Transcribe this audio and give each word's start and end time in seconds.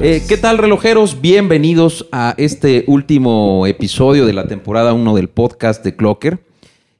Eh, 0.00 0.22
¿Qué 0.28 0.36
tal, 0.36 0.58
relojeros? 0.58 1.20
Bienvenidos 1.20 2.06
a 2.12 2.36
este 2.38 2.84
último 2.86 3.66
episodio 3.66 4.26
de 4.26 4.32
la 4.32 4.46
temporada 4.46 4.92
1 4.92 5.16
del 5.16 5.28
podcast 5.28 5.84
de 5.84 5.96
Clocker. 5.96 6.38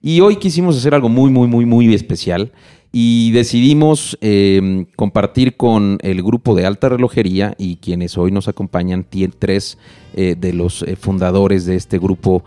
Y 0.03 0.21
hoy 0.21 0.35
quisimos 0.37 0.77
hacer 0.77 0.95
algo 0.95 1.09
muy, 1.09 1.31
muy, 1.31 1.47
muy, 1.47 1.65
muy 1.65 1.95
especial. 1.95 2.51
Y 2.91 3.31
decidimos 3.31 4.19
eh, 4.21 4.87
compartir 4.97 5.57
con 5.57 5.99
el 6.03 6.25
grupo 6.25 6.57
de 6.57 6.67
alta 6.67 6.89
relojería 6.89 7.55
y 7.57 7.77
quienes 7.77 8.19
hoy 8.19 8.33
nos 8.33 8.49
acompañan, 8.49 9.07
tres 9.39 9.79
eh, 10.15 10.35
de 10.37 10.53
los 10.53 10.85
fundadores 10.99 11.67
de 11.67 11.77
este 11.77 12.01
grupo, 12.01 12.43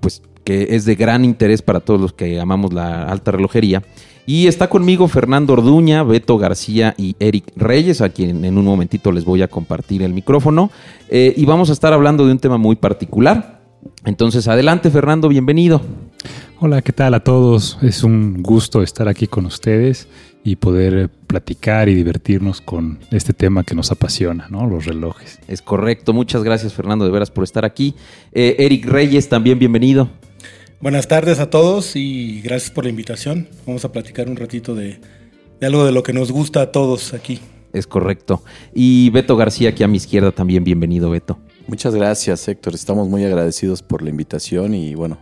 pues 0.00 0.22
que 0.42 0.68
es 0.70 0.86
de 0.86 0.94
gran 0.94 1.24
interés 1.24 1.60
para 1.60 1.80
todos 1.80 2.00
los 2.00 2.12
que 2.14 2.40
amamos 2.40 2.72
la 2.72 3.04
alta 3.04 3.30
relojería. 3.30 3.82
Y 4.24 4.46
está 4.46 4.68
conmigo 4.68 5.08
Fernando 5.08 5.54
Orduña, 5.54 6.04
Beto 6.04 6.38
García 6.38 6.94
y 6.96 7.16
Eric 7.18 7.44
Reyes, 7.56 8.00
a 8.00 8.08
quien 8.10 8.44
en 8.44 8.56
un 8.56 8.64
momentito 8.64 9.10
les 9.10 9.24
voy 9.24 9.42
a 9.42 9.48
compartir 9.48 10.02
el 10.02 10.12
micrófono. 10.12 10.70
Eh, 11.08 11.34
y 11.36 11.44
vamos 11.44 11.70
a 11.70 11.72
estar 11.72 11.92
hablando 11.92 12.24
de 12.24 12.32
un 12.32 12.38
tema 12.38 12.56
muy 12.56 12.76
particular. 12.76 13.62
Entonces, 14.04 14.46
adelante 14.46 14.90
Fernando, 14.90 15.28
bienvenido. 15.28 15.80
Hola, 16.60 16.82
¿qué 16.82 16.92
tal 16.92 17.14
a 17.14 17.20
todos? 17.20 17.78
Es 17.82 18.04
un 18.04 18.40
gusto 18.40 18.84
estar 18.84 19.08
aquí 19.08 19.26
con 19.26 19.44
ustedes 19.46 20.06
y 20.44 20.54
poder 20.54 21.10
platicar 21.26 21.88
y 21.88 21.94
divertirnos 21.96 22.60
con 22.60 23.00
este 23.10 23.32
tema 23.32 23.64
que 23.64 23.74
nos 23.74 23.90
apasiona, 23.90 24.46
¿no? 24.48 24.68
Los 24.68 24.84
relojes. 24.84 25.40
Es 25.48 25.62
correcto, 25.62 26.12
muchas 26.12 26.44
gracias 26.44 26.72
Fernando 26.72 27.04
de 27.04 27.10
veras 27.10 27.32
por 27.32 27.42
estar 27.42 27.64
aquí. 27.64 27.96
Eh, 28.32 28.54
Eric 28.60 28.86
Reyes, 28.86 29.28
también 29.28 29.58
bienvenido. 29.58 30.08
Buenas 30.82 31.06
tardes 31.06 31.38
a 31.38 31.48
todos 31.48 31.94
y 31.94 32.40
gracias 32.40 32.72
por 32.72 32.82
la 32.82 32.90
invitación. 32.90 33.46
Vamos 33.68 33.84
a 33.84 33.92
platicar 33.92 34.28
un 34.28 34.34
ratito 34.34 34.74
de, 34.74 34.98
algo 35.60 35.86
de 35.86 35.92
lo 35.92 36.02
que 36.02 36.12
nos 36.12 36.32
gusta 36.32 36.60
a 36.60 36.72
todos 36.72 37.14
aquí. 37.14 37.38
Es 37.72 37.86
correcto. 37.86 38.42
Y 38.74 39.08
Beto 39.10 39.36
García, 39.36 39.68
aquí 39.68 39.84
a 39.84 39.88
mi 39.88 39.98
izquierda 39.98 40.32
también, 40.32 40.64
bienvenido 40.64 41.08
Beto. 41.08 41.38
Muchas 41.68 41.94
gracias 41.94 42.48
Héctor, 42.48 42.74
estamos 42.74 43.08
muy 43.08 43.24
agradecidos 43.24 43.80
por 43.80 44.02
la 44.02 44.10
invitación 44.10 44.74
y 44.74 44.96
bueno, 44.96 45.18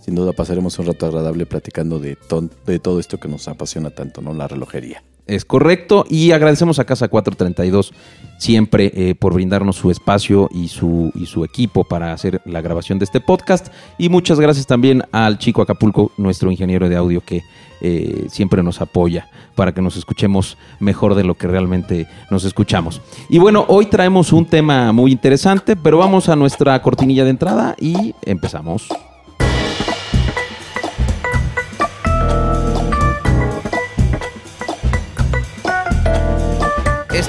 sin 0.00 0.14
duda 0.14 0.32
pasaremos 0.32 0.78
un 0.78 0.86
rato 0.86 1.04
agradable 1.04 1.44
platicando 1.44 1.98
de, 1.98 2.16
de 2.64 2.78
todo 2.78 2.98
esto 2.98 3.20
que 3.20 3.28
nos 3.28 3.48
apasiona 3.48 3.90
tanto, 3.90 4.22
¿no? 4.22 4.32
La 4.32 4.48
relojería. 4.48 5.04
Es 5.32 5.46
correcto. 5.46 6.04
Y 6.10 6.32
agradecemos 6.32 6.78
a 6.78 6.84
Casa 6.84 7.08
432 7.08 7.94
siempre 8.36 8.92
eh, 8.94 9.14
por 9.14 9.32
brindarnos 9.32 9.76
su 9.76 9.90
espacio 9.90 10.50
y 10.52 10.68
su, 10.68 11.10
y 11.14 11.24
su 11.24 11.42
equipo 11.42 11.84
para 11.84 12.12
hacer 12.12 12.42
la 12.44 12.60
grabación 12.60 12.98
de 12.98 13.06
este 13.06 13.20
podcast. 13.20 13.68
Y 13.96 14.10
muchas 14.10 14.38
gracias 14.38 14.66
también 14.66 15.04
al 15.10 15.38
chico 15.38 15.62
Acapulco, 15.62 16.12
nuestro 16.18 16.50
ingeniero 16.50 16.88
de 16.88 16.96
audio 16.96 17.22
que 17.22 17.42
eh, 17.80 18.26
siempre 18.28 18.62
nos 18.62 18.82
apoya 18.82 19.28
para 19.54 19.72
que 19.72 19.80
nos 19.80 19.96
escuchemos 19.96 20.58
mejor 20.80 21.14
de 21.14 21.24
lo 21.24 21.34
que 21.34 21.46
realmente 21.46 22.06
nos 22.30 22.44
escuchamos. 22.44 23.00
Y 23.30 23.38
bueno, 23.38 23.64
hoy 23.68 23.86
traemos 23.86 24.34
un 24.34 24.44
tema 24.44 24.92
muy 24.92 25.12
interesante, 25.12 25.76
pero 25.76 25.96
vamos 25.96 26.28
a 26.28 26.36
nuestra 26.36 26.80
cortinilla 26.82 27.24
de 27.24 27.30
entrada 27.30 27.74
y 27.80 28.14
empezamos. 28.26 28.88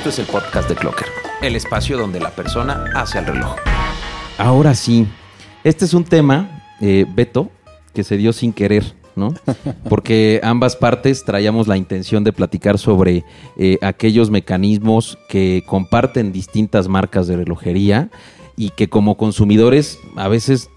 Esto 0.03 0.21
es 0.21 0.27
el 0.27 0.33
podcast 0.33 0.67
de 0.67 0.75
Clocker, 0.75 1.07
el 1.41 1.55
espacio 1.55 1.97
donde 1.97 2.19
la 2.19 2.31
persona 2.31 2.91
hace 2.93 3.19
el 3.19 3.25
reloj. 3.25 3.55
Ahora 4.37 4.75
sí, 4.75 5.07
este 5.63 5.85
es 5.85 5.93
un 5.93 6.03
tema, 6.03 6.61
eh, 6.81 7.05
Beto, 7.07 7.49
que 7.93 8.03
se 8.03 8.17
dio 8.17 8.33
sin 8.33 8.51
querer, 8.51 8.83
¿no? 9.15 9.33
Porque 9.89 10.41
ambas 10.43 10.75
partes 10.75 11.23
traíamos 11.23 11.69
la 11.69 11.77
intención 11.77 12.25
de 12.25 12.33
platicar 12.33 12.77
sobre 12.77 13.23
eh, 13.55 13.77
aquellos 13.81 14.29
mecanismos 14.29 15.17
que 15.29 15.63
comparten 15.65 16.33
distintas 16.33 16.89
marcas 16.89 17.27
de 17.27 17.37
relojería 17.37 18.09
y 18.57 18.71
que 18.71 18.89
como 18.89 19.15
consumidores 19.15 19.99
a 20.17 20.27
veces 20.27 20.69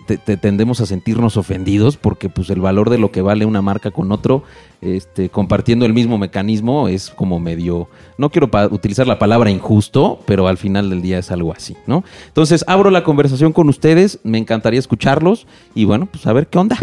tendemos 0.00 0.80
a 0.80 0.86
sentirnos 0.86 1.36
ofendidos 1.36 1.96
porque 1.96 2.28
pues 2.28 2.48
el 2.50 2.60
valor 2.60 2.88
de 2.88 2.98
lo 2.98 3.10
que 3.12 3.20
vale 3.20 3.44
una 3.44 3.60
marca 3.60 3.90
con 3.90 4.10
otro, 4.10 4.42
este, 4.80 5.28
compartiendo 5.28 5.84
el 5.84 5.92
mismo 5.92 6.18
mecanismo, 6.18 6.88
es 6.88 7.10
como 7.10 7.38
medio, 7.38 7.88
no 8.16 8.30
quiero 8.30 8.48
utilizar 8.70 9.06
la 9.06 9.18
palabra 9.18 9.50
injusto, 9.50 10.20
pero 10.24 10.48
al 10.48 10.56
final 10.56 10.88
del 10.88 11.02
día 11.02 11.18
es 11.18 11.30
algo 11.30 11.52
así, 11.52 11.76
¿no? 11.86 12.04
Entonces 12.26 12.64
abro 12.66 12.90
la 12.90 13.04
conversación 13.04 13.52
con 13.52 13.68
ustedes, 13.68 14.18
me 14.22 14.38
encantaría 14.38 14.80
escucharlos 14.80 15.46
y 15.74 15.84
bueno, 15.84 16.06
pues 16.06 16.26
a 16.26 16.32
ver 16.32 16.46
qué 16.46 16.58
onda. 16.58 16.78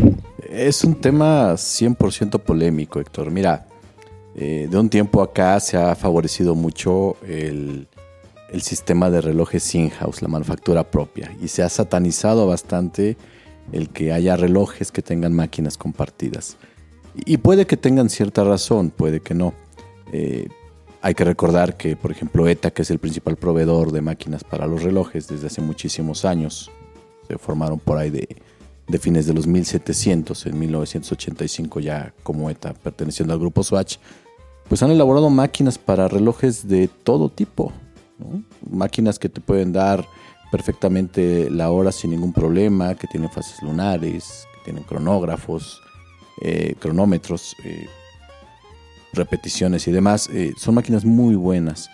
Es 0.49 0.83
un 0.83 0.95
tema 0.95 1.53
100% 1.53 2.39
polémico, 2.41 2.99
Héctor. 2.99 3.31
Mira, 3.31 3.67
eh, 4.35 4.67
de 4.69 4.77
un 4.77 4.89
tiempo 4.89 5.21
acá 5.21 5.59
se 5.59 5.77
ha 5.77 5.95
favorecido 5.95 6.55
mucho 6.55 7.17
el 7.27 7.87
el 8.51 8.61
sistema 8.61 9.09
de 9.09 9.21
relojes 9.21 9.75
in-house, 9.75 10.21
la 10.21 10.27
manufactura 10.27 10.89
propia, 10.89 11.35
y 11.41 11.47
se 11.47 11.63
ha 11.63 11.69
satanizado 11.69 12.47
bastante 12.47 13.17
el 13.71 13.89
que 13.89 14.11
haya 14.11 14.35
relojes 14.35 14.91
que 14.91 15.01
tengan 15.01 15.33
máquinas 15.33 15.77
compartidas. 15.77 16.57
Y 17.15 17.37
puede 17.37 17.67
que 17.67 17.77
tengan 17.77 18.09
cierta 18.09 18.43
razón, 18.43 18.89
puede 18.89 19.19
que 19.19 19.33
no. 19.33 19.53
Eh, 20.11 20.47
hay 21.01 21.13
que 21.13 21.23
recordar 21.23 21.77
que, 21.77 21.95
por 21.95 22.11
ejemplo, 22.11 22.47
ETA, 22.47 22.71
que 22.71 22.81
es 22.81 22.91
el 22.91 22.99
principal 22.99 23.37
proveedor 23.37 23.91
de 23.91 24.01
máquinas 24.01 24.43
para 24.43 24.67
los 24.67 24.83
relojes 24.83 25.27
desde 25.27 25.47
hace 25.47 25.61
muchísimos 25.61 26.25
años, 26.25 26.71
se 27.27 27.37
formaron 27.37 27.79
por 27.79 27.97
ahí 27.97 28.09
de, 28.09 28.27
fines 28.99 29.25
de 29.27 29.33
los 29.33 29.47
1700, 29.47 30.47
en 30.47 30.59
1985 30.59 31.79
ya 31.79 32.13
como 32.23 32.49
ETA, 32.49 32.73
perteneciendo 32.73 33.33
al 33.33 33.39
grupo 33.39 33.63
Swatch, 33.63 33.97
pues 34.67 34.83
han 34.83 34.91
elaborado 34.91 35.29
máquinas 35.29 35.77
para 35.77 36.07
relojes 36.07 36.67
de 36.67 36.87
todo 36.87 37.29
tipo, 37.29 37.71
Máquinas 38.69 39.19
que 39.19 39.29
te 39.29 39.41
pueden 39.41 39.71
dar 39.71 40.05
perfectamente 40.51 41.49
la 41.49 41.69
hora 41.71 41.91
sin 41.91 42.11
ningún 42.11 42.33
problema, 42.33 42.95
que 42.95 43.07
tienen 43.07 43.29
fases 43.29 43.61
lunares, 43.61 44.47
que 44.53 44.65
tienen 44.65 44.83
cronógrafos, 44.83 45.81
eh, 46.41 46.75
cronómetros, 46.79 47.55
eh, 47.63 47.87
repeticiones 49.13 49.87
y 49.87 49.91
demás. 49.91 50.29
Eh, 50.33 50.53
son 50.57 50.75
máquinas 50.75 51.05
muy 51.05 51.35
buenas. 51.35 51.89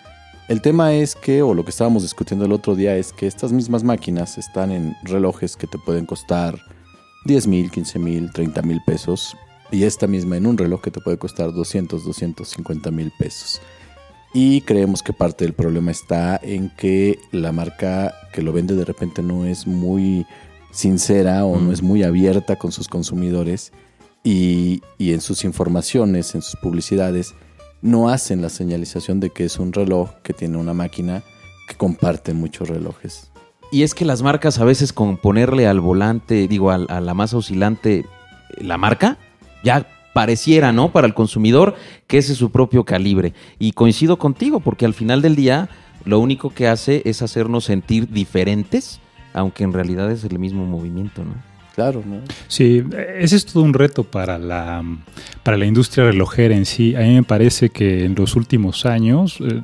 El 0.47 0.61
tema 0.61 0.93
es 0.93 1.15
que, 1.15 1.41
o 1.41 1.53
lo 1.53 1.63
que 1.63 1.71
estábamos 1.71 2.03
discutiendo 2.03 2.45
el 2.45 2.51
otro 2.51 2.75
día, 2.75 2.95
es 2.95 3.11
que 3.11 3.25
estas 3.25 3.51
mismas 3.51 3.83
máquinas 3.83 4.37
están 4.37 4.71
en 4.71 4.95
relojes 5.03 5.57
que 5.57 5.65
te 5.65 5.79
pueden 5.79 6.05
costar 6.05 6.55
10 7.25 7.47
mil, 7.47 7.71
15 7.71 7.97
mil, 7.97 8.31
30 8.31 8.61
mil 8.61 8.79
pesos. 8.85 9.35
Y 9.71 9.83
esta 9.83 10.05
misma 10.05 10.37
en 10.37 10.45
un 10.45 10.57
reloj 10.57 10.81
que 10.81 10.91
te 10.91 11.01
puede 11.01 11.17
costar 11.17 11.51
200, 11.51 12.05
250 12.05 12.91
mil 12.91 13.11
pesos. 13.17 13.59
Y 14.38 14.59
creemos 14.59 15.01
que 15.01 15.13
parte 15.13 15.46
del 15.46 15.53
problema 15.53 15.91
está 15.91 16.38
en 16.44 16.69
que 16.69 17.18
la 17.31 17.53
marca 17.53 18.13
que 18.34 18.41
lo 18.41 18.51
vende 18.51 18.75
de 18.75 18.84
repente 18.84 19.23
no 19.23 19.46
es 19.46 19.66
muy 19.66 20.25
sincera 20.72 21.46
o 21.46 21.57
no 21.57 21.72
es 21.72 21.81
muy 21.81 22.03
abierta 22.03 22.57
con 22.57 22.73
sus 22.73 22.90
consumidores 22.90 23.72
y, 24.25 24.81
en 25.00 25.22
sus 25.22 25.46
informaciones, 25.46 26.35
en 26.35 26.41
sus 26.41 26.57
publicidades, 26.57 27.34
no 27.81 28.09
hacen 28.09 28.41
la 28.41 28.50
señalización 28.50 29.22
de 29.22 29.29
que 29.29 29.46
es 29.46 29.57
un 29.57 29.72
reloj 29.72 30.09
que 30.22 30.34
tiene 30.34 30.57
una 30.57 30.73
máquina 30.73 31.23
que 31.69 31.75
comparte 31.75 32.34
muchos 32.34 32.67
relojes. 32.67 33.31
Y 33.72 33.84
es 33.84 33.96
que 33.96 34.03
las 34.03 34.22
marcas 34.22 34.59
a 34.59 34.66
veces 34.66 34.91
con 34.91 35.16
ponerle 35.16 35.66
al 35.66 35.79
volante, 35.79 36.50
digo, 36.50 36.72
a, 36.72 36.75
a 36.75 37.00
la 37.00 37.13
masa 37.13 37.38
oscilante, 37.38 38.06
la 38.57 38.78
marca, 38.78 39.17
ya 39.63 39.88
pareciera, 40.15 40.71
¿no? 40.71 40.93
Para 40.93 41.07
el 41.07 41.13
consumidor 41.13 41.75
que 42.07 42.19
ese 42.19 42.31
es 42.31 42.37
su 42.37 42.49
propio 42.49 42.85
calibre. 42.85 43.33
Y 43.59 43.73
coincido 43.73 44.17
contigo, 44.17 44.61
porque 44.61 44.85
al 44.85 44.93
final 44.93 45.21
del 45.21 45.35
día 45.35 45.67
lo 46.05 46.19
único 46.19 46.51
que 46.51 46.69
hace 46.69 47.01
es 47.03 47.21
hacernos 47.21 47.65
sentir 47.65 48.07
diferentes, 48.07 49.01
aunque 49.33 49.65
en 49.65 49.73
realidad 49.73 50.09
es 50.09 50.23
el 50.23 50.39
mismo 50.39 50.65
movimiento, 50.65 51.25
¿no? 51.25 51.33
Claro, 51.75 52.01
¿no? 52.05 52.21
Sí, 52.47 52.81
ese 53.17 53.35
es 53.35 53.45
todo 53.45 53.63
un 53.63 53.73
reto 53.73 54.05
para 54.05 54.39
la, 54.39 54.81
para 55.43 55.57
la 55.57 55.65
industria 55.65 56.05
relojera 56.05 56.55
en 56.55 56.65
sí. 56.65 56.95
A 56.95 57.01
mí 57.01 57.13
me 57.15 57.23
parece 57.23 57.69
que 57.69 58.05
en 58.05 58.15
los 58.15 58.37
últimos 58.37 58.85
años 58.85 59.40
eh, 59.41 59.61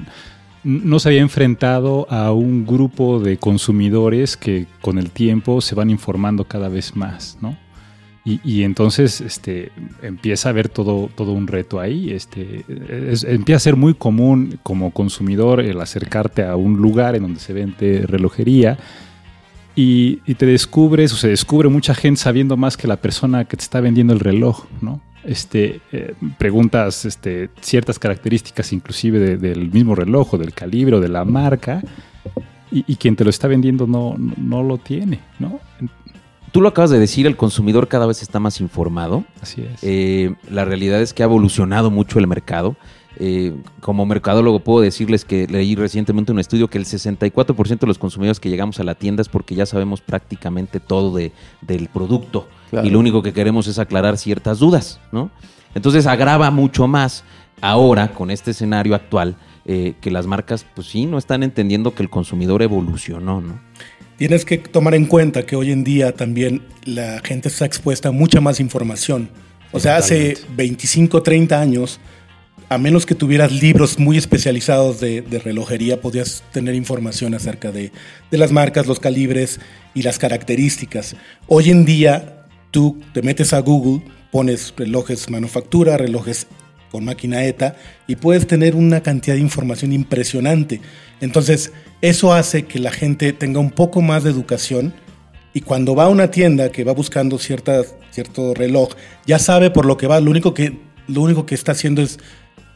no 0.65 0.99
se 0.99 1.07
había 1.07 1.21
enfrentado 1.21 2.07
a 2.09 2.33
un 2.33 2.65
grupo 2.65 3.21
de 3.21 3.37
consumidores 3.37 4.35
que 4.35 4.67
con 4.81 4.97
el 4.97 5.11
tiempo 5.11 5.61
se 5.61 5.75
van 5.75 5.89
informando 5.89 6.43
cada 6.43 6.67
vez 6.67 6.97
más, 6.97 7.37
¿no? 7.39 7.55
Y, 8.23 8.62
entonces 8.62 9.19
este, 9.19 9.71
empieza 10.03 10.50
a 10.50 10.51
haber 10.51 10.69
todo, 10.69 11.09
todo 11.15 11.31
un 11.31 11.47
reto 11.47 11.79
ahí. 11.79 12.12
Este, 12.12 12.63
empieza 13.27 13.57
a 13.57 13.59
ser 13.59 13.75
muy 13.75 13.95
común 13.95 14.59
como 14.62 14.91
consumidor 14.91 15.59
el 15.59 15.81
acercarte 15.81 16.44
a 16.44 16.56
un 16.56 16.77
lugar 16.77 17.15
en 17.15 17.23
donde 17.23 17.39
se 17.39 17.51
vende 17.51 18.06
relojería 18.06 18.77
y, 19.75 20.18
te 20.35 20.45
descubres 20.45 21.13
o 21.13 21.15
se 21.15 21.29
descubre 21.29 21.69
mucha 21.69 21.95
gente 21.95 22.19
sabiendo 22.19 22.57
más 22.57 22.77
que 22.77 22.88
la 22.88 22.97
persona 22.97 23.45
que 23.45 23.57
te 23.57 23.63
está 23.63 23.79
vendiendo 23.81 24.13
el 24.13 24.19
reloj, 24.19 24.65
¿no? 24.81 25.01
Este, 25.24 25.81
eh, 25.91 26.15
preguntas 26.38 27.06
este, 27.06 27.50
ciertas 27.62 28.00
características 28.00 28.74
inclusive 28.74 29.38
del 29.38 29.71
mismo 29.71 29.94
reloj 29.94 30.33
o 30.33 30.38
del 30.38 30.51
calibre 30.53 30.95
o 30.95 31.00
de 31.00 31.09
la 31.09 31.25
marca 31.25 31.83
y, 32.71 32.95
quien 32.95 33.15
te 33.15 33.24
lo 33.24 33.29
está 33.29 33.47
vendiendo 33.47 33.85
no, 33.85 34.15
no 34.17 34.63
lo 34.63 34.77
tiene, 34.77 35.19
¿no? 35.39 35.59
Tú 36.51 36.62
lo 36.62 36.69
acabas 36.69 36.89
de 36.89 37.00
decir, 37.00 37.27
el 37.27 37.38
consumidor 37.38 37.88
cada 37.88 38.06
vez 38.06 38.21
está 38.21 38.39
más 38.39 38.59
informado. 38.59 39.24
Así 39.42 39.62
es. 39.62 39.80
Eh, 39.83 40.36
la 40.50 40.65
realidad 40.65 41.01
es 41.01 41.13
que 41.13 41.24
ha 41.24 41.25
evolucionado 41.25 41.92
mucho 41.92 42.19
el 42.19 42.27
mercado 42.27 42.75
eh, 43.18 43.53
como 43.81 44.06
mercadólogo 44.06 44.62
puedo 44.62 44.81
decirles 44.81 45.25
que 45.25 45.45
leí 45.45 45.75
recientemente 45.75 46.31
un 46.31 46.39
estudio 46.39 46.69
que 46.69 46.77
el 46.77 46.86
64% 46.86 47.80
de 47.80 47.88
los 47.88 47.98
consumidores 47.98 48.39
que 48.39 48.50
llegamos 48.50 48.80
a 48.80 48.83
la 48.83 48.95
tienda 48.95 49.21
es 49.21 49.27
porque 49.27 49.53
ya 49.53 49.65
sabemos 49.65 50.00
prácticamente 50.00 50.80
todo 50.80 51.15
de, 51.15 51.33
del 51.62 51.89
producto 51.89 52.48
y 52.83 52.89
lo 52.89 53.00
único 53.00 53.21
que 53.21 53.33
queremos 53.33 53.68
es 53.68 53.80
aclarar 53.80 54.18
ciertas 54.18 54.59
dudas, 54.59 55.01
¿no? 55.12 55.30
Entonces 55.75 56.07
agrava 56.07 56.50
mucho 56.51 56.88
más 56.88 57.25
ahora 57.59 58.13
con 58.13 58.31
este 58.31 58.51
escenario 58.51 58.95
actual 58.95 59.36
eh, 59.65 59.94
que 60.00 60.09
las 60.09 60.25
marcas, 60.25 60.65
pues 60.74 60.88
sí, 60.88 61.06
no 61.06 61.18
están 61.18 61.44
entendiendo 61.44 61.94
que 61.94 62.03
el 62.03 62.09
consumidor 62.09 62.62
evolucionó, 62.62 63.42
¿no? 63.42 63.59
Tienes 64.21 64.45
que 64.45 64.59
tomar 64.59 64.94
en 64.94 65.07
cuenta 65.07 65.47
que 65.47 65.56
hoy 65.56 65.71
en 65.71 65.83
día 65.83 66.12
también 66.12 66.62
la 66.85 67.21
gente 67.23 67.47
está 67.47 67.65
expuesta 67.65 68.09
a 68.09 68.12
mucha 68.12 68.39
más 68.39 68.59
información. 68.59 69.31
O 69.71 69.79
sea, 69.79 69.97
hace 69.97 70.38
25, 70.56 71.23
30 71.23 71.59
años 71.59 72.00
a 72.69 72.77
menos 72.77 73.07
que 73.07 73.15
tuvieras 73.15 73.51
libros 73.51 73.97
muy 73.97 74.19
especializados 74.19 75.00
de, 75.00 75.41
relojería, 75.44 76.01
podías 76.01 76.44
tener 76.51 76.75
información 76.75 77.33
acerca 77.33 77.71
de, 77.71 77.91
las 78.29 78.51
marcas, 78.51 78.85
los 78.85 79.00
calibres 79.00 79.59
y 79.95 80.03
las 80.03 80.19
características. 80.19 81.15
Hoy 81.47 81.71
en 81.71 81.83
día, 81.83 82.45
tú 82.69 83.01
te 83.15 83.24
metes 83.24 83.53
a 83.53 83.59
Google, 83.59 84.03
pones 84.31 84.71
relojes 84.77 85.31
manufactura, 85.31 85.97
relojes 85.97 86.45
con 86.91 87.05
máquina 87.05 87.43
ETA 87.45 87.75
y 88.05 88.17
puedes 88.17 88.45
tener 88.45 88.75
una 88.75 89.01
cantidad 89.01 89.35
de 89.35 89.41
información 89.41 89.93
impresionante. 89.93 90.81
Entonces, 91.21 91.71
eso 92.01 92.33
hace 92.33 92.65
que 92.65 92.79
la 92.79 92.91
gente 92.91 93.31
tenga 93.33 93.59
un 93.59 93.71
poco 93.71 94.01
más 94.01 94.23
de 94.23 94.31
educación 94.31 94.93
y 95.53 95.61
cuando 95.61 95.95
va 95.95 96.05
a 96.05 96.09
una 96.09 96.31
tienda 96.31 96.71
que 96.71 96.83
va 96.83 96.93
buscando 96.93 97.38
cierta, 97.38 97.81
cierto 98.11 98.53
reloj, 98.53 98.91
ya 99.25 99.39
sabe 99.39 99.69
por 99.69 99.85
lo 99.85 99.97
que 99.97 100.07
va. 100.07 100.19
Lo 100.19 100.31
único 100.31 100.53
que, 100.53 100.79
lo 101.07 101.21
único 101.21 101.45
que 101.45 101.55
está 101.55 101.71
haciendo 101.71 102.01
es 102.01 102.19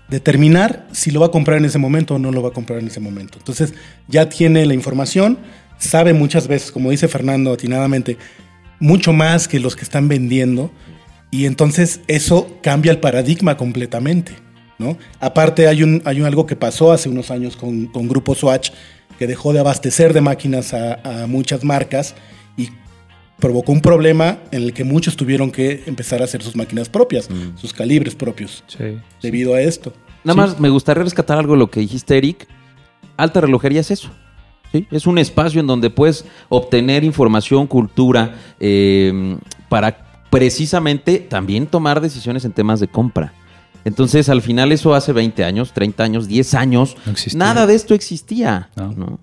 determinar 0.09 0.87
si 0.91 1.11
lo 1.11 1.19
va 1.19 1.27
a 1.27 1.31
comprar 1.31 1.57
en 1.57 1.65
ese 1.65 1.79
momento 1.79 2.15
o 2.15 2.19
no 2.19 2.31
lo 2.31 2.41
va 2.41 2.49
a 2.49 2.53
comprar 2.53 2.79
en 2.79 2.87
ese 2.87 2.99
momento. 2.99 3.37
Entonces 3.37 3.73
ya 4.07 4.29
tiene 4.29 4.65
la 4.65 4.73
información, 4.73 5.39
sabe 5.77 6.13
muchas 6.13 6.47
veces, 6.47 6.71
como 6.71 6.91
dice 6.91 7.07
Fernando 7.07 7.53
atinadamente, 7.53 8.17
mucho 8.79 9.13
más 9.13 9.47
que 9.47 9.59
los 9.59 9.75
que 9.75 9.83
están 9.83 10.07
vendiendo 10.07 10.71
y 11.35 11.45
entonces 11.45 11.99
eso 12.07 12.47
cambia 12.61 12.91
el 12.91 12.99
paradigma 12.99 13.57
completamente. 13.57 14.33
¿no? 14.77 14.97
Aparte 15.19 15.67
hay, 15.67 15.83
un, 15.83 16.01
hay 16.05 16.21
algo 16.21 16.45
que 16.45 16.55
pasó 16.55 16.93
hace 16.93 17.09
unos 17.09 17.29
años 17.29 17.57
con, 17.57 17.87
con 17.87 18.07
Grupo 18.07 18.35
Swatch 18.35 18.71
que 19.19 19.27
dejó 19.27 19.51
de 19.51 19.59
abastecer 19.59 20.13
de 20.13 20.21
máquinas 20.21 20.73
a, 20.73 21.23
a 21.23 21.27
muchas 21.27 21.63
marcas 21.65 22.15
y 22.55 22.69
provocó 23.37 23.73
un 23.73 23.81
problema 23.81 24.39
en 24.51 24.63
el 24.63 24.73
que 24.73 24.85
muchos 24.85 25.17
tuvieron 25.17 25.51
que 25.51 25.83
empezar 25.87 26.21
a 26.21 26.25
hacer 26.25 26.41
sus 26.41 26.55
máquinas 26.55 26.87
propias, 26.87 27.29
mm. 27.29 27.57
sus 27.57 27.73
calibres 27.73 28.15
propios, 28.15 28.63
debido 29.21 29.55
a 29.55 29.61
esto. 29.61 29.91
Nada 30.23 30.35
más 30.35 30.59
me 30.59 30.69
gustaría 30.69 31.03
rescatar 31.03 31.37
algo 31.37 31.53
de 31.53 31.59
lo 31.59 31.69
que 31.69 31.81
dijiste, 31.81 32.17
Eric. 32.17 32.47
Alta 33.17 33.41
relojería 33.41 33.81
es 33.81 33.91
eso. 33.91 34.09
¿sí? 34.71 34.87
Es 34.89 35.05
un 35.05 35.17
espacio 35.17 35.59
en 35.59 35.67
donde 35.67 35.89
puedes 35.89 36.25
obtener 36.47 37.03
información, 37.03 37.67
cultura, 37.67 38.35
em, 38.59 39.37
para 39.69 40.04
precisamente 40.29 41.19
también 41.19 41.67
tomar 41.67 42.01
decisiones 42.01 42.45
en 42.45 42.51
temas 42.51 42.79
de 42.79 42.87
compra. 42.87 43.33
Entonces, 43.85 44.29
al 44.29 44.41
final, 44.41 44.71
eso 44.71 44.95
hace 44.95 45.13
20 45.13 45.43
años, 45.43 45.71
30 45.73 46.03
años, 46.03 46.27
10 46.27 46.53
años, 46.55 46.97
nada 47.35 47.67
de 47.67 47.75
esto 47.75 47.93
existía. 47.93 48.69
¿no? 48.75 49.19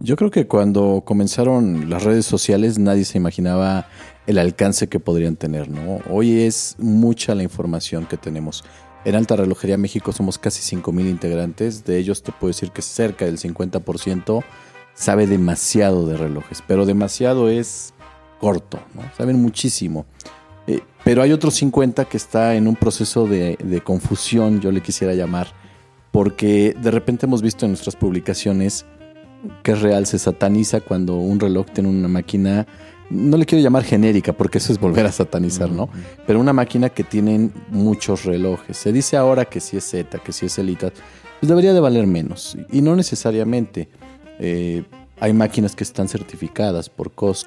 Yo 0.00 0.16
creo 0.16 0.30
que 0.30 0.46
cuando 0.46 1.02
comenzaron 1.04 1.88
las 1.88 2.02
redes 2.02 2.26
sociales 2.26 2.76
nadie 2.76 3.04
se 3.04 3.18
imaginaba 3.18 3.86
el 4.26 4.38
alcance 4.38 4.88
que 4.88 4.98
podrían 4.98 5.36
tener, 5.36 5.68
¿no? 5.68 6.00
Hoy 6.10 6.40
es 6.40 6.74
mucha 6.78 7.36
la 7.36 7.44
información 7.44 8.06
que 8.06 8.16
tenemos. 8.16 8.64
En 9.04 9.14
Alta 9.14 9.36
Relojería 9.36 9.78
México 9.78 10.12
somos 10.12 10.38
casi 10.38 10.76
5.000 10.76 11.08
integrantes, 11.08 11.84
de 11.84 11.98
ellos 11.98 12.22
te 12.22 12.32
puedo 12.32 12.48
decir 12.48 12.72
que 12.72 12.82
cerca 12.82 13.24
del 13.24 13.38
50% 13.38 14.44
sabe 14.94 15.26
demasiado 15.26 16.06
de 16.06 16.16
relojes, 16.16 16.62
pero 16.66 16.84
demasiado 16.84 17.48
es 17.48 17.94
corto, 18.40 18.80
¿no? 18.94 19.02
Saben 19.16 19.40
muchísimo. 19.40 20.04
Eh, 20.66 20.80
pero 21.04 21.22
hay 21.22 21.32
otros 21.32 21.54
50 21.54 22.04
que 22.04 22.16
está 22.16 22.54
en 22.54 22.68
un 22.68 22.76
proceso 22.76 23.26
de, 23.26 23.56
de 23.62 23.80
confusión, 23.80 24.60
yo 24.60 24.70
le 24.70 24.80
quisiera 24.80 25.14
llamar, 25.14 25.48
porque 26.10 26.76
de 26.80 26.90
repente 26.90 27.26
hemos 27.26 27.42
visto 27.42 27.66
en 27.66 27.72
nuestras 27.72 27.96
publicaciones 27.96 28.84
que 29.62 29.72
es 29.72 29.82
real, 29.82 30.06
se 30.06 30.18
sataniza 30.18 30.80
cuando 30.80 31.16
un 31.16 31.40
reloj 31.40 31.66
tiene 31.72 31.88
una 31.88 32.08
máquina, 32.08 32.66
no 33.10 33.36
le 33.36 33.44
quiero 33.44 33.62
llamar 33.62 33.84
genérica 33.84 34.32
porque 34.32 34.58
eso 34.58 34.72
es 34.72 34.78
volver 34.78 35.06
a 35.06 35.12
satanizar, 35.12 35.70
¿no? 35.70 35.88
Pero 36.26 36.40
una 36.40 36.52
máquina 36.52 36.88
que 36.88 37.04
tiene 37.04 37.50
muchos 37.68 38.24
relojes. 38.24 38.76
Se 38.76 38.92
dice 38.92 39.16
ahora 39.16 39.44
que 39.44 39.60
si 39.60 39.76
es 39.76 39.84
Z, 39.84 40.18
que 40.18 40.32
si 40.32 40.46
es 40.46 40.58
Elita, 40.58 40.92
pues 41.40 41.48
debería 41.48 41.74
de 41.74 41.80
valer 41.80 42.06
menos. 42.06 42.56
Y 42.70 42.80
no 42.80 42.96
necesariamente. 42.96 43.88
Eh, 44.38 44.84
hay 45.20 45.32
máquinas 45.32 45.76
que 45.76 45.84
están 45.84 46.08
certificadas 46.08 46.88
por 46.88 47.12
COSC. 47.12 47.46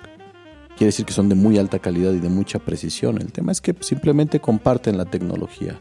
Quiere 0.78 0.88
decir 0.88 1.06
que 1.06 1.14
son 1.14 1.30
de 1.30 1.36
muy 1.36 1.58
alta 1.58 1.80
calidad 1.80 2.12
y 2.12 2.20
de 2.20 2.30
mucha 2.30 2.60
precisión. 2.60 3.22
El 3.22 3.32
tema 3.32 3.52
es 3.52 3.62
que 3.62 3.76
simplemente 3.80 4.40
comparten 4.40 4.98
la 4.98 5.06
tecnología. 5.06 5.80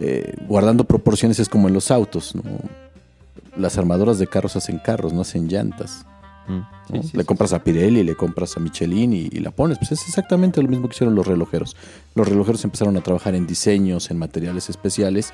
Eh, 0.00 0.34
guardando 0.48 0.84
proporciones 0.84 1.38
es 1.38 1.48
como 1.48 1.68
en 1.68 1.74
los 1.74 1.90
autos, 1.90 2.34
¿no? 2.34 2.42
las 3.56 3.78
armadoras 3.78 4.18
de 4.18 4.26
carros 4.26 4.56
hacen 4.56 4.78
carros, 4.78 5.12
no 5.12 5.20
hacen 5.20 5.48
llantas. 5.48 6.04
Mm. 6.46 7.16
le 7.16 7.24
compras 7.24 7.54
a 7.54 7.64
Pirelli, 7.64 8.02
le 8.02 8.14
compras 8.16 8.58
a 8.58 8.60
Michelin 8.60 9.14
y, 9.14 9.30
la 9.30 9.50
pones. 9.50 9.78
Pues 9.78 9.92
es 9.92 10.06
exactamente 10.06 10.60
lo 10.62 10.68
mismo 10.68 10.88
que 10.88 10.94
hicieron 10.94 11.14
los 11.14 11.26
relojeros. 11.26 11.74
Los 12.14 12.28
relojeros 12.28 12.62
empezaron 12.64 12.96
a 12.98 13.00
trabajar 13.00 13.34
en 13.34 13.46
diseños, 13.46 14.10
en 14.10 14.18
materiales 14.18 14.68
especiales. 14.68 15.32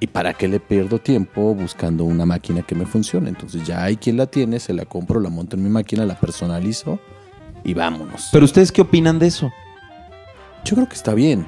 ¿Y 0.00 0.06
para 0.06 0.34
qué 0.34 0.48
le 0.48 0.60
pierdo 0.60 0.98
tiempo 0.98 1.54
buscando 1.54 2.04
una 2.04 2.24
máquina 2.24 2.62
que 2.62 2.74
me 2.74 2.86
funcione? 2.86 3.28
Entonces 3.28 3.66
ya 3.66 3.84
hay 3.84 3.96
quien 3.96 4.16
la 4.16 4.26
tiene, 4.26 4.60
se 4.60 4.72
la 4.72 4.84
compro, 4.86 5.20
la 5.20 5.30
monto 5.30 5.56
en 5.56 5.62
mi 5.62 5.70
máquina, 5.70 6.06
la 6.06 6.18
personalizo 6.18 6.98
y 7.66 7.74
vámonos. 7.74 8.28
Pero 8.32 8.44
ustedes 8.44 8.70
qué 8.70 8.80
opinan 8.80 9.18
de 9.18 9.26
eso? 9.26 9.52
Yo 10.64 10.76
creo 10.76 10.88
que 10.88 10.94
está 10.94 11.14
bien. 11.14 11.44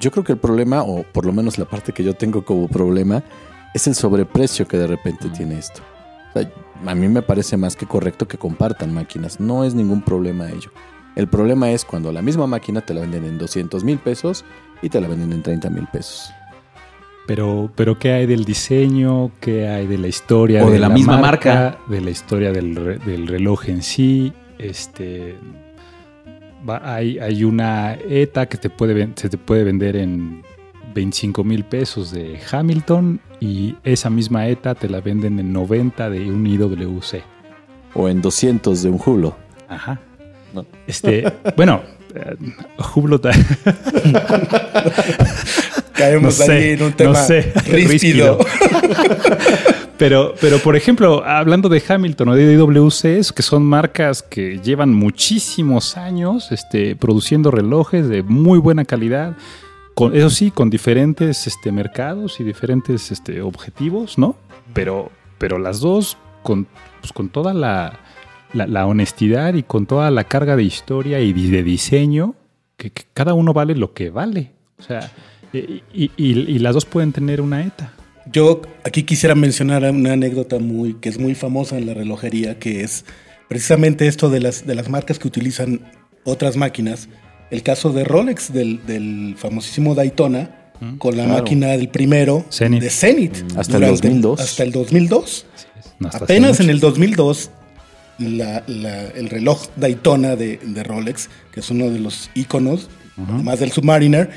Yo 0.00 0.10
creo 0.10 0.22
que 0.22 0.32
el 0.32 0.38
problema, 0.38 0.82
o 0.82 1.02
por 1.02 1.26
lo 1.26 1.32
menos 1.32 1.58
la 1.58 1.64
parte 1.64 1.92
que 1.92 2.04
yo 2.04 2.14
tengo 2.14 2.44
como 2.44 2.68
problema, 2.68 3.24
es 3.74 3.86
el 3.86 3.94
sobreprecio 3.94 4.68
que 4.68 4.76
de 4.76 4.86
repente 4.86 5.28
tiene 5.30 5.58
esto. 5.58 5.80
a 6.86 6.94
mí 6.94 7.08
me 7.08 7.22
parece 7.22 7.56
más 7.56 7.74
que 7.74 7.86
correcto 7.86 8.28
que 8.28 8.38
compartan 8.38 8.94
máquinas, 8.94 9.40
no 9.40 9.64
es 9.64 9.74
ningún 9.74 10.02
problema 10.02 10.48
ello. 10.50 10.70
El 11.16 11.26
problema 11.26 11.70
es 11.70 11.84
cuando 11.84 12.12
la 12.12 12.22
misma 12.22 12.46
máquina 12.46 12.80
te 12.82 12.94
la 12.94 13.00
venden 13.00 13.24
en 13.24 13.38
200 13.38 13.82
mil 13.82 13.98
pesos 13.98 14.44
y 14.82 14.88
te 14.88 15.00
la 15.00 15.08
venden 15.08 15.32
en 15.32 15.42
30 15.42 15.70
mil 15.70 15.86
pesos. 15.88 16.30
Pero, 17.26 17.70
pero 17.74 17.98
¿qué 17.98 18.12
hay 18.12 18.26
del 18.26 18.44
diseño? 18.44 19.32
¿Qué 19.40 19.68
hay 19.68 19.86
de 19.86 19.98
la 19.98 20.06
historia? 20.06 20.64
O 20.64 20.70
de, 20.70 20.78
la, 20.78 20.88
misma 20.88 21.18
marca, 21.18 21.78
De 21.88 22.00
la 22.00 22.10
historia 22.10 22.52
del, 22.52 23.26
reloj 23.26 23.68
en 23.68 23.82
sí. 23.82 24.32
Este, 24.58 25.36
hay, 26.82 27.18
hay, 27.18 27.44
una 27.44 27.94
ETA 27.94 28.46
que 28.46 28.58
te 28.58 28.70
puede, 28.70 29.08
se 29.14 29.28
te 29.28 29.38
puede 29.38 29.64
vender 29.64 29.96
en 29.96 30.42
25 30.94 31.44
mil 31.44 31.64
pesos 31.64 32.10
de 32.10 32.40
Hamilton 32.50 33.20
y 33.40 33.76
esa 33.84 34.10
misma 34.10 34.48
ETA 34.48 34.74
te 34.74 34.88
la 34.88 35.00
venden 35.00 35.38
en 35.38 35.52
90 35.52 36.10
de 36.10 36.30
un 36.30 36.46
IWC. 36.46 37.22
O 37.94 38.08
en 38.08 38.20
200 38.20 38.82
de 38.82 38.90
un 38.90 39.00
Hublot. 39.04 39.36
Ajá. 39.68 40.00
Este, 40.86 41.32
bueno, 41.56 41.82
eh, 42.14 42.36
Hublot. 42.94 43.26
Caemos 45.92 46.40
ahí 46.48 46.70
en 46.70 46.82
un 46.82 46.92
tema 46.92 47.12
no 47.12 47.16
sé, 47.16 47.52
ríspido. 47.66 48.38
Pero, 49.98 50.34
pero, 50.40 50.58
por 50.60 50.76
ejemplo, 50.76 51.24
hablando 51.24 51.68
de 51.68 51.82
Hamilton 51.86 52.28
o 52.28 52.34
de 52.36 52.52
IWC, 52.52 53.34
que 53.34 53.42
son 53.42 53.64
marcas 53.64 54.22
que 54.22 54.60
llevan 54.60 54.94
muchísimos 54.94 55.96
años 55.96 56.52
este, 56.52 56.94
produciendo 56.94 57.50
relojes 57.50 58.08
de 58.08 58.22
muy 58.22 58.60
buena 58.60 58.84
calidad, 58.84 59.36
eso 60.12 60.30
sí, 60.30 60.52
con 60.52 60.70
diferentes 60.70 61.48
este, 61.48 61.72
mercados 61.72 62.38
y 62.38 62.44
diferentes 62.44 63.10
este, 63.10 63.42
objetivos, 63.42 64.18
¿no? 64.18 64.36
Pero, 64.72 65.10
pero 65.38 65.58
las 65.58 65.80
dos 65.80 66.16
con, 66.44 66.68
pues, 67.00 67.12
con 67.12 67.28
toda 67.28 67.52
la, 67.52 67.98
honestidad 68.86 69.54
y 69.54 69.64
con 69.64 69.86
toda 69.86 70.12
la 70.12 70.24
carga 70.24 70.54
de 70.54 70.62
historia 70.62 71.18
y 71.20 71.32
de 71.32 71.62
diseño, 71.64 72.36
que, 72.76 72.92
cada 73.12 73.34
uno 73.34 73.52
vale 73.52 73.74
lo 73.74 73.92
que 73.92 74.10
vale. 74.10 74.52
O 74.78 74.82
sea, 74.82 75.10
y, 75.52 76.58
las 76.60 76.74
dos 76.74 76.84
pueden 76.84 77.12
tener 77.12 77.40
una 77.40 77.64
ETA. 77.64 77.92
Yo 78.32 78.62
aquí 78.84 79.04
quisiera 79.04 79.34
mencionar 79.34 79.84
una 79.90 80.12
anécdota 80.12 80.58
muy, 80.58 80.94
que 80.94 81.08
es 81.08 81.18
muy 81.18 81.34
famosa 81.34 81.78
en 81.78 81.86
la 81.86 81.94
relojería, 81.94 82.58
que 82.58 82.82
es 82.82 83.04
precisamente 83.48 84.06
esto 84.06 84.30
de 84.30 84.40
las, 84.40 84.66
de 84.66 84.74
las 84.74 84.88
marcas 84.88 85.18
que 85.18 85.28
utilizan 85.28 85.80
otras 86.24 86.56
máquinas 86.56 87.08
el 87.50 87.62
caso 87.62 87.92
de 87.92 88.04
Rolex, 88.04 88.52
del, 88.52 89.34
famosísimo 89.36 89.94
Daytona, 89.94 90.50
mm, 90.80 90.96
con 90.96 91.16
la 91.16 91.26
máquina 91.26 91.68
del 91.68 91.88
primero 91.88 92.44
de 92.50 92.90
Zenith. 92.90 93.52
Mm. 93.54 93.58
Hasta 93.58 93.76
el 93.78 93.86
2002. 93.86 94.40
Hasta 94.40 94.62
el 94.62 94.72
2002. 94.72 95.46
Apenas 96.12 96.60
en 96.60 96.70
el 96.70 96.78
2002, 96.80 97.50
el 98.20 99.28
reloj 99.30 99.66
Daytona 99.76 100.36
de, 100.36 100.82
Rolex, 100.84 101.28
que 101.52 101.60
es 101.60 101.70
uno 101.70 101.90
de 101.90 101.98
los 101.98 102.30
iconos, 102.34 102.88
más 103.16 103.58
del 103.58 103.72
Submariner, 103.72 104.30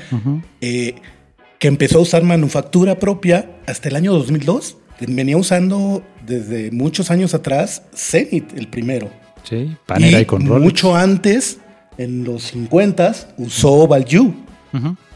eh, 0.60 0.96
que 1.62 1.68
empezó 1.68 1.98
a 1.98 2.02
usar 2.02 2.24
manufactura 2.24 2.98
propia 2.98 3.48
hasta 3.68 3.88
el 3.88 3.94
año 3.94 4.12
2002. 4.14 4.78
Venía 5.06 5.36
usando 5.36 6.02
desde 6.26 6.72
muchos 6.72 7.12
años 7.12 7.34
atrás 7.34 7.84
Zenith, 7.94 8.52
el 8.58 8.66
primero. 8.66 9.08
Sí, 9.44 9.76
Panera 9.86 10.20
y, 10.20 10.24
con 10.24 10.44
Mucho 10.44 10.96
antes, 10.96 11.60
en 11.98 12.24
los 12.24 12.42
50 12.48 13.14
usó 13.36 13.86
Value, 13.86 14.34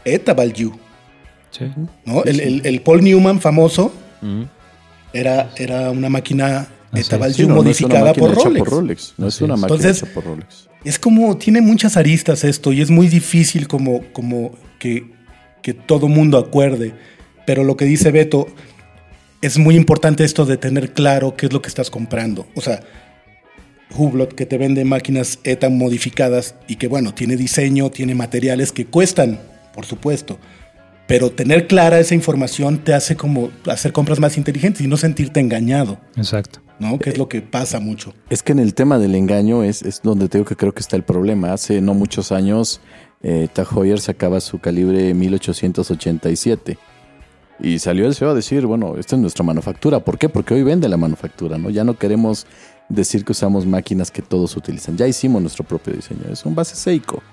ETA 0.05 0.33
Value. 0.33 0.71
Sí. 1.51 1.65
¿no? 2.05 2.23
el, 2.23 2.81
Paul 2.81 3.03
Newman 3.03 3.41
famoso 3.41 3.91
era, 5.11 5.51
era 5.57 5.91
una 5.91 6.07
máquina 6.07 6.69
ETA 6.93 7.17
Value 7.17 7.49
modificada 7.49 8.13
por, 8.13 8.33
Rolex. 8.33 9.15
No 9.17 9.27
es 9.27 9.41
una 9.41 9.57
máquina 9.57 9.89
hecha 9.89 10.05
por 10.13 10.23
Rolex. 10.23 10.69
Es 10.85 10.97
como, 10.97 11.35
tiene 11.35 11.59
muchas 11.59 11.97
aristas 11.97 12.45
esto 12.45 12.71
y 12.71 12.79
es 12.79 12.89
muy 12.89 13.09
difícil 13.09 13.67
como, 13.67 14.01
como 14.13 14.55
que, 14.79 15.16
que 15.61 15.73
todo 15.73 16.07
mundo 16.07 16.37
acuerde. 16.37 16.93
Pero 17.45 17.63
lo 17.63 17.77
que 17.77 17.85
dice 17.85 18.11
Beto, 18.11 18.47
es 19.41 19.57
muy 19.57 19.75
importante 19.75 20.23
esto 20.23 20.45
de 20.45 20.57
tener 20.57 20.93
claro 20.93 21.35
qué 21.35 21.45
es 21.47 21.53
lo 21.53 21.61
que 21.61 21.69
estás 21.69 21.89
comprando. 21.89 22.47
O 22.55 22.61
sea, 22.61 22.81
Hublot 23.95 24.33
que 24.33 24.45
te 24.45 24.57
vende 24.57 24.83
máquinas 24.83 25.39
ETA 25.43 25.69
modificadas 25.69 26.55
y 26.67 26.75
que 26.75 26.87
bueno, 26.87 27.13
tiene 27.13 27.37
diseño, 27.37 27.89
tiene 27.89 28.15
materiales 28.15 28.71
que 28.71 28.85
cuestan, 28.85 29.39
por 29.73 29.85
supuesto. 29.85 30.39
Pero 31.07 31.31
tener 31.31 31.67
clara 31.67 31.99
esa 31.99 32.15
información 32.15 32.79
te 32.79 32.93
hace 32.93 33.15
como 33.15 33.49
hacer 33.67 33.93
compras 33.93 34.19
más 34.19 34.37
inteligentes 34.37 34.81
y 34.81 34.87
no 34.87 34.97
sentirte 34.97 35.39
engañado. 35.39 35.99
Exacto. 36.17 36.61
¿No? 36.79 36.99
Que 36.99 37.09
es 37.09 37.17
lo 37.17 37.29
que 37.29 37.41
pasa 37.41 37.79
mucho. 37.79 38.13
Es 38.29 38.43
que 38.43 38.51
en 38.51 38.59
el 38.59 38.73
tema 38.73 38.99
del 38.99 39.15
engaño 39.15 39.63
es, 39.63 39.81
es 39.81 40.01
donde 40.03 40.27
tengo 40.27 40.45
que 40.45 40.55
creo 40.55 40.73
que 40.73 40.81
está 40.81 40.95
el 40.95 41.03
problema. 41.03 41.53
Hace 41.53 41.79
no 41.81 41.93
muchos 41.93 42.31
años, 42.31 42.81
eh, 43.23 43.49
sacaba 43.97 44.39
su 44.39 44.59
calibre 44.59 45.13
1887 45.13 46.77
y 47.59 47.79
salió 47.79 48.05
el 48.05 48.13
CEO 48.13 48.29
a 48.29 48.33
decir, 48.35 48.65
bueno, 48.65 48.95
esta 48.97 49.15
es 49.15 49.21
nuestra 49.21 49.43
manufactura. 49.43 49.99
¿Por 49.99 50.17
qué? 50.17 50.29
Porque 50.29 50.53
hoy 50.53 50.63
vende 50.63 50.87
la 50.87 50.97
manufactura, 50.97 51.57
¿no? 51.57 51.69
Ya 51.69 51.83
no 51.83 51.97
queremos 51.97 52.45
decir 52.87 53.25
que 53.25 53.31
usamos 53.31 53.65
máquinas 53.65 54.11
que 54.11 54.21
todos 54.21 54.55
utilizan. 54.55 54.95
Ya 54.95 55.07
hicimos 55.07 55.41
nuestro 55.41 55.63
propio 55.63 55.93
diseño. 55.93 56.21
Es 56.31 56.45
un 56.45 56.53
base 56.53 56.75
Seiko. 56.75 57.23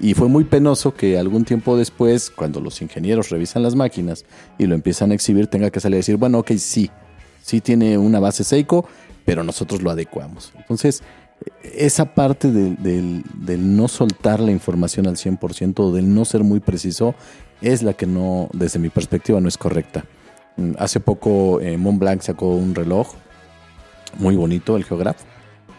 Y 0.00 0.14
fue 0.14 0.28
muy 0.28 0.44
penoso 0.44 0.94
que 0.94 1.18
algún 1.18 1.44
tiempo 1.44 1.76
después, 1.76 2.30
cuando 2.30 2.60
los 2.60 2.80
ingenieros 2.80 3.30
revisan 3.30 3.62
las 3.62 3.74
máquinas 3.74 4.24
y 4.56 4.66
lo 4.66 4.74
empiezan 4.74 5.10
a 5.10 5.14
exhibir, 5.14 5.48
tenga 5.48 5.70
que 5.70 5.80
salir 5.80 5.96
a 5.96 5.98
decir, 5.98 6.16
bueno, 6.16 6.38
ok, 6.38 6.52
sí, 6.52 6.90
sí 7.42 7.60
tiene 7.60 7.98
una 7.98 8.20
base 8.20 8.44
Seiko, 8.44 8.86
pero 9.24 9.42
nosotros 9.42 9.82
lo 9.82 9.90
adecuamos. 9.90 10.52
Entonces, 10.56 11.02
esa 11.62 12.14
parte 12.14 12.50
del, 12.50 13.24
no 13.76 13.88
soltar 13.88 14.40
la 14.40 14.50
información 14.50 15.06
al 15.06 15.16
100% 15.16 15.80
o 15.80 15.92
del 15.92 16.12
no 16.12 16.24
ser 16.24 16.44
muy 16.44 16.60
preciso 16.60 17.14
es 17.60 17.82
la 17.82 17.94
que 17.94 18.06
no, 18.06 18.48
desde 18.52 18.78
mi 18.78 18.88
perspectiva, 18.88 19.40
no 19.40 19.48
es 19.48 19.58
correcta. 19.58 20.04
Mm, 20.56 20.72
hace 20.78 21.00
poco 21.00 21.60
eh, 21.60 21.76
Montblanc 21.76 22.22
sacó 22.22 22.54
un 22.54 22.74
reloj 22.74 23.14
muy 24.18 24.36
bonito, 24.36 24.76
el 24.76 24.84
Geograph, 24.84 25.18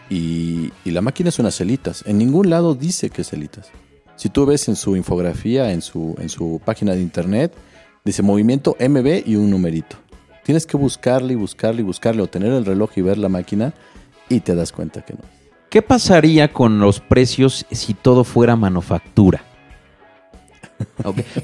y, 0.08 0.72
la 0.84 1.02
máquina 1.02 1.28
es 1.28 1.38
unas 1.38 1.54
celitas. 1.54 2.02
En 2.06 2.18
ningún 2.18 2.50
lado 2.50 2.74
dice 2.74 3.10
que 3.10 3.22
es 3.22 3.28
celitas. 3.28 3.70
Si 4.16 4.28
tú 4.28 4.44
ves 4.44 4.68
en 4.68 4.76
su 4.76 4.96
infografía, 4.96 5.72
en 5.72 5.82
su, 5.82 6.16
en 6.18 6.28
su 6.28 6.60
página 6.64 6.94
de 6.94 7.00
internet, 7.00 7.54
dice 8.04 8.22
movimiento 8.22 8.76
MB 8.78 9.22
y 9.26 9.36
un 9.36 9.50
numerito. 9.50 9.96
Tienes 10.44 10.66
que 10.66 10.76
buscarle 10.76 11.34
y 11.34 11.36
buscarle 11.36 11.82
y 11.82 11.84
buscarle 11.84 12.22
o 12.22 12.26
tener 12.26 12.52
el 12.52 12.64
reloj 12.64 12.90
y 12.96 13.02
ver 13.02 13.18
la 13.18 13.28
máquina 13.28 13.72
y 14.28 14.40
te 14.40 14.54
das 14.54 14.72
cuenta 14.72 15.02
que 15.02 15.14
no. 15.14 15.39
¿Qué 15.70 15.82
pasaría 15.82 16.52
con 16.52 16.80
los 16.80 16.98
precios 16.98 17.64
si 17.70 17.94
todo 17.94 18.24
fuera 18.24 18.56
manufactura? 18.56 19.44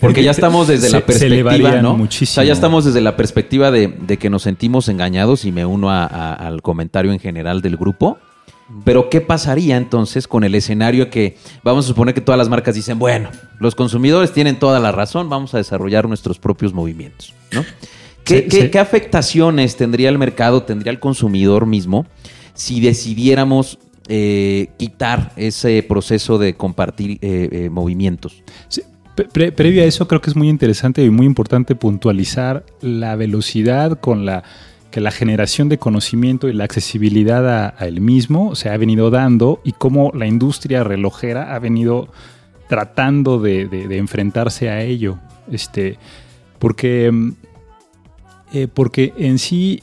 Porque 0.01 0.25
ya 0.25 0.33
estamos 0.33 0.67
desde 0.67 0.91
la 0.91 1.01
perspectiva, 1.07 1.81
¿no? 1.81 1.97
Muchísimo. 1.97 2.33
O 2.33 2.35
sea, 2.35 2.45
ya 2.45 2.53
estamos 2.53 2.85
desde 2.85 3.01
la 3.01 3.17
perspectiva 3.17 3.71
de, 3.71 4.19
que 4.19 4.29
nos 4.29 4.43
sentimos 4.43 4.89
engañados 4.89 5.45
y 5.45 5.53
me 5.53 5.65
uno 5.65 5.93
al 5.93 6.61
comentario 6.61 7.13
en 7.13 7.21
general 7.21 7.63
del 7.63 7.77
grupo. 7.77 8.19
Pero 8.85 9.11
¿qué 9.11 9.21
pasaría 9.21 9.77
entonces 9.77 10.27
con 10.27 10.43
el 10.43 10.57
escenario 10.57 11.09
que 11.09 11.37
vamos 11.63 11.85
a 11.85 11.89
suponer 11.89 12.13
que 12.13 12.21
todas 12.21 12.37
las 12.37 12.49
marcas 12.49 12.75
dicen, 12.75 12.99
bueno, 12.99 13.31
los 13.61 13.77
consumidores 13.77 14.33
tienen 14.33 14.59
toda 14.59 14.81
la 14.81 14.91
razón, 14.91 15.29
vamos 15.29 15.55
a 15.55 15.59
desarrollar 15.59 16.09
nuestros 16.09 16.41
propios 16.41 16.75
movimientos, 16.75 17.33
¿no? 17.53 17.65
qué 18.25 18.79
afectaciones 18.81 19.77
tendría 19.77 20.09
el 20.09 20.19
mercado, 20.19 20.65
tendría 20.65 20.91
el 20.91 20.99
consumidor 20.99 21.65
mismo 21.65 22.07
si 22.57 22.81
decidiéramos 22.81 23.79
eh, 24.09 24.69
quitar 24.77 25.33
ese 25.35 25.83
proceso 25.83 26.39
de 26.39 26.55
compartir 26.55 27.19
eh, 27.23 27.49
eh, 27.51 27.71
movimientos. 27.71 28.45
previo 29.33 29.83
a 29.83 29.85
eso 29.85 30.07
creo 30.07 30.21
que 30.21 30.31
es 30.31 30.37
muy 30.37 30.49
interesante 30.49 31.03
y 31.03 31.11
muy 31.11 31.27
importante 31.27 31.75
puntualizar 31.75 32.65
la 32.81 33.17
velocidad 33.17 33.99
con 33.99 34.25
la 34.25 34.45
que 34.93 35.01
la 35.01 35.11
generación 35.11 35.69
de 35.69 35.79
conocimiento 35.79 36.49
y 36.49 36.53
la 36.53 36.63
accesibilidad 36.63 37.67
a, 37.67 37.85
el 37.85 38.01
mismo 38.01 38.55
se 38.55 38.71
ha 38.71 38.77
venido 38.77 39.11
dando 39.11 39.61
y 39.65 39.73
cómo 39.73 40.13
la 40.15 40.29
industria 40.29 40.85
relojera 40.85 41.57
ha 41.57 41.59
venido 41.59 42.09
tratando 42.69 43.41
de, 43.41 43.89
enfrentarse 43.91 44.71
a 44.71 44.83
ello. 44.83 45.19
Este, 45.51 45.99
porque, 46.61 47.13
porque 48.73 49.13
en 49.19 49.41
sí 49.41 49.83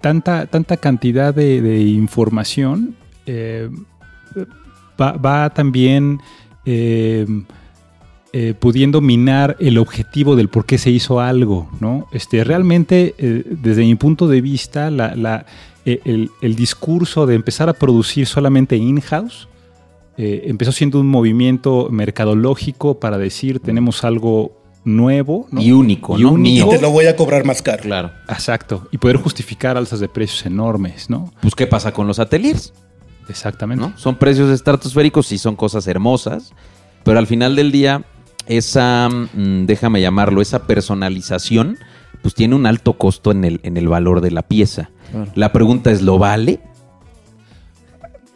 tanta, 0.00 0.46
tanta 0.46 0.76
cantidad 0.76 1.34
de, 1.34 1.80
información 1.80 2.96
eh, 3.26 3.68
va, 5.00 5.50
también 5.50 6.20
eh, 6.64 7.26
eh, 8.32 8.54
pudiendo 8.58 9.00
minar 9.00 9.56
el 9.60 9.78
objetivo 9.78 10.36
del 10.36 10.48
por 10.48 10.66
qué 10.66 10.78
se 10.78 10.90
hizo 10.90 11.20
algo, 11.20 11.70
¿no? 11.80 12.06
Este, 12.12 12.44
realmente, 12.44 13.14
desde 13.18 13.82
mi 13.82 13.94
punto 13.94 14.28
de 14.28 14.40
vista, 14.40 14.88
el, 14.88 16.30
el, 16.40 16.54
discurso 16.54 17.26
de 17.26 17.34
empezar 17.34 17.68
a 17.68 17.74
producir 17.74 18.26
solamente 18.26 18.76
in-house 18.76 19.48
empezó 20.16 20.72
siendo 20.72 21.00
un 21.00 21.08
movimiento 21.08 21.88
mercadológico 21.90 23.00
para 23.00 23.18
decir 23.18 23.60
tenemos 23.60 24.04
algo 24.04 24.61
nuevo 24.84 25.46
y 25.52 25.72
único, 25.72 26.18
y 26.18 26.24
único. 26.24 26.70
te 26.70 26.80
lo 26.80 26.90
voy 26.90 27.06
a 27.06 27.16
cobrar 27.16 27.44
más 27.44 27.62
caro. 27.62 27.82
Claro. 27.82 28.10
Exacto. 28.28 28.88
Y 28.90 28.98
poder 28.98 29.16
justificar 29.16 29.76
alzas 29.76 30.00
de 30.00 30.08
precios 30.08 30.44
enormes, 30.46 31.08
¿no? 31.08 31.32
Pues, 31.40 31.54
¿qué 31.54 31.66
pasa 31.66 31.92
con 31.92 32.06
los 32.06 32.18
ateliers? 32.18 32.72
Exactamente. 33.28 33.92
Son 33.96 34.16
precios 34.16 34.50
estratosféricos 34.50 35.30
y 35.32 35.38
son 35.38 35.56
cosas 35.56 35.86
hermosas, 35.86 36.52
pero 37.04 37.18
al 37.18 37.26
final 37.26 37.56
del 37.56 37.70
día, 37.70 38.04
esa, 38.46 39.08
mm, 39.08 39.66
déjame 39.66 40.00
llamarlo, 40.00 40.42
esa 40.42 40.66
personalización, 40.66 41.78
pues 42.22 42.34
tiene 42.34 42.54
un 42.54 42.66
alto 42.66 42.94
costo 42.94 43.30
en 43.30 43.44
el, 43.44 43.60
en 43.62 43.76
el 43.76 43.88
valor 43.88 44.20
de 44.20 44.30
la 44.30 44.42
pieza. 44.42 44.90
La 45.34 45.52
pregunta 45.52 45.90
es, 45.90 46.00
¿lo 46.00 46.18
vale? 46.18 46.60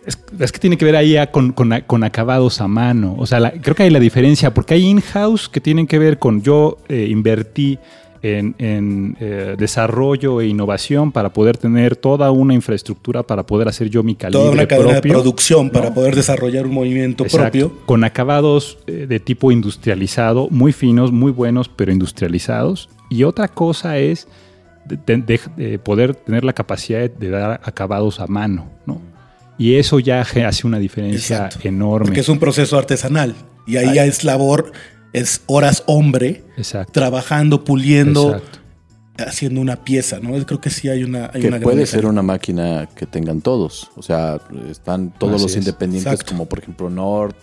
Es, 0.06 0.52
que 0.52 0.58
tiene 0.60 0.78
que 0.78 0.84
ver 0.84 0.94
ahí 0.94 1.16
con, 1.32 2.04
acabados 2.04 2.60
a 2.60 2.68
mano. 2.68 3.16
O 3.18 3.26
sea, 3.26 3.52
creo 3.60 3.75
que 3.75 3.82
hay 3.82 3.90
la 3.90 3.98
diferencia, 3.98 4.54
porque 4.54 4.75
hay 4.75 4.84
in-house 4.84 5.48
que 5.48 5.60
tienen 5.60 5.88
que 5.88 5.98
ver 5.98 6.18
con 6.18 6.42
yo 6.42 6.78
eh, 6.88 7.08
invertí 7.10 7.78
en, 8.22 9.16
eh, 9.20 9.54
desarrollo 9.58 10.40
e 10.40 10.46
innovación 10.46 11.12
para 11.12 11.32
poder 11.32 11.58
tener 11.58 11.96
toda 11.96 12.30
una 12.30 12.54
infraestructura 12.54 13.22
para 13.25 13.44
poder 13.44 13.68
hacer 13.68 13.88
yo 13.88 14.02
mi 14.02 14.16
calibre 14.16 14.40
Toda 14.40 14.52
una 14.52 14.66
cadena 14.66 14.94
de 14.94 15.02
producción 15.02 15.70
para 15.70 15.92
poder 15.92 16.14
desarrollar 16.14 16.66
un 16.66 16.75
movimiento 16.75 17.25
propio. 17.25 17.72
Con 17.84 18.04
acabados 18.04 18.78
eh, 18.86 19.06
de 19.08 19.20
tipo 19.20 19.50
industrializado, 19.50 20.48
muy 20.50 20.72
finos, 20.72 21.10
muy 21.10 21.32
buenos, 21.32 21.68
pero 21.68 21.92
industrializados. 21.92 22.88
Y 23.10 23.25
otra 23.25 23.48
cosa 23.48 23.98
es 23.98 24.28
poder 25.82 26.14
tener 26.14 26.44
la 26.44 26.52
capacidad 26.52 27.10
de 27.10 27.30
dar 27.30 27.60
acabados 27.64 28.20
a 28.20 28.28
mano, 28.28 28.66
¿no? 28.86 29.15
Y 29.58 29.76
eso 29.76 29.98
ya 30.00 30.20
hace 30.20 30.66
una 30.66 30.78
diferencia 30.78 31.48
enorme. 31.62 32.06
Porque 32.06 32.20
es 32.20 32.28
un 32.28 32.38
proceso 32.38 32.78
artesanal. 32.78 33.34
Y 33.66 33.78
ahí 33.78 33.94
ya 33.94 34.04
es 34.04 34.22
labor, 34.22 34.72
es 35.12 35.42
horas 35.46 35.82
hombre, 35.86 36.44
trabajando, 36.92 37.64
puliendo, 37.64 38.40
haciendo 39.18 39.60
una 39.60 39.76
pieza, 39.84 40.20
¿no? 40.20 40.44
Creo 40.44 40.60
que 40.60 40.70
sí 40.70 40.88
hay 40.88 41.04
una, 41.04 41.30
hay 41.32 41.40
que 41.40 41.60
puede 41.60 41.86
ser 41.86 42.06
una 42.06 42.22
máquina 42.22 42.88
que 42.94 43.06
tengan 43.06 43.40
todos. 43.40 43.90
O 43.96 44.02
sea, 44.02 44.38
están 44.70 45.12
todos 45.18 45.40
los 45.40 45.56
independientes, 45.56 46.22
como 46.22 46.46
por 46.46 46.58
ejemplo 46.58 46.90
Nord, 46.90 47.34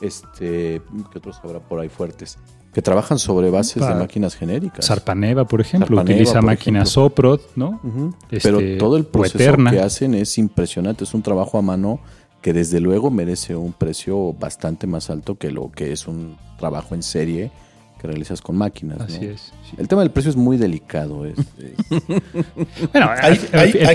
este, 0.00 0.82
¿qué 1.10 1.18
otros 1.18 1.40
habrá 1.42 1.60
por 1.60 1.80
ahí 1.80 1.88
fuertes? 1.88 2.38
Que 2.74 2.82
trabajan 2.82 3.20
sobre 3.20 3.50
bases 3.50 3.86
de 3.86 3.94
máquinas 3.94 4.34
genéricas. 4.34 4.84
Sarpaneva, 4.84 5.46
por 5.46 5.60
ejemplo, 5.60 6.00
utiliza 6.00 6.42
máquinas 6.42 6.90
Soprod, 6.90 7.40
¿no? 7.54 7.80
Pero 8.28 8.58
este, 8.58 8.76
todo 8.76 8.96
el 8.96 9.06
proceso 9.06 9.56
que 9.70 9.80
hacen 9.80 10.14
es 10.14 10.36
impresionante, 10.38 11.04
es 11.04 11.14
un 11.14 11.22
trabajo 11.22 11.56
a 11.56 11.62
mano 11.62 12.00
que 12.42 12.52
desde 12.52 12.80
luego 12.80 13.12
merece 13.12 13.54
un 13.54 13.72
precio 13.72 14.32
bastante 14.34 14.88
más 14.88 15.08
alto 15.08 15.36
que 15.36 15.52
lo 15.52 15.70
que 15.70 15.92
es 15.92 16.08
un 16.08 16.36
trabajo 16.58 16.96
en 16.96 17.04
serie 17.04 17.52
que 18.00 18.08
realizas 18.08 18.42
con 18.42 18.56
máquinas. 18.56 19.00
Así 19.00 19.24
es. 19.24 19.52
El 19.78 19.86
tema 19.86 20.02
del 20.02 20.10
precio 20.10 20.30
es 20.30 20.36
muy 20.36 20.56
delicado. 20.56 21.26
Es, 21.26 21.36
bueno, 22.92 23.08
hay, 23.22 23.40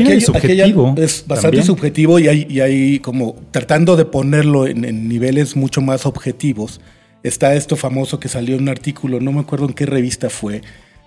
es, 0.07 0.25
subjetivo 0.25 0.95
es 0.97 1.25
bastante 1.27 1.63
subjetivo 1.63 2.17
y 2.17 2.29
hay, 2.29 2.47
y 2.49 2.61
hay 2.61 2.99
como 2.99 3.35
tratando 3.51 3.97
de 3.97 4.05
ponerlo 4.05 4.67
en 4.67 5.09
niveles 5.09 5.57
mucho 5.57 5.81
más 5.81 6.05
objetivos 6.05 6.79
está 7.23 7.55
esto 7.55 7.75
famoso 7.75 8.19
que 8.19 8.27
salió 8.27 8.55
en 8.55 8.63
un 8.63 8.69
artículo, 8.69 9.19
no 9.19 9.31
me 9.31 9.41
acuerdo 9.41 9.65
en 9.65 9.73
qué 9.73 9.85
revista 9.85 10.29
fue, 10.29 10.61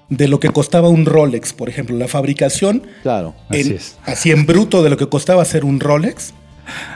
de 0.09 0.29
lo 0.29 0.41
que 0.41 0.51
costaba 0.51 0.89
un 0.89 1.07
Rolex, 1.07 1.53
por 1.53 1.69
ejemplo, 1.69 1.97
la 1.97 2.09
fabricación. 2.09 2.83
Claro, 3.03 3.35
así, 3.49 3.75
es. 3.75 3.97
así 4.05 4.31
en 4.31 4.47
bruto 4.47 4.83
de 4.83 4.91
lo 4.91 4.97
que 4.97 5.09
costaba 5.09 5.43
hacer 5.43 5.65
un 5.65 5.81
Rolex, 5.81 6.35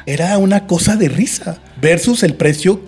era 0.05 0.37
una 0.39 0.67
cosa 0.67 0.97
de 0.97 1.09
risa 1.09 1.61
versus 1.81 2.23
el 2.23 2.35
precio 2.35 2.81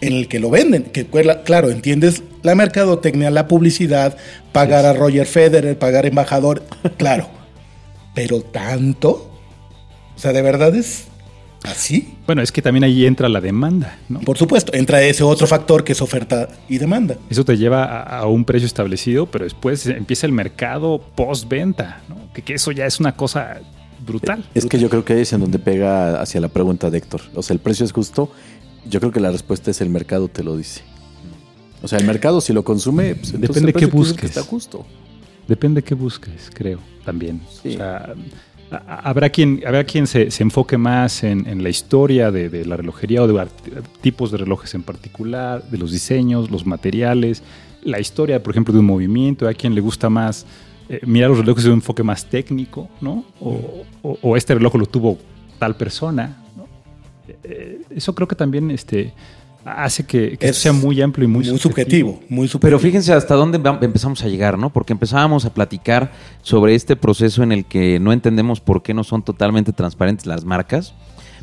en 0.00 0.14
el 0.14 0.28
que 0.28 0.40
lo 0.40 0.50
venden. 0.50 0.84
Que 0.84 1.06
claro, 1.44 1.70
entiendes 1.70 2.22
la 2.42 2.54
mercadotecnia, 2.54 3.30
la 3.30 3.48
publicidad, 3.48 4.16
pagar 4.52 4.86
a 4.86 4.92
Roger 4.92 5.26
Federer, 5.26 5.78
pagar 5.78 6.06
embajador, 6.06 6.62
claro. 6.96 7.28
Pero 8.14 8.40
tanto, 8.40 9.30
o 10.16 10.18
sea, 10.18 10.32
de 10.32 10.42
verdad 10.42 10.74
es 10.74 11.04
así. 11.64 12.14
Bueno, 12.26 12.42
es 12.42 12.52
que 12.52 12.62
también 12.62 12.84
ahí 12.84 13.06
entra 13.06 13.28
la 13.28 13.40
demanda, 13.40 13.98
¿no? 14.08 14.20
Por 14.20 14.38
supuesto, 14.38 14.72
entra 14.74 15.02
ese 15.02 15.24
otro 15.24 15.46
factor 15.46 15.84
que 15.84 15.92
es 15.92 16.02
oferta 16.02 16.48
y 16.68 16.78
demanda. 16.78 17.16
Eso 17.30 17.44
te 17.44 17.56
lleva 17.56 18.02
a, 18.02 18.26
un 18.26 18.44
precio 18.44 18.66
establecido, 18.66 19.26
pero 19.26 19.44
después 19.44 19.86
empieza 19.86 20.26
el 20.26 20.32
mercado 20.32 21.00
post-venta, 21.14 22.02
¿no? 22.08 22.32
Que, 22.32 22.42
que, 22.42 22.54
eso 22.54 22.72
ya 22.72 22.86
es 22.86 23.00
una 23.00 23.16
cosa 23.16 23.60
brutal. 24.06 24.44
Es 24.54 24.66
que 24.66 24.78
yo 24.78 24.88
creo 24.88 25.04
que 25.04 25.20
es 25.20 25.32
en 25.32 25.40
donde 25.40 25.58
pega 25.58 26.20
hacia 26.20 26.40
la 26.40 26.48
pregunta 26.48 26.90
de 26.90 26.98
Héctor. 26.98 27.22
O 27.34 27.42
sea, 27.42 27.54
el 27.54 27.60
precio 27.60 27.84
es 27.84 27.92
justo. 27.92 28.30
Yo 28.88 29.00
creo 29.00 29.12
que 29.12 29.20
la 29.20 29.30
respuesta 29.30 29.70
es 29.70 29.80
el 29.80 29.90
mercado 29.90 30.28
te 30.28 30.42
lo 30.42 30.56
dice. 30.56 30.82
O 31.82 31.88
sea, 31.88 31.98
el 31.98 32.06
mercado 32.06 32.40
si 32.40 32.52
lo 32.52 32.64
consume, 32.64 33.14
pues, 33.14 33.32
depende 33.32 33.72
de 33.72 33.72
qué 33.72 33.86
busques. 33.86 34.24
está 34.24 34.42
justo. 34.42 34.84
Depende 35.46 35.80
de 35.80 35.84
qué 35.84 35.94
busques, 35.94 36.50
creo, 36.52 36.80
también. 37.04 37.40
O 37.64 37.70
sea, 37.70 38.14
habrá 38.70 39.30
quien, 39.30 39.62
habrá 39.66 39.84
quien 39.84 40.06
se, 40.06 40.28
enfoque 40.40 40.76
más 40.76 41.24
en, 41.24 41.62
la 41.62 41.68
historia 41.68 42.30
de, 42.30 42.64
la 42.64 42.76
relojería 42.76 43.22
o 43.22 43.26
de 43.26 43.46
tipos 44.00 44.30
de 44.30 44.38
relojes 44.38 44.74
en 44.74 44.82
particular, 44.82 45.62
de 45.64 45.78
los 45.78 45.92
diseños, 45.92 46.50
los 46.50 46.66
materiales, 46.66 47.42
la 47.82 48.00
historia, 48.00 48.42
por 48.42 48.52
ejemplo, 48.52 48.72
de 48.72 48.80
un 48.80 48.86
movimiento. 48.86 49.48
Hay 49.48 49.54
quien 49.54 49.74
le 49.74 49.80
gusta 49.80 50.10
más 50.10 50.46
eh, 50.88 51.00
mirar 51.06 51.30
los 51.30 51.38
relojes 51.38 51.64
de 51.64 51.70
un 51.70 51.76
enfoque 51.76 52.02
más 52.02 52.24
técnico, 52.26 52.88
¿no? 53.00 53.24
O, 53.40 54.36
este 54.36 54.54
reloj 54.54 54.74
lo 54.76 54.86
tuvo 54.86 55.18
tal 55.58 55.76
persona. 55.76 56.42
¿no? 56.56 56.66
Eh, 57.44 57.82
eso 57.90 58.14
creo 58.14 58.28
que 58.28 58.36
también 58.36 58.70
este, 58.70 59.12
hace 59.76 60.06
que, 60.06 60.36
sea 60.52 60.72
muy 60.72 61.00
amplio 61.02 61.24
y 61.26 61.28
muy, 61.28 61.44
subjetivo, 61.44 62.20
muy 62.28 62.48
subjetivo. 62.48 62.60
Pero 62.60 62.78
fíjense 62.78 63.12
hasta 63.12 63.34
dónde 63.34 63.60
empezamos 63.82 64.22
a 64.22 64.28
llegar, 64.28 64.58
¿no? 64.58 64.70
Porque 64.70 64.92
empezábamos 64.92 65.44
a 65.44 65.54
platicar 65.54 66.12
sobre 66.42 66.74
este 66.74 66.96
proceso 66.96 67.42
en 67.42 67.52
el 67.52 67.64
que 67.64 67.98
no 68.00 68.12
entendemos 68.12 68.60
por 68.60 68.82
qué 68.82 68.94
no 68.94 69.04
son 69.04 69.22
totalmente 69.22 69.72
transparentes 69.72 70.26
las 70.26 70.44
marcas. 70.44 70.94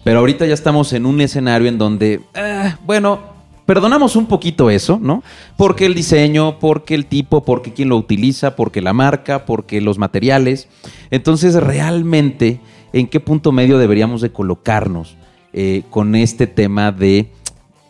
Pero 0.03 0.19
ahorita 0.19 0.45
ya 0.45 0.53
estamos 0.53 0.93
en 0.93 1.05
un 1.05 1.19
escenario 1.21 1.67
en 1.67 1.77
donde, 1.77 2.21
eh, 2.35 2.75
bueno, 2.85 3.35
Perdonamos 3.65 4.15
un 4.15 4.27
poquito 4.27 4.69
eso, 4.69 4.99
¿no? 5.01 5.23
Porque 5.57 5.87
el 5.87 5.95
diseño, 5.95 6.59
porque 6.59 6.93
el 6.93 7.07
tipo, 7.07 7.43
porque 7.43 7.73
quien 7.73 7.89
lo 7.89 7.97
utiliza, 7.97 8.55
porque 8.55 8.79
la 8.79 8.93
marca, 8.93 9.45
porque 9.45 9.81
los 9.81 9.97
materiales. 9.97 10.67
Entonces, 11.09 11.55
realmente, 11.55 12.59
¿en 12.93 13.07
qué 13.07 13.19
punto 13.19 13.51
medio 13.51 13.79
deberíamos 13.79 14.21
de 14.21 14.31
colocarnos 14.31 15.17
eh, 15.51 15.81
con 15.89 16.13
este 16.13 16.45
tema 16.45 16.91
de 16.91 17.31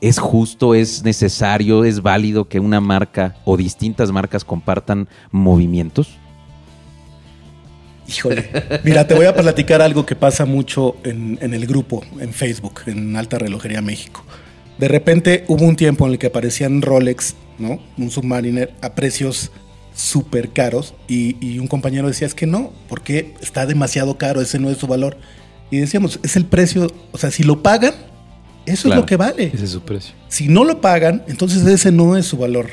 es 0.08 0.20
justo, 0.20 0.76
es 0.76 1.04
necesario, 1.04 1.84
es 1.84 2.04
válido 2.04 2.48
que 2.48 2.60
una 2.60 2.80
marca 2.80 3.36
o 3.44 3.58
distintas 3.58 4.12
marcas 4.12 4.46
compartan 4.46 5.08
movimientos? 5.32 6.20
Híjole. 8.08 8.48
Mira, 8.84 9.08
te 9.08 9.16
voy 9.16 9.26
a 9.26 9.34
platicar 9.34 9.82
algo 9.82 10.06
que 10.06 10.16
pasa 10.16 10.46
mucho 10.46 10.96
en, 11.04 11.40
el 11.42 11.66
grupo, 11.66 12.04
en 12.20 12.34
Facebook, 12.34 12.82
en 12.86 13.16
Alta 13.16 13.40
Relojería 13.40 13.82
México. 13.82 14.24
De 14.78 14.88
repente 14.88 15.44
hubo 15.48 15.66
un 15.66 15.76
tiempo 15.76 16.06
en 16.06 16.12
el 16.12 16.20
que 16.20 16.28
aparecían 16.28 16.84
Rolex, 16.84 17.36
¿no? 17.58 17.80
Un 17.98 18.12
Submariner 18.12 18.76
a 18.82 18.94
precios 18.94 19.52
súper 19.96 20.50
caros 20.50 20.94
y, 21.08 21.58
un 21.58 21.66
compañero 21.66 22.08
decía, 22.08 22.28
es 22.28 22.36
que 22.36 22.46
no, 22.46 22.74
porque 22.90 23.34
está 23.42 23.66
demasiado 23.66 24.20
caro, 24.20 24.40
ese 24.40 24.60
no 24.60 24.70
es 24.70 24.78
su 24.78 24.86
valor. 24.86 25.18
Y 25.72 25.78
decíamos, 25.78 26.20
es 26.22 26.36
el 26.36 26.46
precio, 26.46 26.92
o 27.12 27.18
sea, 27.18 27.32
si 27.32 27.42
lo 27.42 27.64
pagan, 27.64 27.96
eso 28.66 28.90
es 28.90 28.96
lo 28.96 29.06
que 29.06 29.18
vale. 29.18 29.52
Ese 29.54 29.66
es 29.66 29.72
su 29.72 29.82
precio. 29.82 30.16
Si 30.28 30.48
no 30.48 30.64
lo 30.64 30.82
pagan, 30.82 31.24
entonces 31.28 31.66
ese 31.66 31.92
no 31.92 32.18
es 32.18 32.26
su 32.26 32.38
valor. 32.38 32.68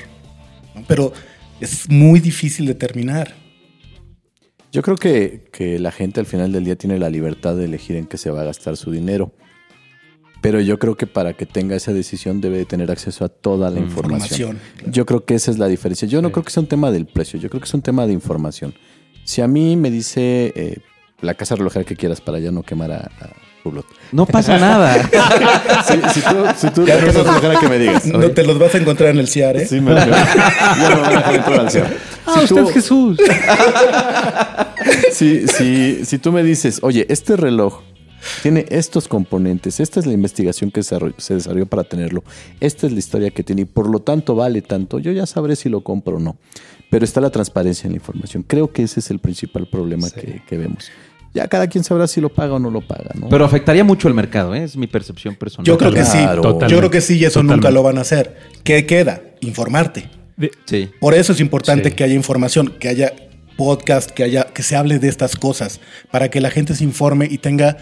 Pero 0.87 1.13
es 1.61 1.89
muy 1.89 2.21
difícil 2.21 2.67
determinar. 2.67 3.35
Yo 4.73 4.83
creo 4.83 4.97
que, 4.97 5.45
que 5.53 5.79
la 5.79 5.93
gente 5.93 6.19
al 6.21 6.27
final 6.27 6.51
del 6.51 6.65
día 6.65 6.77
tiene 6.77 6.99
la 6.99 7.11
libertad 7.11 7.55
de 7.57 7.67
elegir 7.67 7.97
en 7.97 8.07
qué 8.07 8.17
se 8.17 8.31
va 8.31 8.41
a 8.41 8.45
gastar 8.45 8.77
su 8.77 8.91
dinero. 8.91 9.33
Pero 10.41 10.61
yo 10.61 10.79
creo 10.79 10.97
que 10.97 11.07
para 11.07 11.35
que 11.35 11.47
tenga 11.47 11.77
esa 11.77 11.93
decisión 11.93 12.41
debe 12.41 12.59
de 12.59 12.65
tener 12.65 12.91
acceso 12.91 13.25
a 13.25 13.29
toda 13.29 13.71
la 13.71 13.79
información. 13.79 14.59
Yo 14.87 15.07
creo 15.07 15.25
que 15.25 15.35
esa 15.35 15.51
es 15.53 15.59
la 15.59 15.69
diferencia. 15.69 16.09
Yo 16.09 16.21
no 16.21 16.33
creo 16.33 16.43
que 16.43 16.51
sea 16.51 16.63
un 16.63 16.69
tema 16.69 16.91
del 16.91 17.07
precio, 17.07 17.39
yo 17.39 17.49
creo 17.49 17.61
que 17.61 17.67
es 17.67 17.75
un 17.75 17.83
tema 17.83 18.07
de 18.07 18.13
información. 18.13 18.75
Si 19.25 19.41
a 19.41 19.47
mí 19.47 19.77
me 19.77 19.91
dice 19.91 20.53
eh, 20.57 20.79
la 21.21 21.35
casa 21.35 21.55
relojera 21.55 21.85
que 21.85 21.95
quieras 21.95 22.21
para 22.21 22.41
ya 22.41 22.51
no 22.51 22.65
quemar 22.65 22.91
a, 22.91 22.99
a 23.21 23.31
No 24.13 24.27
pasa 24.27 24.59
nada. 24.59 25.03
si, 25.87 26.21
tú, 26.71 26.85
si 26.85 27.61
que 27.61 27.69
me 27.69 27.79
digas. 27.79 28.07
No 28.07 28.31
te 28.31 28.45
los 28.45 28.59
vas 28.59 28.75
a 28.75 28.79
encontrar 28.79 29.11
en 29.11 29.19
el 29.19 29.29
CIAR, 29.29 29.57
¿eh? 29.57 29.67
Sí, 29.67 29.81
me, 29.81 29.95
ya 29.95 30.07
me 30.07 31.01
van 31.01 31.05
a 31.05 31.17
dejar 31.17 31.35
entrar 31.35 31.61
al 31.61 31.71
CIAR. 31.71 31.97
Ah, 32.27 32.41
usted 32.43 32.63
es 32.63 32.71
Jesús. 32.73 33.19
si, 35.13 35.47
si, 35.49 36.05
si 36.05 36.19
tú 36.19 36.33
me 36.33 36.43
dices, 36.43 36.81
oye, 36.83 37.07
este 37.09 37.37
reloj 37.37 37.81
tiene 38.43 38.67
estos 38.69 39.09
componentes, 39.09 39.81
esta 39.81 40.01
es 40.01 40.07
la 40.07 40.13
investigación 40.13 40.71
que 40.71 40.83
se 40.83 41.35
desarrolló 41.35 41.67
para 41.67 41.85
tenerlo, 41.85 42.23
esta 42.61 42.87
es 42.87 42.93
la 42.93 42.99
historia 42.99 43.31
que 43.31 43.43
tiene 43.43 43.63
y 43.63 43.65
por 43.65 43.89
lo 43.89 44.01
tanto 44.01 44.35
vale 44.35 44.63
tanto, 44.63 44.99
yo 44.99 45.13
ya 45.13 45.27
sabré 45.27 45.57
si 45.57 45.69
lo 45.69 45.83
compro 45.83 46.17
o 46.17 46.21
no. 46.21 46.37
Pero 46.91 47.07
está 47.07 47.23
la 47.23 47.31
transparencia 47.31 47.87
en 47.87 47.93
la 47.93 47.97
información. 47.97 48.45
Creo 48.47 48.71
que 48.71 48.83
ese 48.83 49.01
es 49.01 49.11
el 49.11 49.19
principal 49.19 49.67
problema 49.67 50.11
que, 50.11 50.59
vemos. 50.59 50.91
Ya 51.35 51.49
cada 51.49 51.67
quien 51.67 51.83
sabrá 51.83 52.07
si 52.07 52.21
lo 52.21 52.29
paga 52.29 52.55
o 52.55 52.59
no 52.59 52.71
lo 52.71 52.81
paga, 52.83 53.11
¿no? 53.15 53.29
Pero 53.29 53.45
afectaría 53.45 53.85
mucho 53.85 54.09
el 54.09 54.15
mercado, 54.15 54.55
¿eh? 54.55 54.65
es 54.65 54.77
mi 54.77 54.87
percepción 54.87 55.35
personal. 55.35 55.67
Yo 55.67 55.79
creo 55.79 55.93
que 55.93 56.05
sí, 56.05 56.19
yo 56.69 56.79
creo 56.79 56.91
que 56.91 57.01
sí 57.01 57.19
y 57.19 57.25
eso 57.25 57.43
nunca 57.43 57.71
lo 57.71 57.83
van 57.83 57.99
a 57.99 58.03
hacer. 58.03 58.37
¿Qué 58.65 58.85
queda? 58.87 59.23
Informarte. 59.41 60.11
Sí. 60.67 60.91
Por 61.01 61.15
eso 61.15 61.33
es 61.33 61.41
importante 61.41 61.93
que 61.93 62.05
haya 62.05 62.15
información, 62.15 62.75
que 62.79 62.89
haya 62.89 63.13
podcast, 63.57 64.11
que 64.11 64.25
haya 64.25 64.45
que 64.45 64.63
se 64.63 64.77
hable 64.77 64.99
de 64.99 65.09
estas 65.09 65.37
cosas, 65.37 65.81
para 66.11 66.31
que 66.31 66.41
la 66.41 66.51
gente 66.51 66.75
se 66.75 66.85
informe 66.85 67.29
y 67.31 67.39
tenga 67.39 67.77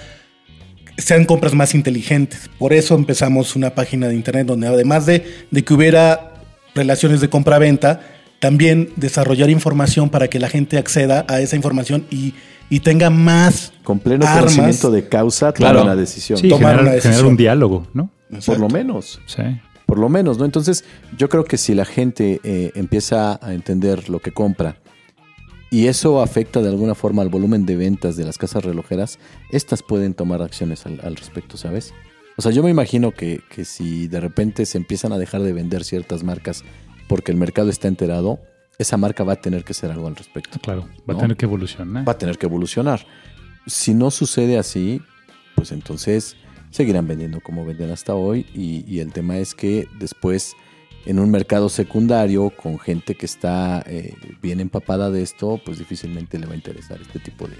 sean 1.00 1.24
compras 1.24 1.54
más 1.54 1.74
inteligentes. 1.74 2.50
Por 2.58 2.72
eso 2.72 2.94
empezamos 2.94 3.56
una 3.56 3.74
página 3.74 4.08
de 4.08 4.14
internet 4.14 4.46
donde 4.46 4.68
además 4.68 5.06
de, 5.06 5.24
que 5.64 5.74
hubiera 5.74 6.34
relaciones 6.74 7.20
de 7.20 7.28
compra-venta, 7.28 8.00
también 8.38 8.90
desarrollar 8.96 9.50
información 9.50 10.08
para 10.08 10.28
que 10.28 10.38
la 10.38 10.48
gente 10.48 10.78
acceda 10.78 11.24
a 11.28 11.40
esa 11.40 11.56
información 11.56 12.06
y, 12.10 12.34
tenga 12.78 13.10
más 13.10 13.72
con 13.82 13.98
pleno 13.98 14.24
conocimiento 14.24 14.92
de 14.92 15.08
causa 15.08 15.52
claro. 15.52 15.82
una 15.82 15.96
decisión. 15.96 16.38
Sí, 16.38 16.48
tomar 16.48 16.80
una 16.80 16.92
decisión. 16.92 17.26
un 17.26 17.36
diálogo, 17.36 17.88
¿no? 17.92 18.10
Por 18.46 18.60
lo 18.60 18.68
menos. 18.68 19.20
Sí. 19.26 19.42
Por 19.86 19.98
lo 19.98 20.08
menos, 20.08 20.38
¿no? 20.38 20.44
Entonces, 20.44 20.84
yo 21.18 21.28
creo 21.28 21.42
que 21.42 21.56
si 21.56 21.74
la 21.74 21.84
gente 21.84 22.40
eh, 22.44 22.70
empieza 22.76 23.40
a 23.42 23.54
entender 23.54 24.08
lo 24.08 24.20
que 24.20 24.30
compra, 24.30 24.76
y 25.70 25.86
eso 25.86 26.20
afecta 26.20 26.60
de 26.60 26.68
alguna 26.68 26.96
forma 26.96 27.22
al 27.22 27.28
volumen 27.28 27.64
de 27.64 27.76
ventas 27.76 28.16
de 28.16 28.24
las 28.24 28.38
casas 28.38 28.64
relojeras, 28.64 29.20
estas 29.50 29.82
pueden 29.82 30.14
tomar 30.14 30.42
acciones 30.42 30.84
al, 30.84 31.16
respecto, 31.16 31.56
¿sabes? 31.56 31.94
O 32.36 32.42
sea, 32.42 32.50
yo 32.50 32.62
me 32.64 32.70
imagino 32.70 33.12
que, 33.12 33.40
si 33.64 34.08
de 34.08 34.18
repente 34.18 34.66
se 34.66 34.78
empiezan 34.78 35.12
a 35.12 35.18
dejar 35.18 35.42
de 35.42 35.52
vender 35.52 35.84
ciertas 35.84 36.24
marcas 36.24 36.64
porque 37.06 37.30
el 37.30 37.38
mercado 37.38 37.70
está 37.70 37.86
enterado, 37.86 38.40
esa 38.80 38.96
marca 38.96 39.24
va 39.24 39.34
a 39.34 39.36
tener 39.36 39.64
que 39.64 39.72
hacer 39.72 39.90
algo 39.90 40.06
al 40.06 40.16
respecto. 40.16 40.58
Claro, 40.60 40.88
va 41.08 41.14
a 41.14 41.18
tener 41.18 41.36
que 41.36 41.46
evolucionar. 41.46 42.06
Va 42.08 42.12
a 42.12 42.18
tener 42.18 42.38
que 42.38 42.46
evolucionar. 42.46 43.06
Si 43.66 43.94
no 43.94 44.10
sucede 44.10 44.58
así, 44.58 45.00
pues 45.54 45.72
entonces 45.72 46.36
seguirán 46.70 47.06
vendiendo 47.06 47.40
como 47.40 47.64
venden 47.64 47.90
hasta 47.90 48.14
hoy 48.14 48.46
y, 48.54 48.84
y 48.86 49.00
el 49.00 49.12
tema 49.12 49.38
es 49.38 49.54
que 49.54 49.88
después 49.98 50.56
en 51.06 51.18
un 51.18 51.30
mercado 51.30 51.68
secundario 51.68 52.50
con 52.50 52.78
gente 52.78 53.14
que 53.14 53.26
está 53.26 53.82
eh, 53.86 54.14
bien 54.42 54.60
empapada 54.60 55.10
de 55.10 55.22
esto, 55.22 55.60
pues 55.64 55.78
difícilmente 55.78 56.38
le 56.38 56.46
va 56.46 56.52
a 56.52 56.56
interesar 56.56 57.00
este 57.00 57.18
tipo 57.18 57.46
de, 57.46 57.56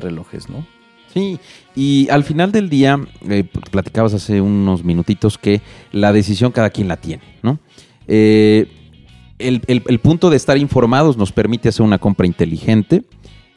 relojes, 0.00 0.48
¿no? 0.48 0.66
Sí, 1.12 1.40
y 1.74 2.08
al 2.10 2.22
final 2.22 2.52
del 2.52 2.68
día, 2.68 3.00
eh, 3.28 3.42
platicabas 3.70 4.12
hace 4.12 4.42
unos 4.42 4.84
minutitos 4.84 5.38
que 5.38 5.62
la 5.90 6.12
decisión 6.12 6.52
cada 6.52 6.68
quien 6.68 6.88
la 6.88 6.98
tiene, 6.98 7.22
¿no? 7.42 7.58
Eh, 8.06 8.70
el, 9.38 10.00
punto 10.00 10.30
de 10.30 10.36
estar 10.36 10.58
informados 10.58 11.16
nos 11.16 11.32
permite 11.32 11.68
hacer 11.68 11.84
una 11.84 11.98
compra 11.98 12.26
inteligente 12.26 13.04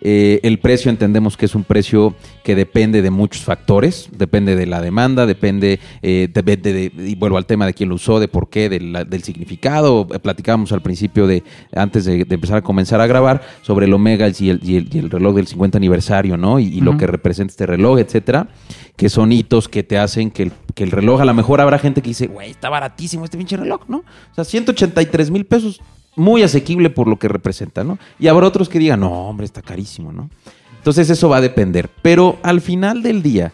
Eh, 0.02 0.40
el 0.44 0.60
precio 0.60 0.90
entendemos 0.90 1.38
que 1.38 1.46
es 1.46 1.54
un 1.54 1.64
precio 1.64 2.16
que 2.44 2.56
depende 2.56 3.02
de 3.02 3.12
muchos 3.12 3.44
factores, 3.44 4.10
depende 4.12 4.56
de 4.56 4.66
la 4.66 4.82
demanda, 4.82 5.26
depende, 5.26 5.80
eh, 6.02 6.28
de, 6.34 6.92
y 6.98 7.16
vuelvo 7.16 7.38
al 7.38 7.46
tema 7.46 7.68
de 7.68 7.74
quién 7.74 7.90
lo 7.90 7.96
usó, 7.96 8.20
de 8.20 8.28
por 8.28 8.50
qué, 8.50 8.68
del 8.70 9.24
significado. 9.24 10.08
Platicábamos 10.08 10.72
al 10.72 10.82
principio 10.82 11.28
de, 11.28 11.44
antes 11.76 12.06
de, 12.06 12.26
empezar 12.28 12.58
a 12.58 12.62
comenzar 12.62 13.00
a 13.00 13.08
grabar, 13.08 13.42
sobre 13.62 13.86
el 13.86 13.94
Omega 13.94 14.28
y 14.40 14.50
el, 14.50 15.10
reloj 15.10 15.36
del 15.36 15.48
50 15.48 15.78
aniversario, 15.78 16.38
¿no? 16.38 16.60
Y, 16.60 16.82
lo 16.82 16.98
que 16.98 17.06
representa 17.06 17.52
este 17.52 17.68
reloj, 17.68 18.00
etcétera, 18.00 18.48
que 18.96 19.08
son 19.08 19.32
hitos 19.32 19.70
que 19.70 19.84
te 19.84 20.00
hacen 20.00 20.32
que 20.32 20.44
el, 20.44 20.52
que 20.74 20.84
el 20.84 20.90
reloj, 20.90 21.22
a 21.22 21.26
lo 21.26 21.34
mejor 21.36 21.62
habrá 21.62 21.78
gente 21.78 22.02
que 22.02 22.10
dice, 22.10 22.26
güey, 22.26 22.50
está 22.50 22.70
baratísimo 22.70 23.24
este 23.24 23.38
pinche 23.38 23.56
reloj, 23.56 23.82
¿no? 23.88 23.98
O 23.98 24.36
sea, 24.36 24.44
183 24.44 25.30
mil 25.30 25.46
pesos 25.46 25.80
muy 26.16 26.44
asequible 26.44 26.90
por 26.90 27.08
lo 27.08 27.18
que 27.18 27.28
representa, 27.28 27.84
¿no? 27.84 27.98
Y 28.20 28.28
habrá 28.28 28.48
otros 28.48 28.70
que 28.70 28.80
digan, 28.80 29.00
no, 29.00 29.28
hombre, 29.28 29.46
está 29.46 29.62
carísimo, 29.62 30.12
¿no? 30.12 30.30
Entonces 30.78 31.10
eso 31.10 31.30
va 31.30 31.38
a 31.38 31.42
depender. 31.42 31.90
Pero 32.02 32.38
al 32.44 32.62
final 32.62 33.04
del 33.04 33.22
día, 33.22 33.54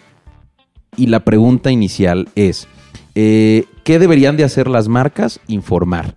y 0.96 1.08
la 1.08 1.22
pregunta 1.22 1.72
inicial 1.72 2.30
es, 2.36 2.68
eh, 3.16 3.66
¿qué 3.84 4.00
deberían 4.00 4.38
de 4.38 4.44
hacer 4.44 4.68
las 4.68 4.88
marcas? 4.88 5.40
Informar. 5.48 6.16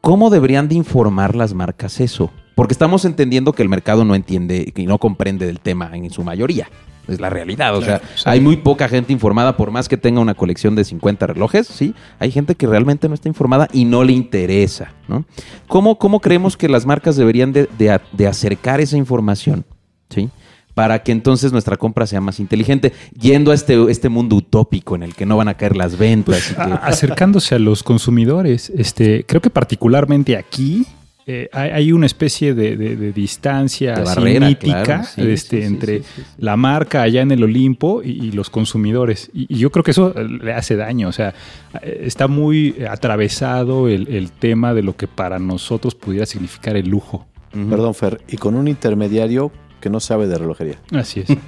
¿Cómo 0.00 0.30
deberían 0.30 0.68
de 0.68 0.74
informar 0.74 1.34
las 1.34 1.54
marcas 1.54 2.00
eso? 2.00 2.30
Porque 2.54 2.72
estamos 2.72 3.04
entendiendo 3.04 3.52
que 3.52 3.62
el 3.62 3.68
mercado 3.68 4.04
no 4.04 4.14
entiende 4.14 4.72
y 4.76 4.86
no 4.86 4.98
comprende 4.98 5.46
del 5.46 5.60
tema 5.60 5.90
en 5.94 6.10
su 6.10 6.22
mayoría. 6.22 6.68
Es 7.08 7.20
la 7.20 7.30
realidad. 7.30 7.76
O 7.76 7.82
sea, 7.82 8.00
hay 8.24 8.40
muy 8.40 8.56
poca 8.56 8.88
gente 8.88 9.12
informada, 9.12 9.56
por 9.56 9.70
más 9.70 9.88
que 9.88 9.96
tenga 9.96 10.20
una 10.20 10.34
colección 10.34 10.74
de 10.74 10.84
50 10.84 11.26
relojes, 11.26 11.66
¿sí? 11.66 11.94
Hay 12.18 12.30
gente 12.30 12.54
que 12.54 12.66
realmente 12.66 13.08
no 13.08 13.14
está 13.14 13.28
informada 13.28 13.68
y 13.72 13.84
no 13.84 14.04
le 14.04 14.12
interesa, 14.12 14.92
¿no? 15.08 15.24
¿Cómo, 15.66 15.98
cómo 15.98 16.20
creemos 16.20 16.56
que 16.56 16.68
las 16.68 16.86
marcas 16.86 17.16
deberían 17.16 17.52
de, 17.52 18.26
acercar 18.26 18.80
esa 18.80 18.96
información, 18.96 19.64
¿sí? 20.08 20.30
Para 20.74 21.02
que 21.02 21.12
entonces 21.12 21.52
nuestra 21.52 21.76
compra 21.76 22.06
sea 22.06 22.20
más 22.20 22.40
inteligente, 22.40 22.92
yendo 23.18 23.52
a 23.52 23.54
este, 23.54 23.90
este 23.90 24.08
mundo 24.08 24.36
utópico 24.36 24.96
en 24.96 25.04
el 25.04 25.14
que 25.14 25.24
no 25.24 25.36
van 25.36 25.48
a 25.48 25.54
caer 25.54 25.76
las 25.76 25.98
ventas. 25.98 26.52
Pues, 26.56 26.78
acercándose 26.82 27.54
a 27.54 27.58
los 27.58 27.82
consumidores, 27.82 28.72
este, 28.76 29.24
creo 29.24 29.40
que 29.40 29.50
particularmente 29.50 30.36
aquí 30.36 30.86
eh, 31.26 31.48
hay, 31.52 31.90
una 31.92 32.04
especie 32.04 32.52
de, 32.52 32.76
distancia 33.12 33.94
mítica 34.40 35.08
este, 35.16 35.64
entre 35.64 36.02
la 36.36 36.56
marca 36.56 37.00
allá 37.00 37.22
en 37.22 37.30
el 37.30 37.42
Olimpo 37.42 38.02
y, 38.02 38.32
los 38.32 38.50
consumidores. 38.50 39.30
Y, 39.32 39.56
yo 39.56 39.70
creo 39.70 39.82
que 39.82 39.92
eso 39.92 40.12
le 40.14 40.52
hace 40.52 40.76
daño. 40.76 41.08
O 41.08 41.12
sea, 41.12 41.34
eh, 41.80 42.02
está 42.04 42.28
muy 42.28 42.76
atravesado 42.88 43.88
el, 43.88 44.32
tema 44.32 44.74
de 44.74 44.82
lo 44.82 44.96
que 44.96 45.08
para 45.08 45.38
nosotros 45.38 45.94
pudiera 45.94 46.26
significar 46.26 46.76
el 46.76 46.88
lujo. 46.88 47.26
Perdón, 47.52 47.94
Fer. 47.94 48.20
Y 48.28 48.36
con 48.36 48.54
un 48.54 48.68
intermediario 48.68 49.50
que 49.80 49.88
no 49.88 50.00
sabe 50.00 50.26
de 50.26 50.36
relojería. 50.36 50.78
Así 50.92 51.20
es. 51.20 51.28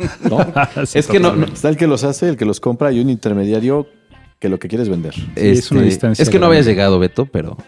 es 0.94 1.06
que 1.06 1.20
no, 1.20 1.44
Está 1.44 1.68
el 1.68 1.76
que 1.76 1.86
los 1.86 2.02
hace, 2.04 2.30
el 2.30 2.36
que 2.36 2.46
los 2.46 2.58
compra 2.58 2.90
y 2.90 3.00
un 3.00 3.10
intermediario 3.10 3.86
que 4.38 4.48
lo 4.48 4.58
que 4.58 4.68
quiere 4.68 4.82
es 4.82 4.88
vender. 4.88 5.14
es 5.36 5.70
una 5.70 5.80
este, 5.80 5.90
distancia. 5.90 6.22
Es 6.22 6.30
que 6.30 6.38
no 6.38 6.46
había 6.46 6.62
llegado, 6.62 6.98
Beto, 6.98 7.26
pero 7.26 7.58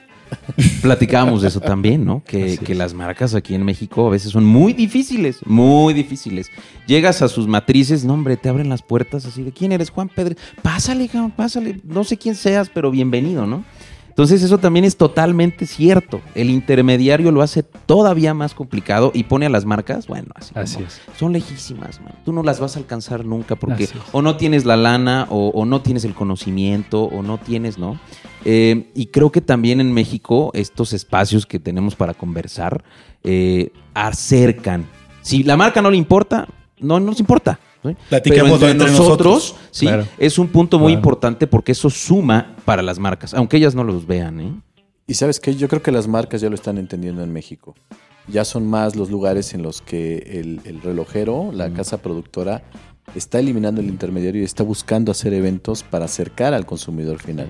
Platicábamos 0.82 1.42
de 1.42 1.48
eso 1.48 1.60
también, 1.60 2.04
¿no? 2.04 2.22
Que, 2.24 2.58
las 2.74 2.94
marcas 2.94 3.34
aquí 3.34 3.54
en 3.54 3.64
México 3.64 4.06
a 4.06 4.10
veces 4.10 4.32
son 4.32 4.44
muy 4.44 4.72
difíciles, 4.72 5.40
muy 5.44 5.92
difíciles. 5.92 6.48
Llegas 6.86 7.20
a 7.22 7.28
sus 7.28 7.46
matrices, 7.46 8.04
no, 8.04 8.14
hombre, 8.14 8.36
te 8.36 8.48
abren 8.48 8.68
las 8.68 8.82
puertas 8.82 9.26
así 9.26 9.42
de 9.42 9.52
quién 9.52 9.72
eres, 9.72 9.90
Juan 9.90 10.08
Pedro. 10.08 10.36
Pásale, 10.62 11.10
pásale, 11.36 11.80
no 11.84 12.04
sé 12.04 12.16
quién 12.16 12.34
seas, 12.34 12.70
pero 12.72 12.90
bienvenido, 12.90 13.46
¿no? 13.46 13.64
Entonces 14.12 14.42
eso 14.42 14.58
también 14.58 14.84
es 14.84 14.98
totalmente 14.98 15.64
cierto. 15.64 16.20
El 16.34 16.50
intermediario 16.50 17.32
lo 17.32 17.40
hace 17.40 17.62
todavía 17.62 18.34
más 18.34 18.52
complicado 18.52 19.10
y 19.14 19.22
pone 19.24 19.46
a 19.46 19.48
las 19.48 19.64
marcas, 19.64 20.06
bueno, 20.06 20.28
así, 20.34 20.82
es. 20.82 21.00
son 21.18 21.32
lejísimas, 21.32 21.98
man. 22.02 22.12
tú 22.22 22.30
no 22.30 22.42
las 22.42 22.60
vas 22.60 22.76
a 22.76 22.80
alcanzar 22.80 23.24
nunca 23.24 23.56
porque 23.56 23.88
o 24.12 24.20
no 24.20 24.36
tienes 24.36 24.66
la 24.66 24.76
lana 24.76 25.26
o, 25.30 25.64
no 25.64 25.80
tienes 25.80 26.04
el 26.04 26.12
conocimiento 26.12 27.04
o 27.04 27.22
no 27.22 27.38
tienes, 27.38 27.78
¿no? 27.78 27.98
Eh, 28.44 28.90
y 28.94 29.06
creo 29.06 29.32
que 29.32 29.40
también 29.40 29.80
en 29.80 29.94
México 29.94 30.50
estos 30.52 30.92
espacios 30.92 31.46
que 31.46 31.58
tenemos 31.58 31.96
para 31.96 32.12
conversar 32.12 32.84
eh, 33.24 33.72
acercan. 33.94 34.84
Si 35.22 35.42
la 35.42 35.56
marca 35.56 35.80
no 35.80 35.90
le 35.90 35.96
importa, 35.96 36.48
no 36.78 37.00
nos 37.00 37.18
importa. 37.18 37.58
Platicamos 38.08 38.60
Pero 38.60 38.70
entre, 38.70 38.90
nosotros, 38.90 39.56
sí, 39.70 39.88
es 40.18 40.38
un 40.38 40.48
punto 40.48 40.78
muy 40.78 40.92
importante 40.92 41.46
porque 41.46 41.72
eso 41.72 41.90
suma 41.90 42.54
para 42.64 42.82
las 42.82 42.98
marcas, 42.98 43.34
aunque 43.34 43.56
ellas 43.56 43.74
no 43.74 43.82
los 43.82 44.06
vean. 44.06 44.40
¿eh? 44.40 44.52
Y 45.06 45.14
sabes 45.14 45.40
qué, 45.40 45.54
yo 45.56 45.68
creo 45.68 45.82
que 45.82 45.90
las 45.90 46.06
marcas 46.06 46.40
ya 46.40 46.48
lo 46.48 46.54
están 46.54 46.78
entendiendo 46.78 47.22
en 47.22 47.32
México. 47.32 47.74
Ya 48.28 48.44
son 48.44 48.66
más 48.66 48.94
los 48.94 49.10
lugares 49.10 49.52
en 49.52 49.62
los 49.62 49.82
que 49.82 50.18
el, 50.64 50.80
relojero, 50.80 51.50
la 51.52 51.72
casa 51.72 51.98
productora, 51.98 52.62
está 53.16 53.40
eliminando 53.40 53.80
el 53.80 53.88
intermediario 53.88 54.42
y 54.42 54.44
está 54.44 54.62
buscando 54.62 55.10
hacer 55.10 55.34
eventos 55.34 55.82
para 55.82 56.04
acercar 56.04 56.54
al 56.54 56.66
consumidor 56.66 57.18
final. 57.18 57.48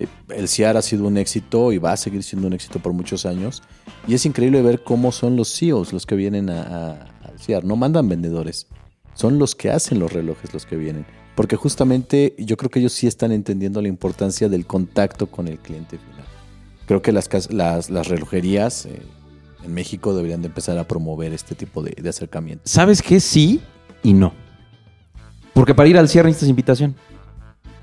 Eh, 0.00 0.08
el 0.34 0.48
CIAR 0.48 0.76
ha 0.76 0.82
sido 0.82 1.06
un 1.06 1.16
éxito 1.18 1.72
y 1.72 1.78
va 1.78 1.92
a 1.92 1.96
seguir 1.96 2.24
siendo 2.24 2.48
un 2.48 2.52
éxito 2.52 2.80
por 2.80 2.92
muchos 2.92 3.26
años. 3.26 3.62
Y 4.08 4.14
es 4.14 4.26
increíble 4.26 4.60
ver 4.60 4.82
cómo 4.82 5.12
son 5.12 5.36
los 5.36 5.56
CEOs 5.56 5.92
los 5.92 6.04
que 6.04 6.16
vienen 6.16 6.50
a, 6.50 6.90
al 7.22 7.38
CIAR. 7.38 7.64
No 7.64 7.76
mandan 7.76 8.08
vendedores, 8.08 8.66
son 9.18 9.40
los 9.40 9.56
que 9.56 9.68
hacen 9.68 9.98
los 9.98 10.12
relojes 10.12 10.54
los 10.54 10.64
que 10.64 10.76
vienen. 10.76 11.04
Porque 11.34 11.56
justamente 11.56 12.36
yo 12.38 12.56
creo 12.56 12.70
que 12.70 12.78
ellos 12.78 12.92
sí 12.92 13.08
están 13.08 13.32
entendiendo 13.32 13.82
la 13.82 13.88
importancia 13.88 14.48
del 14.48 14.64
contacto 14.64 15.26
con 15.26 15.48
el 15.48 15.58
cliente 15.58 15.98
final. 15.98 16.24
Creo 16.86 17.02
que 17.02 17.10
las, 17.10 17.28
las, 17.52 17.90
las 17.90 18.06
relojerías 18.06 18.86
eh, 18.86 19.02
en 19.64 19.74
México 19.74 20.14
deberían 20.14 20.40
de 20.42 20.46
empezar 20.46 20.78
a 20.78 20.86
promover 20.86 21.32
este 21.32 21.56
tipo 21.56 21.82
de, 21.82 22.08
acercamiento. 22.08 22.62
¿Sabes 22.64 23.02
qué? 23.02 23.18
Sí 23.18 23.60
y 24.04 24.12
no. 24.12 24.32
Porque 25.52 25.74
para 25.74 25.88
ir 25.88 25.98
al 25.98 26.08
cierre 26.08 26.28
necesitas 26.28 26.50
invitación. 26.50 26.94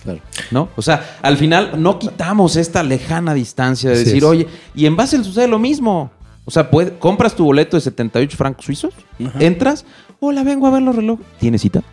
Claro. 0.04 0.21
¿No? 0.52 0.69
O 0.78 0.82
sea, 0.82 1.17
al 1.21 1.36
final 1.36 1.84
no 1.84 2.00
quitamos 2.00 2.56
esta 2.56 2.82
lejana 2.82 3.34
distancia 3.34 3.89
de 3.89 3.98
decir, 3.98 4.24
oye, 4.24 4.48
y 4.74 4.86
en 4.86 4.95
Basel 4.95 5.26
sucede 5.26 5.50
lo 5.50 5.60
mismo. 5.60 6.12
O 6.45 6.52
sea, 6.52 6.69
compras 7.00 7.36
tu 7.36 7.43
boleto 7.43 7.76
de 7.76 7.82
78 7.82 8.38
francos 8.38 8.65
suizos, 8.65 8.93
entras, 9.39 9.84
hola, 10.19 10.43
vengo 10.43 10.67
a 10.67 10.71
ver 10.71 10.82
los 10.82 10.95
relojes. 10.95 11.25
¿Tienes 11.39 11.62
cita? 11.62 11.84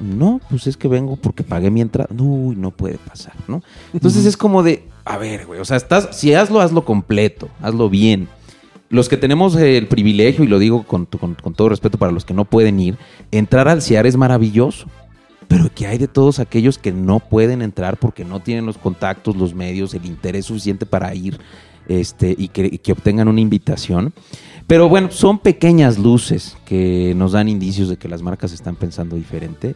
No, 0.00 0.40
pues 0.48 0.66
es 0.66 0.76
que 0.76 0.88
vengo 0.88 1.16
porque 1.16 1.44
pagué 1.44 1.70
mi 1.70 1.82
entrada. 1.82 2.08
Uy, 2.18 2.56
no 2.56 2.70
puede 2.70 2.96
pasar, 2.98 3.34
¿no? 3.46 3.62
Entonces 3.92 4.24
es 4.24 4.36
como 4.36 4.62
de, 4.62 4.88
a 5.04 5.18
ver, 5.18 5.46
güey, 5.46 5.60
o 5.60 5.64
sea, 5.64 5.76
estás, 5.76 6.08
si 6.12 6.32
hazlo, 6.32 6.60
hazlo 6.60 6.84
completo, 6.84 7.48
hazlo 7.60 7.90
bien. 7.90 8.28
Los 8.88 9.08
que 9.08 9.16
tenemos 9.16 9.54
el 9.56 9.86
privilegio, 9.86 10.42
y 10.42 10.48
lo 10.48 10.58
digo 10.58 10.84
con, 10.84 11.06
todo 11.06 11.68
respeto 11.68 11.98
para 11.98 12.12
los 12.12 12.24
que 12.24 12.34
no 12.34 12.44
pueden 12.44 12.80
ir, 12.80 12.98
entrar 13.30 13.68
al 13.68 13.82
CIAR 13.82 14.06
es 14.06 14.16
maravilloso. 14.16 14.86
Pero 15.46 15.68
que 15.74 15.86
hay 15.88 15.98
de 15.98 16.06
todos 16.06 16.38
aquellos 16.38 16.78
que 16.78 16.92
no 16.92 17.18
pueden 17.18 17.60
entrar 17.60 17.96
porque 17.96 18.24
no 18.24 18.40
tienen 18.40 18.66
los 18.66 18.78
contactos, 18.78 19.36
los 19.36 19.52
medios, 19.52 19.94
el 19.94 20.06
interés 20.06 20.46
suficiente 20.46 20.86
para 20.86 21.12
ir 21.12 21.40
este, 21.88 22.36
y 22.38 22.48
que 22.48 22.92
obtengan 22.92 23.26
una 23.26 23.40
invitación. 23.40 24.12
Pero 24.70 24.88
bueno, 24.88 25.10
son 25.10 25.40
pequeñas 25.40 25.98
luces 25.98 26.56
que 26.64 27.12
nos 27.16 27.32
dan 27.32 27.48
indicios 27.48 27.88
de 27.88 27.96
que 27.96 28.08
las 28.08 28.22
marcas 28.22 28.52
están 28.52 28.76
pensando 28.76 29.16
diferente. 29.16 29.74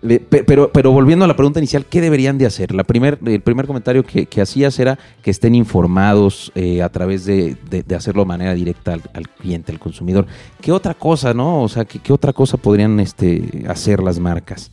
Pero, 0.00 0.72
pero 0.72 0.90
volviendo 0.90 1.26
a 1.26 1.28
la 1.28 1.36
pregunta 1.36 1.60
inicial, 1.60 1.84
¿qué 1.84 2.00
deberían 2.00 2.38
de 2.38 2.46
hacer? 2.46 2.74
La 2.74 2.82
primer, 2.82 3.18
el 3.26 3.42
primer 3.42 3.66
comentario 3.66 4.02
que, 4.04 4.40
hacías 4.40 4.78
era 4.78 4.98
que 5.20 5.30
estén 5.30 5.54
informados 5.54 6.50
eh, 6.54 6.80
a 6.80 6.88
través 6.88 7.26
de, 7.26 7.58
hacerlo 7.94 8.22
de 8.22 8.28
manera 8.28 8.54
directa 8.54 8.94
al, 8.94 9.28
cliente, 9.28 9.70
al 9.70 9.78
consumidor. 9.78 10.26
¿Qué 10.62 10.72
otra 10.72 10.94
cosa, 10.94 11.34
no? 11.34 11.62
O 11.62 11.68
sea, 11.68 11.84
¿qué, 11.84 11.98
qué 11.98 12.14
otra 12.14 12.32
cosa 12.32 12.56
podrían 12.56 13.00
este, 13.00 13.66
hacer 13.68 14.02
las 14.02 14.18
marcas? 14.18 14.70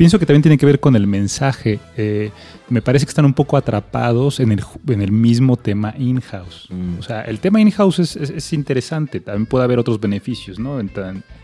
Pienso 0.00 0.18
que 0.18 0.24
también 0.24 0.40
tiene 0.40 0.56
que 0.56 0.64
ver 0.64 0.80
con 0.80 0.96
el 0.96 1.06
mensaje. 1.06 1.78
Eh, 1.94 2.30
me 2.70 2.80
parece 2.80 3.04
que 3.04 3.10
están 3.10 3.26
un 3.26 3.34
poco 3.34 3.58
atrapados 3.58 4.40
en 4.40 4.50
el, 4.50 4.64
en 4.88 5.02
el 5.02 5.12
mismo 5.12 5.58
tema 5.58 5.94
in-house. 5.98 6.68
Mm. 6.70 6.98
O 6.98 7.02
sea, 7.02 7.20
el 7.20 7.38
tema 7.38 7.60
in-house 7.60 8.16
es, 8.16 8.52
interesante, 8.54 9.20
también 9.20 9.44
puede 9.44 9.64
haber 9.64 9.78
otros 9.78 10.00
beneficios, 10.00 10.58
¿no? 10.58 10.80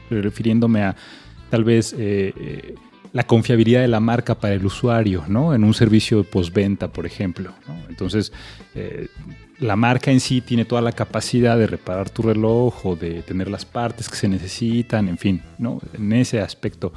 refiriéndome 0.08 0.84
a 0.84 0.96
tal 1.50 1.64
vez 1.64 1.92
eh, 1.98 2.32
eh, 2.34 2.74
la 3.12 3.24
confiabilidad 3.26 3.82
de 3.82 3.88
la 3.88 4.00
marca 4.00 4.34
para 4.34 4.54
el 4.54 4.64
usuario, 4.64 5.24
¿no? 5.28 5.52
En 5.52 5.62
un 5.62 5.74
servicio 5.74 6.16
de 6.16 6.24
postventa, 6.24 6.88
por 6.88 7.04
ejemplo. 7.04 7.52
Entonces, 7.90 8.32
la 9.58 9.76
marca 9.76 10.10
en 10.10 10.20
sí 10.20 10.40
tiene 10.40 10.64
toda 10.64 10.80
la 10.80 10.92
capacidad 10.92 11.58
de 11.58 11.66
reparar 11.66 12.08
tu 12.08 12.22
reloj 12.22 12.86
o 12.86 12.96
de 12.96 13.20
tener 13.20 13.50
las 13.50 13.66
partes 13.66 14.08
que 14.08 14.16
se 14.16 14.28
necesitan, 14.28 15.08
en 15.10 15.18
fin, 15.18 15.42
¿no? 15.58 15.78
En 15.92 16.10
ese 16.14 16.40
aspecto 16.40 16.94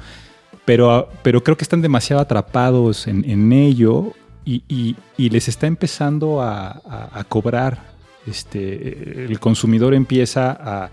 pero, 0.70 1.08
pero 1.24 1.42
creo 1.42 1.56
que 1.56 1.64
están 1.64 1.82
demasiado 1.82 2.22
atrapados 2.22 3.08
en, 3.08 3.52
ello 3.52 4.12
y, 4.44 4.94
les 5.16 5.48
está 5.48 5.66
empezando 5.66 6.40
a, 6.42 7.24
cobrar. 7.28 7.90
Este, 8.24 9.24
el 9.24 9.40
consumidor 9.40 9.94
empieza 9.94 10.52
a, 10.52 10.90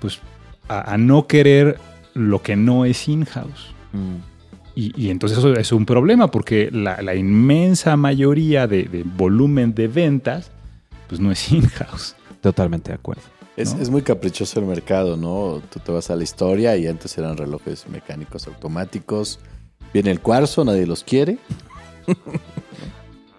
pues, 0.00 0.18
a, 0.66 0.98
no 0.98 1.28
querer 1.28 1.78
lo 2.14 2.42
que 2.42 2.56
no 2.56 2.84
es 2.84 3.06
in-house. 3.06 3.72
Mm. 3.92 4.16
Y, 4.74 5.10
entonces 5.10 5.38
eso 5.38 5.54
es 5.54 5.70
un 5.70 5.86
problema 5.86 6.32
porque 6.32 6.70
la, 6.72 7.14
inmensa 7.14 7.96
mayoría 7.96 8.66
de, 8.66 9.04
volumen 9.16 9.76
de 9.76 9.86
ventas 9.86 10.50
pues 11.06 11.20
no 11.20 11.30
es 11.30 11.52
in-house. 11.52 12.16
Totalmente 12.40 12.90
de 12.90 12.96
acuerdo. 12.96 13.22
Es, 13.56 13.88
muy 13.88 14.02
caprichoso 14.02 14.58
el 14.58 14.66
mercado, 14.66 15.16
¿no? 15.16 15.62
Tú 15.70 15.78
te 15.78 15.92
vas 15.92 16.10
a 16.10 16.16
la 16.16 16.24
historia 16.24 16.76
y 16.76 16.88
antes 16.88 17.16
eran 17.16 17.36
relojes 17.36 17.88
mecánicos 17.88 18.48
automáticos. 18.48 19.38
Viene 19.92 20.10
el 20.10 20.20
cuarzo, 20.20 20.64
nadie 20.64 20.86
los 20.86 21.04
quiere. 21.04 21.38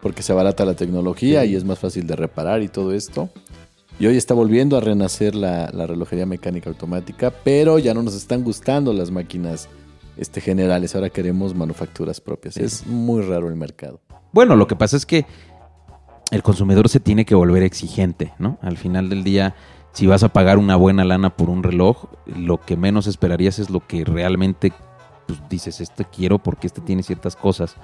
porque 0.05 0.21
se 0.21 0.33
abarata 0.33 0.65
la 0.65 0.75
tecnología 0.75 1.45
y 1.45 1.55
es 1.55 1.63
más 1.63 1.79
fácil 1.79 2.05
de 2.05 2.15
reparar 2.15 2.61
y 2.61 2.67
todo 2.67 2.93
esto. 2.93 3.27
Y 3.97 4.05
hoy 4.05 4.17
está 4.17 4.35
volviendo 4.35 4.77
a 4.77 4.79
renacer 4.79 5.33
la, 5.33 5.65
relojería 5.71 6.27
mecánica 6.27 6.69
automática, 6.69 7.33
pero 7.43 7.79
ya 7.79 7.95
no 7.95 8.03
nos 8.03 8.13
están 8.13 8.43
gustando 8.43 8.93
las 8.93 9.09
máquinas 9.09 9.67
este, 10.15 10.41
generales. 10.41 10.93
Ahora 10.93 11.09
queremos 11.09 11.55
manufacturas 11.55 12.21
propias. 12.21 12.55
Es 12.57 12.85
muy 12.85 13.23
raro 13.23 13.49
el 13.49 13.55
mercado. 13.55 13.99
Bueno, 14.31 14.55
lo 14.55 14.67
que 14.67 14.75
pasa 14.75 14.95
es 14.95 15.07
que 15.07 15.25
el 16.29 16.43
consumidor 16.43 16.87
se 16.87 16.99
tiene 16.99 17.25
que 17.25 17.33
volver 17.33 17.63
exigente, 17.63 18.31
¿no? 18.37 18.59
Al 18.61 18.77
final 18.77 19.09
del 19.09 19.23
día, 19.23 19.55
si 19.95 20.07
vas 20.07 20.23
a 20.23 20.29
pagar 20.29 20.57
una 20.57 20.75
buena 20.75 21.05
lana 21.05 21.29
por 21.29 21.49
un 21.49 21.63
reloj, 21.63 22.07
lo 22.25 22.59
que 22.59 22.75
menos 22.75 23.07
esperarías 23.07 23.59
es 23.59 23.69
lo 23.69 23.79
que 23.79 24.03
realmente 24.03 24.73
pues, 25.25 25.41
dices, 25.49 25.79
este 25.79 26.03
quiero 26.03 26.37
porque 26.37 26.67
este 26.67 26.81
tiene 26.81 27.01
ciertas 27.01 27.37
cosas. 27.37 27.77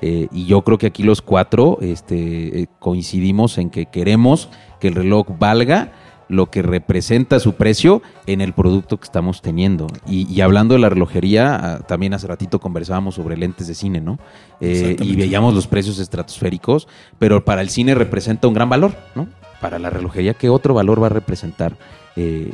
Eh, 0.00 0.28
y 0.32 0.46
yo 0.46 0.62
creo 0.62 0.78
que 0.78 0.86
aquí 0.86 1.02
los 1.02 1.20
cuatro 1.20 1.76
este, 1.82 2.62
eh, 2.62 2.68
coincidimos 2.78 3.58
en 3.58 3.68
que 3.68 3.84
queremos 3.84 4.48
que 4.80 4.88
el 4.88 4.94
reloj 4.94 5.26
valga 5.38 5.92
lo 6.30 6.50
que 6.50 6.62
representa 6.62 7.38
su 7.38 7.52
precio 7.56 8.00
en 8.26 8.40
el 8.40 8.54
producto 8.54 8.98
que 8.98 9.04
estamos 9.04 9.42
teniendo. 9.42 9.88
Y, 10.06 10.40
hablando 10.40 10.72
de 10.72 10.80
la 10.80 10.88
relojería, 10.88 11.54
ah, 11.54 11.78
también 11.80 12.14
hace 12.14 12.26
ratito 12.26 12.60
conversábamos 12.60 13.16
sobre 13.16 13.36
lentes 13.36 13.66
de 13.66 13.74
cine, 13.74 14.00
¿no? 14.00 14.18
Eh, 14.58 14.96
y 14.98 15.16
veíamos 15.16 15.52
los 15.52 15.66
precios 15.66 15.98
estratosféricos, 15.98 16.88
pero 17.18 17.44
para 17.44 17.60
el 17.60 17.68
cine 17.68 17.94
representa 17.94 18.48
un 18.48 18.54
gran 18.54 18.70
valor, 18.70 18.96
¿no? 19.14 19.28
Para 19.62 19.78
la 19.78 19.88
relojería, 19.88 20.34
¿qué 20.34 20.50
otro 20.50 20.74
valor 20.74 21.02
va 21.02 21.06
a 21.06 21.10
representar 21.10 21.78
eh, 22.16 22.50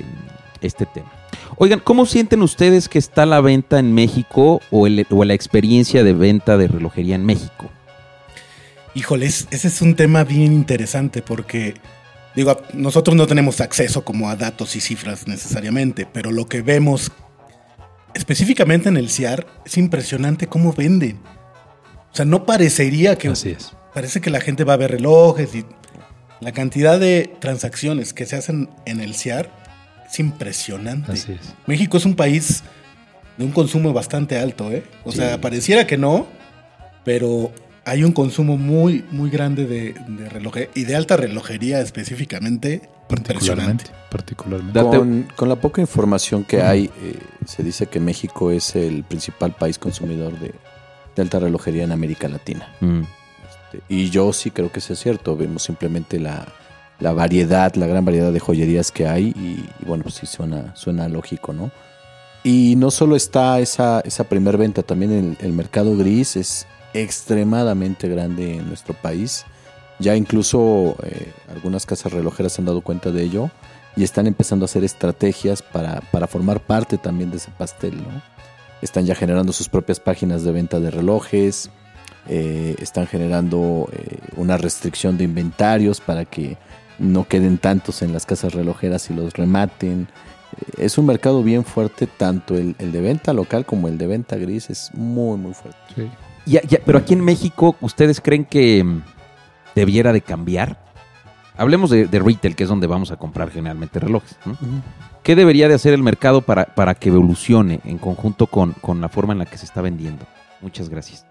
este 0.60 0.86
tema? 0.86 1.10
Oigan, 1.56 1.80
¿cómo 1.80 2.06
sienten 2.06 2.42
ustedes 2.42 2.88
que 2.88 3.00
está 3.00 3.26
la 3.26 3.40
venta 3.40 3.80
en 3.80 3.92
México 3.92 4.60
o, 4.70 4.86
o 4.86 5.24
la 5.24 5.34
experiencia 5.34 6.04
de 6.04 6.12
venta 6.12 6.56
de 6.56 6.68
relojería 6.68 7.16
en 7.16 7.26
México? 7.26 7.70
Híjoles, 8.94 9.48
ese 9.50 9.68
es 9.68 9.82
un 9.82 9.96
tema 9.96 10.22
bien 10.22 10.52
interesante 10.52 11.20
porque 11.22 11.74
Digo, 12.38 12.56
nosotros 12.72 13.16
no 13.16 13.26
tenemos 13.26 13.60
acceso 13.60 14.04
como 14.04 14.30
a 14.30 14.36
datos 14.36 14.76
y 14.76 14.80
cifras 14.80 15.26
necesariamente, 15.26 16.06
pero 16.06 16.30
lo 16.30 16.46
que 16.46 16.62
vemos 16.62 17.10
específicamente 18.14 18.88
en 18.88 18.96
el 18.96 19.10
CIAR 19.10 19.44
es 19.64 19.76
impresionante 19.76 20.46
cómo 20.46 20.72
venden. 20.72 21.18
O 22.12 22.14
sea, 22.14 22.24
no 22.24 22.46
parecería 22.46 23.16
que... 23.18 23.26
Así 23.26 23.50
es. 23.50 23.72
Parece 23.92 24.20
que 24.20 24.30
la 24.30 24.40
gente 24.40 24.62
va 24.62 24.74
a 24.74 24.76
ver 24.76 24.92
relojes 24.92 25.52
y 25.52 25.64
la 26.40 26.52
cantidad 26.52 27.00
de 27.00 27.34
transacciones 27.40 28.12
que 28.12 28.26
se 28.26 28.36
hacen 28.36 28.68
en 28.86 29.00
el 29.00 29.14
CIAR 29.14 29.50
es 30.08 30.18
impresionante. 30.20 31.12
Así 31.12 31.32
es. 31.32 31.54
México 31.66 31.96
es 31.96 32.04
un 32.04 32.14
país 32.14 32.62
de 33.36 33.44
un 33.44 33.52
consumo 33.52 33.92
bastante 33.92 34.38
alto, 34.38 34.70
¿eh? 34.72 34.84
O 35.04 35.12
sea, 35.12 35.40
pareciera 35.40 35.86
que 35.86 35.96
no, 35.96 36.26
pero 37.04 37.52
hay 37.84 38.04
un 38.04 38.12
consumo 38.12 38.56
muy, 38.56 39.04
muy 39.10 39.30
grande 39.30 39.66
de, 39.66 39.94
de 39.94 40.70
y 40.74 40.84
de 40.84 40.96
alta 40.96 41.16
relojería 41.16 41.80
específicamente. 41.80 42.82
Particularmente. 43.08 43.86
particularmente. 44.10 45.26
Con, 45.34 45.48
la 45.48 45.56
poca 45.56 45.80
información 45.80 46.44
que 46.44 46.60
hay, 46.60 46.90
eh, 47.02 47.18
se 47.46 47.62
dice 47.62 47.86
que 47.86 48.00
México 48.00 48.50
es 48.50 48.76
el 48.76 49.04
principal 49.04 49.54
país 49.54 49.78
consumidor 49.78 50.38
de, 50.38 50.52
alta 51.16 51.40
relojería 51.40 51.84
en 51.84 51.90
América 51.90 52.28
Latina. 52.28 52.68
Mm. 52.80 53.02
Este, 53.72 53.82
y 53.88 54.10
yo 54.10 54.32
sí 54.32 54.50
creo 54.50 54.70
que 54.72 54.78
eso 54.78 54.92
es 54.92 54.98
cierto. 54.98 55.36
Vemos 55.36 55.62
simplemente 55.62 56.18
la, 56.18 56.46
variedad, 57.00 57.74
la 57.74 57.86
gran 57.86 58.04
variedad 58.04 58.32
de 58.32 58.40
joyerías 58.40 58.90
que 58.90 59.06
hay 59.06 59.28
y, 59.28 59.64
bueno, 59.86 60.02
pues 60.04 60.16
sí 60.16 60.26
suena, 60.26 60.74
suena 60.74 61.08
lógico, 61.08 61.52
¿no? 61.52 61.70
Y 62.44 62.76
no 62.76 62.90
solo 62.90 63.16
está 63.16 63.60
esa, 63.60 64.00
esa 64.00 64.24
primer 64.24 64.56
venta, 64.56 64.82
también 64.82 65.12
el, 65.12 65.36
el 65.40 65.52
mercado 65.52 65.96
gris 65.96 66.36
es 66.36 66.66
extremadamente 66.94 68.08
grande 68.08 68.56
en 68.56 68.68
nuestro 68.68 68.94
país. 68.94 69.44
Ya 69.98 70.14
incluso 70.14 70.96
eh, 71.02 71.32
algunas 71.48 71.84
casas 71.84 72.12
relojeras 72.12 72.52
se 72.52 72.62
han 72.62 72.66
dado 72.66 72.80
cuenta 72.82 73.10
de 73.10 73.22
ello 73.22 73.50
y 73.96 74.04
están 74.04 74.26
empezando 74.26 74.64
a 74.64 74.66
hacer 74.66 74.84
estrategias 74.84 75.60
para, 75.62 76.00
formar 76.28 76.60
parte 76.60 76.98
también 76.98 77.30
de 77.30 77.38
ese 77.38 77.50
pastel. 77.50 77.96
¿no? 77.96 78.22
Están 78.80 79.06
ya 79.06 79.16
generando 79.16 79.52
sus 79.52 79.68
propias 79.68 79.98
páginas 79.98 80.44
de 80.44 80.52
venta 80.52 80.78
de 80.78 80.90
relojes, 80.90 81.70
eh, 82.26 82.76
están 82.80 83.06
generando 83.06 83.88
eh, 83.92 84.18
una 84.36 84.56
restricción 84.56 85.16
de 85.16 85.24
inventarios 85.24 86.00
para 86.00 86.24
que 86.24 86.56
no 86.98 87.28
queden 87.28 87.58
tantos 87.58 88.02
en 88.02 88.12
las 88.12 88.26
casas 88.26 88.54
relojeras 88.54 89.08
y 89.10 89.14
los 89.14 89.34
rematen. 89.34 90.08
Es 90.76 90.98
un 90.98 91.06
mercado 91.06 91.42
bien 91.42 91.64
fuerte, 91.64 92.06
tanto 92.06 92.56
el, 92.56 92.74
el, 92.78 92.90
de 92.90 93.00
venta 93.00 93.32
local 93.32 93.64
como 93.64 93.88
el 93.88 93.98
de 93.98 94.06
venta 94.06 94.36
gris, 94.36 94.70
es 94.70 94.90
muy, 94.94 95.38
muy 95.38 95.54
fuerte. 95.54 95.78
Sí 95.94 96.10
pero 96.84 96.98
aquí 96.98 97.14
en 97.14 97.24
México, 97.24 97.76
¿ustedes 97.80 98.20
creen 98.20 98.44
que 98.44 98.82
mm, 98.82 99.02
debiera 99.74 100.12
de 100.12 100.20
cambiar? 100.20 100.78
Hablemos 101.56 101.90
de, 101.90 102.06
retail, 102.06 102.54
que 102.54 102.62
es 102.62 102.68
donde 102.68 102.86
vamos 102.86 103.10
a 103.10 103.16
comprar 103.16 103.50
generalmente 103.50 103.98
relojes. 103.98 104.38
¿Qué 105.24 105.34
debería 105.34 105.68
de 105.68 105.74
hacer 105.74 105.92
el 105.92 106.02
mercado 106.02 106.40
para, 106.42 106.66
para 106.66 106.94
que 106.94 107.08
evolucione 107.08 107.80
en 107.84 107.98
conjunto 107.98 108.46
con, 108.46 108.74
la 109.00 109.08
forma 109.08 109.32
en 109.32 109.40
la 109.40 109.46
que 109.46 109.58
se 109.58 109.64
está 109.64 109.82
vendiendo? 109.82 110.24
Muchas 110.60 110.88
gracias. 110.88 111.26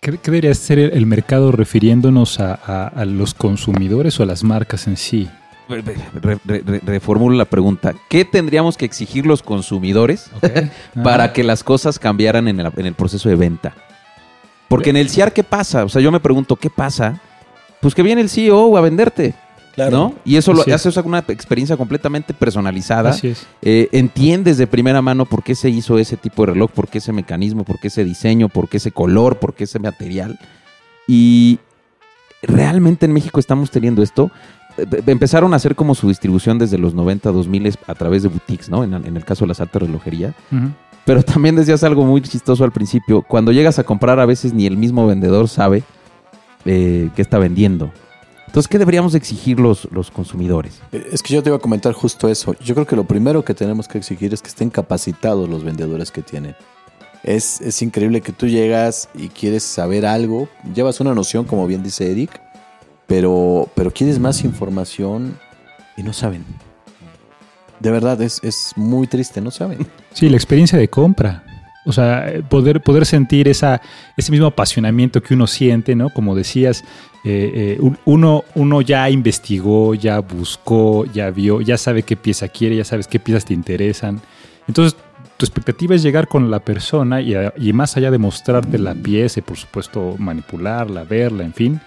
¿Qué, 0.00 0.12
debería 0.22 0.54
ser 0.54 0.78
el 0.78 1.06
mercado 1.06 1.52
refiriéndonos 1.52 2.38
a, 2.40 3.04
los 3.04 3.34
consumidores 3.34 4.18
o 4.20 4.22
a 4.22 4.26
las 4.26 4.44
marcas 4.44 4.86
en 4.86 4.96
sí? 4.96 5.28
reformulo 5.68 7.36
la 7.36 7.44
pregunta. 7.44 7.92
¿Qué 8.08 8.24
tendríamos 8.24 8.76
que 8.76 8.84
exigir 8.84 9.26
los 9.26 9.42
consumidores 9.42 10.30
para 11.02 11.32
que 11.32 11.42
las 11.42 11.64
cosas 11.64 11.98
cambiaran 11.98 12.46
en 12.46 12.60
el, 12.60 12.94
proceso 12.94 13.28
de 13.28 13.34
venta? 13.34 13.74
Porque 14.68 14.90
en 14.90 14.96
el 14.96 15.10
CIAR, 15.10 15.32
¿qué 15.32 15.42
pasa? 15.42 15.84
O 15.84 15.88
sea, 15.88 16.00
yo 16.00 16.12
me 16.12 16.20
pregunto, 16.20 16.56
¿qué 16.56 16.70
pasa? 16.70 17.20
Pues 17.80 17.94
que 17.94 18.02
viene 18.02 18.20
el 18.20 18.28
CEO 18.28 18.76
a 18.76 18.80
venderte. 18.80 19.34
Claro. 19.76 20.14
Y 20.24 20.36
eso 20.36 20.52
lo 20.52 20.62
hace 20.62 21.00
una 21.00 21.20
experiencia 21.28 21.76
completamente 21.76 22.34
personalizada. 22.34 23.10
Así 23.10 23.28
es. 23.28 23.46
Eh, 23.62 23.88
entiendes 23.92 24.56
de 24.56 24.66
primera 24.66 25.02
mano 25.02 25.26
por 25.26 25.42
qué 25.42 25.54
se 25.54 25.68
hizo 25.68 25.98
ese 25.98 26.16
tipo 26.16 26.44
de 26.44 26.54
reloj, 26.54 26.70
por 26.70 26.88
qué 26.88 26.98
ese 26.98 27.12
mecanismo, 27.12 27.62
por 27.64 27.78
qué 27.78 27.88
ese 27.88 28.02
diseño, 28.02 28.48
por 28.48 28.68
qué 28.68 28.78
ese 28.78 28.90
color, 28.90 29.38
por 29.38 29.54
qué 29.54 29.64
ese 29.64 29.78
material. 29.78 30.38
Y 31.06 31.58
realmente 32.42 33.06
en 33.06 33.12
México 33.12 33.38
estamos 33.38 33.70
teniendo 33.70 34.02
esto 34.02 34.30
empezaron 35.06 35.52
a 35.52 35.56
hacer 35.56 35.74
como 35.74 35.94
su 35.94 36.08
distribución 36.08 36.58
desde 36.58 36.78
los 36.78 36.94
90, 36.94 37.32
2000 37.32 37.78
a 37.86 37.94
través 37.94 38.22
de 38.22 38.28
boutiques, 38.28 38.68
¿no? 38.68 38.84
En, 38.84 38.94
el 38.94 39.24
caso 39.24 39.46
de 39.46 39.54
la 39.54 39.62
alta 39.62 39.78
relojería. 39.78 40.34
Pero 41.04 41.22
también 41.22 41.56
decías 41.56 41.84
algo 41.84 42.04
muy 42.04 42.20
chistoso 42.20 42.64
al 42.64 42.72
principio. 42.72 43.22
Cuando 43.22 43.52
llegas 43.52 43.78
a 43.78 43.84
comprar, 43.84 44.20
a 44.20 44.26
veces 44.26 44.52
ni 44.52 44.66
el 44.66 44.76
mismo 44.76 45.06
vendedor 45.06 45.48
sabe 45.48 45.82
eh, 46.64 47.10
qué 47.14 47.22
está 47.22 47.38
vendiendo. 47.38 47.90
Entonces, 48.56 48.68
¿qué 48.70 48.78
deberíamos 48.78 49.14
exigir 49.14 49.60
los, 49.60 49.86
los 49.92 50.10
consumidores? 50.10 50.80
Eh, 50.90 51.08
es 51.12 51.22
que 51.22 51.34
yo 51.34 51.42
te 51.42 51.50
iba 51.50 51.58
a 51.58 51.60
comentar 51.60 51.92
justo 51.92 52.26
eso. 52.26 52.56
Yo 52.64 52.74
creo 52.74 52.86
que 52.86 52.96
lo 52.96 53.04
primero 53.04 53.44
que 53.44 53.52
tenemos 53.52 53.86
que 53.86 53.98
exigir 53.98 54.32
es 54.32 54.40
que 54.40 54.48
estén 54.48 54.70
capacitados 54.70 55.46
los 55.46 55.62
vendedores 55.62 56.10
que 56.10 56.22
tienen. 56.22 56.56
Es, 57.22 57.60
es 57.60 57.82
increíble 57.82 58.22
que 58.22 58.32
tú 58.32 58.46
llegas 58.48 59.10
y 59.14 59.28
quieres 59.28 59.62
saber 59.62 60.06
algo, 60.06 60.48
llevas 60.74 61.00
una 61.00 61.14
noción, 61.14 61.44
como 61.44 61.66
bien 61.66 61.82
dice 61.82 62.10
Eric, 62.10 62.40
pero, 63.06 63.68
pero 63.74 63.90
quieres 63.90 64.18
más 64.18 64.42
información 64.42 65.38
y 65.98 66.02
no 66.02 66.14
saben. 66.14 66.42
De 67.78 67.90
verdad, 67.90 68.22
es, 68.22 68.40
es 68.42 68.72
muy 68.74 69.06
triste, 69.06 69.42
no 69.42 69.50
saben. 69.50 69.86
Sí, 70.14 70.30
la 70.30 70.36
experiencia 70.36 70.78
de 70.78 70.88
compra. 70.88 71.44
O 71.84 71.92
sea, 71.92 72.32
poder, 72.48 72.82
poder 72.82 73.06
sentir 73.06 73.46
esa, 73.48 73.80
ese 74.16 74.32
mismo 74.32 74.46
apasionamiento 74.46 75.22
que 75.22 75.34
uno 75.34 75.46
siente, 75.46 75.94
¿no? 75.94 76.10
Como 76.10 76.34
decías, 76.34 76.82
eh, 77.28 77.76
eh, 77.80 77.90
uno, 78.04 78.44
uno 78.54 78.80
ya 78.82 79.10
investigó, 79.10 79.96
ya 79.96 80.20
buscó, 80.20 81.04
ya 81.06 81.30
vio, 81.30 81.60
ya 81.60 81.76
sabe 81.76 82.04
qué 82.04 82.16
pieza 82.16 82.46
quiere, 82.46 82.76
ya 82.76 82.84
sabes 82.84 83.08
qué 83.08 83.18
piezas 83.18 83.44
te 83.44 83.52
interesan. 83.52 84.20
Entonces, 84.68 84.96
tu 85.36 85.44
expectativa 85.44 85.96
es 85.96 86.04
llegar 86.04 86.28
con 86.28 86.52
la 86.52 86.60
persona 86.60 87.20
y, 87.20 87.34
y 87.56 87.72
más 87.72 87.96
allá 87.96 88.12
de 88.12 88.18
mostrarte 88.18 88.78
la 88.78 88.94
pieza 88.94 89.40
y, 89.40 89.42
por 89.42 89.56
supuesto, 89.56 90.14
manipularla, 90.18 91.02
verla, 91.02 91.42
en 91.42 91.52
fin, 91.52 91.80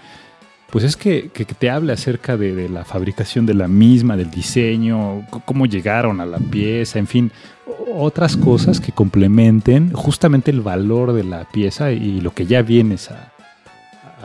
pues 0.70 0.84
es 0.84 0.94
que, 0.94 1.30
te 1.58 1.70
hable 1.70 1.94
acerca 1.94 2.36
de, 2.36 2.68
la 2.68 2.84
fabricación 2.84 3.46
de 3.46 3.54
la 3.54 3.66
misma, 3.66 4.18
del 4.18 4.30
diseño, 4.30 5.26
cómo 5.46 5.64
llegaron 5.64 6.20
a 6.20 6.26
la 6.26 6.38
pieza, 6.38 6.98
en 6.98 7.06
fin, 7.06 7.32
otras 7.94 8.36
cosas 8.36 8.78
que 8.78 8.92
complementen 8.92 9.90
justamente 9.94 10.50
el 10.50 10.60
valor 10.60 11.14
de 11.14 11.24
la 11.24 11.44
pieza 11.44 11.92
y 11.92 12.20
lo 12.20 12.32
que 12.32 12.44
ya 12.44 12.60
vienes 12.60 13.10
a, 13.10 13.29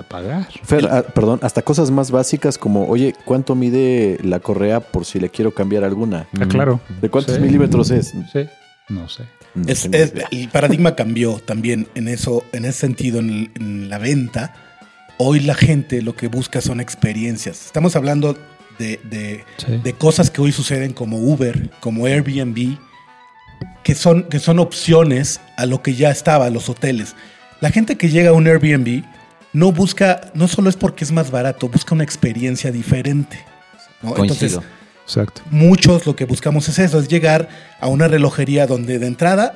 pagar. 0.04 0.48
Fer, 0.64 0.88
ah, 0.92 1.04
perdón, 1.04 1.40
hasta 1.42 1.62
cosas 1.62 1.92
más 1.92 2.12
básicas 2.12 2.58
como, 2.58 2.88
oye, 2.88 3.14
¿cuánto 3.26 3.56
mide 3.56 4.18
la 4.24 4.40
correa 4.40 4.80
por 4.80 5.06
si 5.06 5.20
le 5.20 5.30
quiero 5.30 5.54
cambiar 5.54 5.84
alguna? 5.84 6.28
Ah, 6.40 6.46
claro. 6.48 6.80
¿De 7.02 7.10
cuántos 7.10 7.40
milímetros 7.40 7.92
es? 7.92 8.14
Sí. 8.32 8.48
No 8.88 9.10
sé. 9.10 9.24
el 9.56 10.50
paradigma 10.50 10.96
cambió 10.96 11.40
también 11.40 11.88
en 11.96 12.08
eso, 12.08 12.44
en 12.52 12.66
ese 12.66 12.80
sentido, 12.80 13.20
en 13.20 13.90
la 13.90 13.98
venta 13.98 14.54
hoy 15.18 15.40
la 15.40 15.56
gente 15.56 16.02
lo 16.02 16.16
que 16.16 16.28
busca 16.28 16.62
son 16.62 16.80
experiencias. 16.80 17.66
Estamos 17.66 17.96
hablando 17.96 18.38
de, 18.78 19.00
de, 19.84 19.94
cosas 19.94 20.30
que 20.30 20.42
hoy 20.42 20.52
suceden 20.52 20.94
como 20.94 21.18
Uber, 21.18 21.70
como 21.80 22.06
Airbnb, 22.06 22.78
que 23.84 23.96
son, 23.96 24.24
que 24.24 24.40
son 24.40 24.60
opciones 24.60 25.40
a 25.58 25.66
lo 25.66 25.82
que 25.82 25.94
ya 25.94 26.12
estaba, 26.12 26.50
los 26.50 26.70
hoteles. 26.70 27.16
La 27.62 27.72
gente 27.72 27.98
que 27.98 28.10
llega 28.10 28.32
a 28.32 28.34
un 28.34 28.48
Airbnb 28.48 29.04
no 29.56 29.72
busca, 29.72 30.32
no 30.34 30.50
solo 30.50 30.70
es 30.70 30.76
porque 30.76 31.06
es 31.06 31.14
más 31.14 31.32
barato, 31.32 31.70
busca 31.70 31.96
una 31.96 32.04
experiencia 32.04 32.74
diferente. 32.74 33.40
Entonces, 34.04 34.60
Exacto. 35.06 35.44
muchos 35.50 36.06
lo 36.06 36.14
que 36.14 36.26
buscamos 36.26 36.68
es 36.68 36.78
eso, 36.78 37.00
es 37.00 37.08
llegar 37.08 37.48
a 37.80 37.88
una 37.88 38.10
relojería 38.10 38.68
donde 38.68 39.00
de 39.00 39.08
entrada 39.08 39.54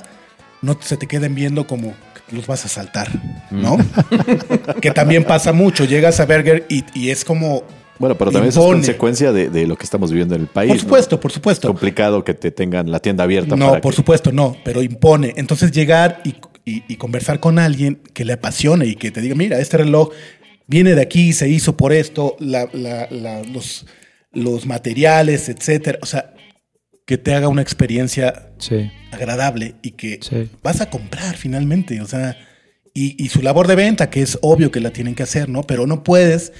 no 0.62 0.78
se 0.80 0.96
te 0.96 1.06
queden 1.06 1.36
viendo 1.36 1.68
como 1.68 1.94
que 2.30 2.36
los 2.38 2.48
vas 2.48 2.64
a 2.64 2.70
saltar, 2.70 3.10
¿no? 3.52 3.78
Mm. 3.78 4.80
que 4.82 4.92
también 4.92 5.26
pasa 5.26 5.52
mucho, 5.52 5.84
llegas 5.84 6.22
a 6.22 6.26
Burger 6.26 6.66
y, 6.70 7.10
es 7.10 7.26
como... 7.26 7.64
Bueno, 8.00 8.16
pero 8.16 8.32
también 8.32 8.50
es 8.50 8.56
consecuencia 8.56 9.34
de, 9.34 9.68
lo 9.68 9.76
que 9.76 9.84
estamos 9.84 10.12
viviendo 10.12 10.34
en 10.34 10.42
el 10.42 10.48
país. 10.48 10.72
Por 10.72 10.80
supuesto, 10.80 11.20
por 11.20 11.34
supuesto. 11.34 11.68
Es 11.68 11.72
complicado 11.72 12.24
que 12.24 12.34
te 12.34 12.52
tengan 12.52 12.90
la 12.90 13.02
tienda 13.02 13.26
abierta. 13.26 13.58
No, 13.58 13.82
por 13.82 13.94
supuesto, 13.94 14.32
no, 14.32 14.56
pero 14.64 14.82
impone. 14.82 15.34
Entonces 15.36 15.72
llegar 15.72 16.22
y 16.24 16.36
y, 16.88 16.96
conversar 16.98 17.40
con 17.40 17.60
alguien 17.60 18.02
que 18.14 18.26
le 18.26 18.34
apasione 18.34 18.86
y 18.86 18.96
que 18.96 19.12
te 19.12 19.22
diga, 19.22 19.36
mira, 19.36 19.60
este 19.60 19.78
reloj 19.78 20.12
viene 20.68 20.96
de 20.96 21.02
aquí, 21.02 21.34
se 21.34 21.50
hizo 21.50 21.76
por 21.78 21.94
esto, 21.94 22.36
los, 22.40 23.86
los, 24.32 24.66
materiales, 24.66 25.50
etcétera. 25.50 26.00
O 26.02 26.06
sea, 26.06 26.34
que 27.06 27.18
te 27.18 27.34
haga 27.34 27.48
una 27.48 27.62
experiencia 27.62 28.52
agradable 29.12 29.76
y 29.82 29.92
que 29.92 30.20
vas 30.62 30.82
a 30.82 30.90
comprar 30.90 31.36
finalmente. 31.36 32.02
O 32.02 32.08
sea, 32.08 32.38
y, 32.94 33.22
y, 33.24 33.30
su 33.30 33.42
labor 33.42 33.68
de 33.68 33.76
venta, 33.76 34.10
que 34.10 34.22
es 34.22 34.38
obvio 34.42 34.72
que 34.72 34.80
la 34.80 34.92
tienen 34.92 35.16
que 35.16 35.24
hacer, 35.24 35.50
¿no? 35.50 35.64
Pero 35.64 35.88
no 35.88 36.04
puedes 36.04 36.54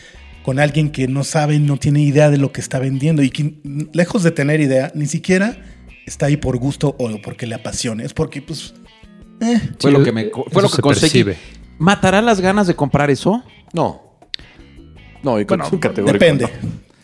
con 0.44 0.60
alguien 0.60 0.90
que 0.90 1.08
no 1.08 1.24
sabe, 1.24 1.60
no 1.60 1.78
tiene 1.78 2.02
idea 2.02 2.32
de 2.32 2.38
lo 2.38 2.52
que 2.52 2.62
está 2.62 2.80
vendiendo 2.80 3.22
y 3.22 3.30
que 3.30 3.60
lejos 3.94 4.24
de 4.24 4.32
tener 4.32 4.62
idea, 4.62 4.92
ni 4.96 5.06
siquiera 5.06 5.58
está 6.06 6.26
ahí 6.26 6.38
por 6.38 6.58
gusto 6.58 6.96
o 6.98 7.22
porque 7.22 7.46
le 7.46 7.56
apasione. 7.56 8.04
Es 8.04 8.14
porque, 8.14 8.42
pues, 8.42 8.74
eh, 9.42 9.62
fue 9.80 9.92
lo 9.92 10.04
que 10.04 10.12
me 10.12 10.30
fue 10.52 10.62
lo 10.62 10.70
que 10.70 10.82
conseguí. 10.82 11.26
¿Matará 11.78 12.22
las 12.22 12.42
ganas 12.42 12.68
de 12.68 12.76
comprar 12.76 13.10
eso? 13.10 13.44
No. 13.74 14.02
No, 15.24 15.40
y 15.40 15.44
bueno, 15.46 15.66
Depende. 15.70 16.50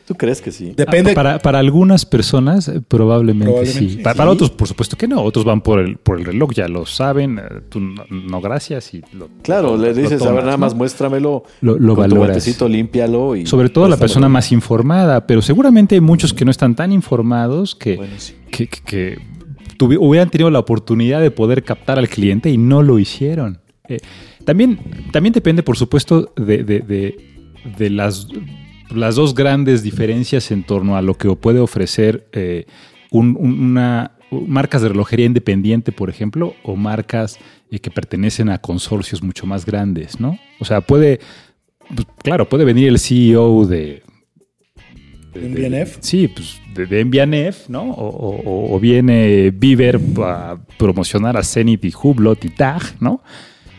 ¿Tú 0.06 0.14
crees 0.14 0.40
que 0.40 0.52
sí? 0.52 0.74
Depende. 0.78 1.12
Ah, 1.12 1.16
para, 1.16 1.40
para, 1.40 1.58
algunas 1.58 2.06
personas, 2.06 2.68
eh, 2.68 2.80
probablemente, 2.80 3.66
sí. 3.66 4.00
Para, 4.04 4.30
otros, 4.30 4.52
por 4.52 4.68
supuesto 4.68 4.96
que 4.96 5.08
no. 5.08 5.24
Otros 5.24 5.44
van 5.46 5.62
por 5.62 5.80
el, 5.80 5.98
por 5.98 6.20
el 6.20 6.26
reloj, 6.26 6.52
ya 6.54 6.68
lo 6.68 6.86
saben. 6.86 7.40
Eh, 7.40 7.62
tú 7.70 7.80
no, 7.80 8.40
gracias. 8.40 8.94
Y 8.94 9.02
claro, 9.42 9.76
le 9.78 9.96
dices, 9.96 10.22
a 10.22 10.32
ver, 10.32 10.44
nada 10.44 10.58
más 10.58 10.76
muéstramelo. 10.76 11.44
Lo, 11.62 11.80
lo 11.80 11.96
con 11.96 12.04
valoras. 12.04 12.46
Tu 12.56 12.70
límpialo. 12.70 13.36
Y 13.36 13.48
Sobre 13.48 13.70
todo 13.70 13.88
la 13.88 13.98
persona 13.98 14.30
más 14.30 14.52
informada. 14.52 15.26
Pero 15.26 15.42
seguramente 15.42 15.96
hay 15.96 16.02
muchos 16.02 16.36
que 16.36 16.46
no 16.46 16.52
están 16.52 16.76
tan 16.76 16.92
informados 16.92 17.74
que, 17.74 18.00
que, 18.52 18.68
que 18.68 19.18
hubieran 19.80 20.30
tenido 20.30 20.50
la 20.50 20.60
oportunidad 20.60 21.22
de 21.22 21.32
poder 21.32 21.64
captar 21.64 22.00
al 22.00 22.10
cliente 22.10 22.50
y 22.50 22.58
no 22.58 22.82
lo 22.82 23.00
hicieron. 23.00 23.60
Eh, 23.88 24.00
también, 24.46 24.80
también 25.12 25.34
depende, 25.34 25.64
por 25.64 25.78
supuesto, 25.78 26.34
de, 26.36 27.16
las, 27.90 28.28
las, 28.90 29.16
dos 29.16 29.34
grandes 29.34 29.84
diferencias 29.84 30.52
en 30.52 30.64
torno 30.64 30.96
a 30.96 31.02
lo 31.02 31.16
que 31.16 31.34
puede 31.36 31.60
ofrecer 31.60 32.28
eh, 32.32 32.66
una, 33.12 34.12
marcas 34.32 34.82
de 34.82 34.90
relojería 34.90 35.26
independiente, 35.26 35.92
por 35.92 36.10
ejemplo, 36.10 36.56
o 36.64 36.76
marcas 36.76 37.40
eh, 37.72 37.80
que 37.80 37.92
pertenecen 37.92 38.50
a 38.50 38.60
consorcios 38.60 39.24
mucho 39.24 39.46
más 39.46 39.66
grandes, 39.66 40.20
¿no? 40.20 40.38
O 40.60 40.66
sea, 40.66 40.82
puede, 40.82 41.20
pues, 41.94 42.08
claro, 42.24 42.48
puede 42.48 42.66
venir 42.66 42.88
el 42.88 43.00
CEO 43.00 43.66
de 43.66 44.04
¿En 45.36 45.88
Sí, 46.00 46.28
pues 46.28 46.60
de, 46.74 46.86
de 46.86 47.56
¿no? 47.68 47.94
O, 47.98 48.80
viene 48.80 49.52
Viver 49.52 50.00
a 50.24 50.58
promocionar 50.78 51.38
a 51.38 51.44
Zenith 51.44 51.86
y 51.86 51.92
Hublot 51.92 52.44
y 52.46 52.50
Tag, 52.50 52.82
¿no? 53.00 53.22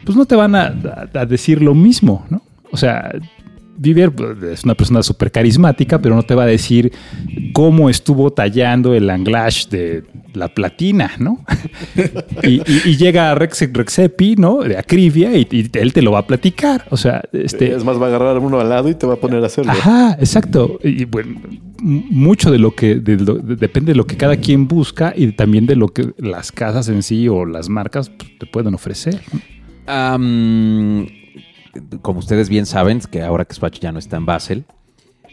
Pues 0.05 0.17
no 0.17 0.25
te 0.25 0.37
van 0.37 0.55
a, 0.55 0.75
a 1.13 1.27
decir 1.27 1.63
lo 1.63 1.75
mismo, 1.75 2.25
¿no? 2.31 2.43
O 2.71 2.77
sea, 2.77 3.13
Viver 3.79 4.13
pues, 4.13 4.43
es 4.43 4.65
una 4.65 4.75
persona 4.75 5.03
súper 5.03 5.31
carismática, 5.31 6.01
pero 6.01 6.15
no 6.15 6.23
te 6.23 6.35
va 6.35 6.45
a 6.45 6.47
decir 6.47 6.93
cómo 7.53 7.91
estuvo 7.91 8.33
tallando 8.33 8.95
el 8.95 9.11
anglash 9.11 9.67
de 9.69 10.05
la 10.37 10.49
platina, 10.49 11.13
¿no? 11.19 11.45
y, 12.43 12.97
llega 12.97 13.31
a 13.31 13.35
Rex, 13.35 13.73
Rexepi, 13.73 14.37
¿no? 14.37 14.63
De 14.63 14.77
Acrivia 14.77 15.37
y, 15.37 15.71
él 15.73 15.93
te 15.93 16.03
lo 16.03 16.13
va 16.13 16.21
a 16.21 16.27
platicar. 16.27 16.87
O 16.91 16.97
sea, 16.97 17.23
este... 17.33 17.75
Es 17.75 17.85
más, 17.85 18.01
va 18.01 18.07
a 18.07 18.09
agarrar 18.09 18.39
uno 18.39 18.61
al 18.61 18.69
lado 18.69 18.89
y 18.89 18.95
te 18.95 19.07
va 19.07 19.15
a 19.15 19.17
poner 19.17 19.43
a 19.43 19.47
hacerlo. 19.47 19.73
Ajá, 19.73 20.17
exacto. 20.21 20.79
Y 20.83 21.05
bueno, 21.05 21.41
mucho 21.81 22.51
de 22.51 22.59
lo 22.59 22.75
que 22.75 22.97
depende 22.97 23.93
de 23.93 23.97
lo 23.97 24.07
que 24.07 24.17
cada 24.17 24.37
quien 24.37 24.69
busca 24.69 25.13
y 25.17 25.33
también 25.33 25.67
de 25.67 25.77
lo 25.77 25.89
que 25.89 26.13
las 26.19 26.53
casas 26.53 26.89
en 26.89 27.03
sí 27.03 27.29
o 27.29 27.45
las 27.45 27.69
marcas 27.69 28.11
pues, 28.11 28.39
te 28.39 28.47
pueden 28.47 28.75
ofrecer 28.75 29.21
como 32.03 32.19
ustedes 32.21 32.49
bien 32.49 32.67
saben, 32.67 33.01
que 33.01 33.23
ahora 33.23 33.45
que 33.45 33.55
Swatch 33.55 33.81
ya 33.81 33.93
no 33.93 33.99
está 33.99 34.17
en 34.17 34.27
Basel, 34.27 34.65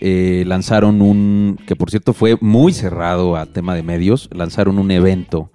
eh, 0.06 0.44
lanzaron 0.46 1.02
un, 1.02 1.58
que 1.66 1.78
por 1.78 1.90
cierto 1.90 2.12
fue 2.12 2.36
muy 2.42 2.74
cerrado 2.74 3.38
a 3.38 3.46
tema 3.46 3.74
de 3.74 3.84
medios, 3.84 4.30
lanzaron 4.34 4.78
un 4.78 4.92
evento 4.92 5.50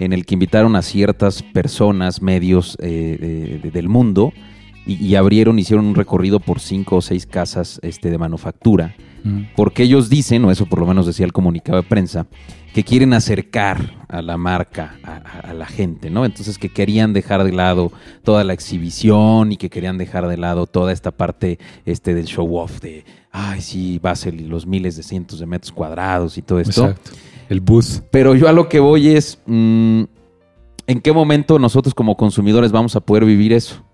en 0.00 0.14
el 0.14 0.24
que 0.24 0.32
invitaron 0.32 0.76
a 0.76 0.80
ciertas 0.80 1.42
personas, 1.42 2.22
medios 2.22 2.78
eh, 2.80 3.60
del 3.70 3.90
mundo, 3.90 4.32
y, 4.86 5.14
abrieron, 5.14 5.58
hicieron 5.58 5.84
un 5.84 5.94
recorrido 5.94 6.40
por 6.40 6.58
cinco 6.58 6.96
o 6.96 7.02
seis 7.02 7.26
casas 7.26 7.80
este, 7.82 8.10
de 8.10 8.16
manufactura, 8.16 8.96
mm. 9.24 9.42
porque 9.54 9.82
ellos 9.82 10.08
dicen, 10.08 10.42
o 10.46 10.50
eso 10.50 10.64
por 10.64 10.80
lo 10.80 10.86
menos 10.86 11.06
decía 11.06 11.26
el 11.26 11.34
comunicado 11.34 11.76
de 11.82 11.86
prensa, 11.86 12.26
que 12.72 12.84
quieren 12.84 13.12
acercar 13.12 14.06
a 14.08 14.22
la 14.22 14.38
marca 14.38 14.96
a, 15.04 15.52
la 15.52 15.66
gente, 15.66 16.08
¿no? 16.08 16.24
Entonces 16.24 16.56
que 16.56 16.70
querían 16.70 17.12
dejar 17.12 17.44
de 17.44 17.52
lado 17.52 17.92
toda 18.24 18.42
la 18.42 18.54
exhibición 18.54 19.52
y 19.52 19.58
que 19.58 19.68
querían 19.68 19.98
dejar 19.98 20.26
de 20.28 20.38
lado 20.38 20.66
toda 20.66 20.92
esta 20.92 21.10
parte 21.10 21.58
este, 21.84 22.14
del 22.14 22.24
show 22.24 22.56
off 22.56 22.80
de, 22.80 23.04
ay, 23.32 23.60
sí, 23.60 23.98
Basel 23.98 24.40
y 24.40 24.44
los 24.44 24.66
miles 24.66 24.96
de 24.96 25.02
cientos 25.02 25.40
de 25.40 25.46
metros 25.46 25.72
cuadrados 25.72 26.38
y 26.38 26.42
todo 26.42 26.60
esto. 26.60 26.88
Exacto. 26.88 27.10
El 27.48 27.60
booth. 27.60 28.02
Pero 28.10 28.34
yo 28.34 28.48
a 28.48 28.52
lo 28.52 28.68
que 28.68 28.78
voy 28.78 29.08
es, 29.08 29.38
mm, 29.46 30.04
¿en 30.86 31.00
qué 31.00 31.12
momento 31.12 31.58
nosotros 31.58 31.94
como 31.94 32.16
consumidores 32.16 32.70
vamos 32.72 32.94
a 32.96 33.00
poder 33.00 33.24
vivir 33.24 33.52
eso? 33.52 33.84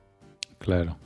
Claro 0.59 0.97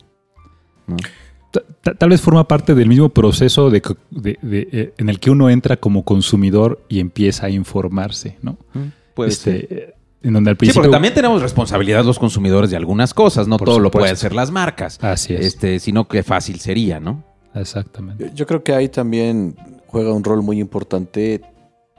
tal 1.98 2.08
vez 2.08 2.20
forma 2.20 2.46
parte 2.48 2.74
del 2.74 2.88
mismo 2.88 3.08
proceso 3.10 3.70
de, 3.70 3.82
eh, 4.24 4.94
en 4.96 5.08
el 5.08 5.20
que 5.20 5.30
uno 5.30 5.50
entra 5.50 5.76
como 5.76 6.04
consumidor 6.04 6.84
y 6.88 7.00
empieza 7.00 7.46
a 7.46 7.50
informarse, 7.50 8.38
¿no? 8.42 8.58
Mm, 8.72 8.80
puede 9.14 9.30
este, 9.30 9.66
ser. 9.66 9.94
En 10.22 10.34
donde 10.34 10.50
al 10.50 10.56
principio... 10.56 10.82
Sí, 10.82 10.86
porque 10.86 10.94
también 10.94 11.14
tenemos 11.14 11.42
responsabilidad 11.42 12.04
los 12.04 12.18
consumidores 12.18 12.70
de 12.70 12.76
algunas 12.76 13.12
cosas, 13.12 13.48
no 13.48 13.56
todo 13.56 13.80
lo 13.80 13.90
pueden 13.90 14.12
hacer 14.12 14.32
las 14.34 14.52
marcas. 14.52 14.98
Así 15.02 15.34
es. 15.34 15.46
Este, 15.46 15.80
sino 15.80 16.06
que 16.06 16.22
fácil 16.22 16.60
sería, 16.60 17.00
¿no? 17.00 17.24
Exactamente. 17.54 18.30
Yo, 18.34 18.46
creo 18.46 18.62
que 18.62 18.74
ahí 18.74 18.88
también 18.88 19.56
juega 19.86 20.12
un 20.12 20.24
rol 20.24 20.42
muy 20.42 20.60
importante 20.60 21.42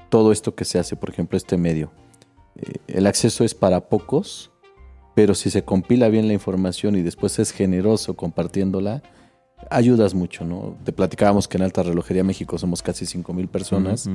todo 0.09 0.31
esto 0.31 0.55
que 0.55 0.65
se 0.65 0.79
hace, 0.79 0.95
por 0.95 1.09
ejemplo, 1.09 1.37
este 1.37 1.57
medio. 1.57 1.91
Eh, 2.55 2.75
el 2.87 3.07
acceso 3.07 3.43
es 3.43 3.53
para 3.53 3.89
pocos, 3.89 4.51
pero 5.15 5.35
si 5.35 5.49
se 5.49 5.63
compila 5.63 6.09
bien 6.09 6.27
la 6.27 6.33
información 6.33 6.95
y 6.95 7.01
después 7.01 7.39
es 7.39 7.51
generoso 7.51 8.15
compartiéndola, 8.15 9.03
ayudas 9.69 10.13
mucho, 10.13 10.45
¿no? 10.45 10.75
Te 10.83 10.91
platicábamos 10.91 11.47
que 11.47 11.57
en 11.57 11.63
Alta 11.63 11.83
Relojería 11.83 12.23
México 12.23 12.57
somos 12.57 12.81
casi 12.81 13.05
5 13.05 13.33
mil 13.33 13.47
personas. 13.47 14.09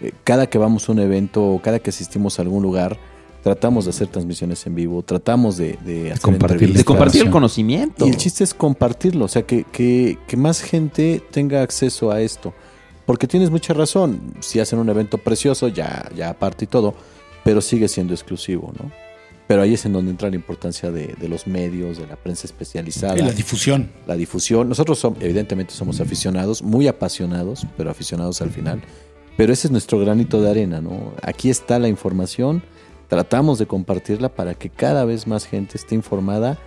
Eh, 0.00 0.12
cada 0.24 0.46
que 0.46 0.58
vamos 0.58 0.88
a 0.88 0.92
un 0.92 1.00
evento 1.00 1.44
o 1.44 1.60
cada 1.60 1.78
que 1.78 1.90
asistimos 1.90 2.38
a 2.38 2.42
algún 2.42 2.62
lugar, 2.62 2.98
tratamos 3.46 3.84
de 3.84 3.90
hacer 3.90 4.08
transmisiones 4.08 4.66
en 4.66 4.74
vivo, 4.74 5.04
tratamos 5.04 5.56
de, 5.56 5.78
compartir, 6.20 6.72
de 6.72 6.82
compartir 6.82 7.22
el 7.22 7.30
conocimiento. 7.30 8.04
Y 8.04 8.08
el 8.08 8.16
chiste 8.16 8.42
es 8.42 8.52
compartirlo, 8.52 9.26
o 9.26 9.28
sea, 9.28 9.42
que, 9.42 9.62
que, 9.62 10.18
que 10.26 10.36
más 10.36 10.60
gente 10.60 11.22
tenga 11.30 11.62
acceso 11.62 12.10
a 12.10 12.20
esto. 12.20 12.52
Porque 13.04 13.28
tienes 13.28 13.50
mucha 13.50 13.72
razón, 13.72 14.34
si 14.40 14.58
hacen 14.58 14.80
un 14.80 14.88
evento 14.88 15.18
precioso, 15.18 15.68
ya, 15.68 16.10
ya 16.16 16.30
aparte 16.30 16.64
y 16.64 16.66
todo, 16.66 16.96
pero 17.44 17.60
sigue 17.60 17.86
siendo 17.86 18.14
exclusivo, 18.14 18.72
¿no? 18.82 18.90
Pero 19.46 19.62
ahí 19.62 19.74
es 19.74 19.86
en 19.86 19.92
donde 19.92 20.10
entra 20.10 20.28
la 20.28 20.34
importancia 20.34 20.90
de, 20.90 21.14
los 21.28 21.46
medios, 21.46 21.98
de 21.98 22.08
la 22.08 22.16
prensa 22.16 22.48
especializada. 22.48 23.16
Y 23.16 23.22
la 23.22 23.30
difusión. 23.30 23.92
La 24.08 24.16
difusión. 24.16 24.68
Nosotros 24.68 25.00
evidentemente 25.20 25.72
somos 25.72 26.00
aficionados, 26.00 26.64
muy 26.64 26.88
apasionados, 26.88 27.64
pero 27.76 27.92
aficionados 27.92 28.42
al 28.42 28.50
final. 28.50 28.82
Pero 29.36 29.52
ese 29.52 29.68
es 29.68 29.70
nuestro 29.70 30.00
granito 30.00 30.42
de 30.42 30.50
arena, 30.50 30.80
¿no? 30.80 31.12
Aquí 31.22 31.48
está 31.48 31.78
la 31.78 31.86
información, 31.86 32.64
tratamos 33.08 33.58
de 33.58 33.66
compartirla 33.66 34.28
para 34.28 34.54
que 34.54 34.70
cada 34.70 35.04
vez 35.04 35.26
más 35.26 35.46
gente 35.46 35.76
esté 35.76 35.94
informada 35.94 36.58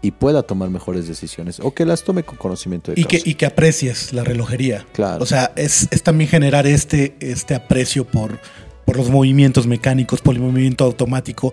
y 0.00 0.12
pueda 0.12 0.42
tomar 0.42 0.70
mejores 0.70 1.08
decisiones 1.08 1.58
o 1.60 1.74
que 1.74 1.84
las 1.84 2.04
tome 2.04 2.22
con 2.22 2.36
conocimiento 2.36 2.92
de 2.92 3.00
y 3.00 3.04
que 3.04 3.20
y 3.24 3.34
que 3.34 3.46
aprecies 3.46 4.12
la 4.12 4.22
relojería. 4.22 4.86
Claro. 4.92 5.22
O 5.22 5.26
sea, 5.26 5.52
es, 5.56 5.88
es 5.90 6.02
también 6.02 6.30
generar 6.30 6.66
este, 6.66 7.16
este 7.20 7.56
aprecio 7.56 8.04
por, 8.04 8.38
por 8.84 8.96
los 8.96 9.10
movimientos 9.10 9.66
mecánicos, 9.66 10.20
por 10.20 10.36
el 10.36 10.40
movimiento 10.40 10.84
automático 10.84 11.52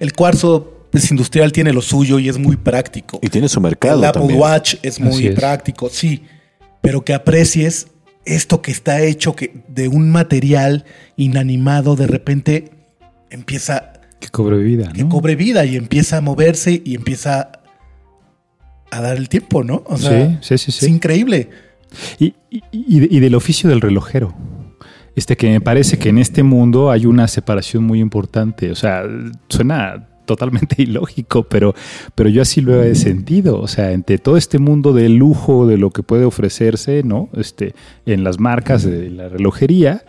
el 0.00 0.12
cuarzo 0.12 0.72
pues 0.90 1.10
industrial 1.10 1.52
tiene 1.52 1.72
lo 1.72 1.82
suyo 1.82 2.18
y 2.18 2.28
es 2.28 2.38
muy 2.38 2.56
práctico. 2.56 3.18
Y 3.22 3.28
tiene 3.28 3.48
su 3.48 3.60
mercado. 3.60 3.98
El 3.98 4.04
Apple 4.04 4.34
Watch 4.34 4.76
es 4.82 5.00
muy 5.00 5.30
práctico, 5.30 5.88
sí. 5.90 6.24
Pero 6.80 7.04
que 7.04 7.12
aprecies 7.12 7.88
esto 8.24 8.62
que 8.62 8.70
está 8.70 9.02
hecho 9.02 9.36
que 9.36 9.62
de 9.68 9.88
un 9.88 10.10
material 10.10 10.84
inanimado 11.16 11.96
de 11.96 12.06
repente 12.06 12.70
empieza 13.30 13.92
que 14.20 14.28
cobre 14.28 14.58
vida, 14.58 14.92
que 14.92 15.06
cobre 15.08 15.36
vida 15.36 15.64
y 15.66 15.76
empieza 15.76 16.18
a 16.18 16.20
moverse 16.20 16.82
y 16.84 16.94
empieza 16.94 17.52
a 18.90 19.00
dar 19.00 19.16
el 19.16 19.28
tiempo, 19.28 19.62
¿no? 19.62 19.82
O 19.86 19.96
sea, 19.98 20.38
sí, 20.40 20.58
sí, 20.58 20.72
sí, 20.72 20.86
es 20.86 20.90
increíble. 20.90 21.50
Y, 22.18 22.34
y, 22.50 23.20
del 23.20 23.34
oficio 23.34 23.68
del 23.68 23.80
relojero. 23.80 24.34
Este 25.14 25.36
que 25.36 25.48
me 25.48 25.60
parece 25.60 25.98
que 25.98 26.10
en 26.10 26.18
este 26.18 26.42
mundo 26.42 26.90
hay 26.90 27.06
una 27.06 27.26
separación 27.26 27.84
muy 27.84 28.00
importante. 28.00 28.70
O 28.70 28.74
sea, 28.74 29.04
suena 29.48 30.08
totalmente 30.26 30.76
ilógico, 30.82 31.44
pero, 31.44 31.74
pero 32.14 32.28
yo 32.28 32.42
así 32.42 32.60
lo 32.60 32.82
he 32.82 32.94
sentido. 32.94 33.60
O 33.60 33.68
sea, 33.68 33.92
entre 33.92 34.18
todo 34.18 34.36
este 34.36 34.58
mundo 34.58 34.92
de 34.92 35.08
lujo, 35.08 35.66
de 35.66 35.78
lo 35.78 35.90
que 35.90 36.02
puede 36.02 36.24
ofrecerse, 36.24 37.02
¿no? 37.02 37.30
Este, 37.34 37.74
en 38.04 38.24
las 38.24 38.38
marcas 38.38 38.82
de 38.82 39.08
la 39.10 39.28
relojería, 39.28 40.04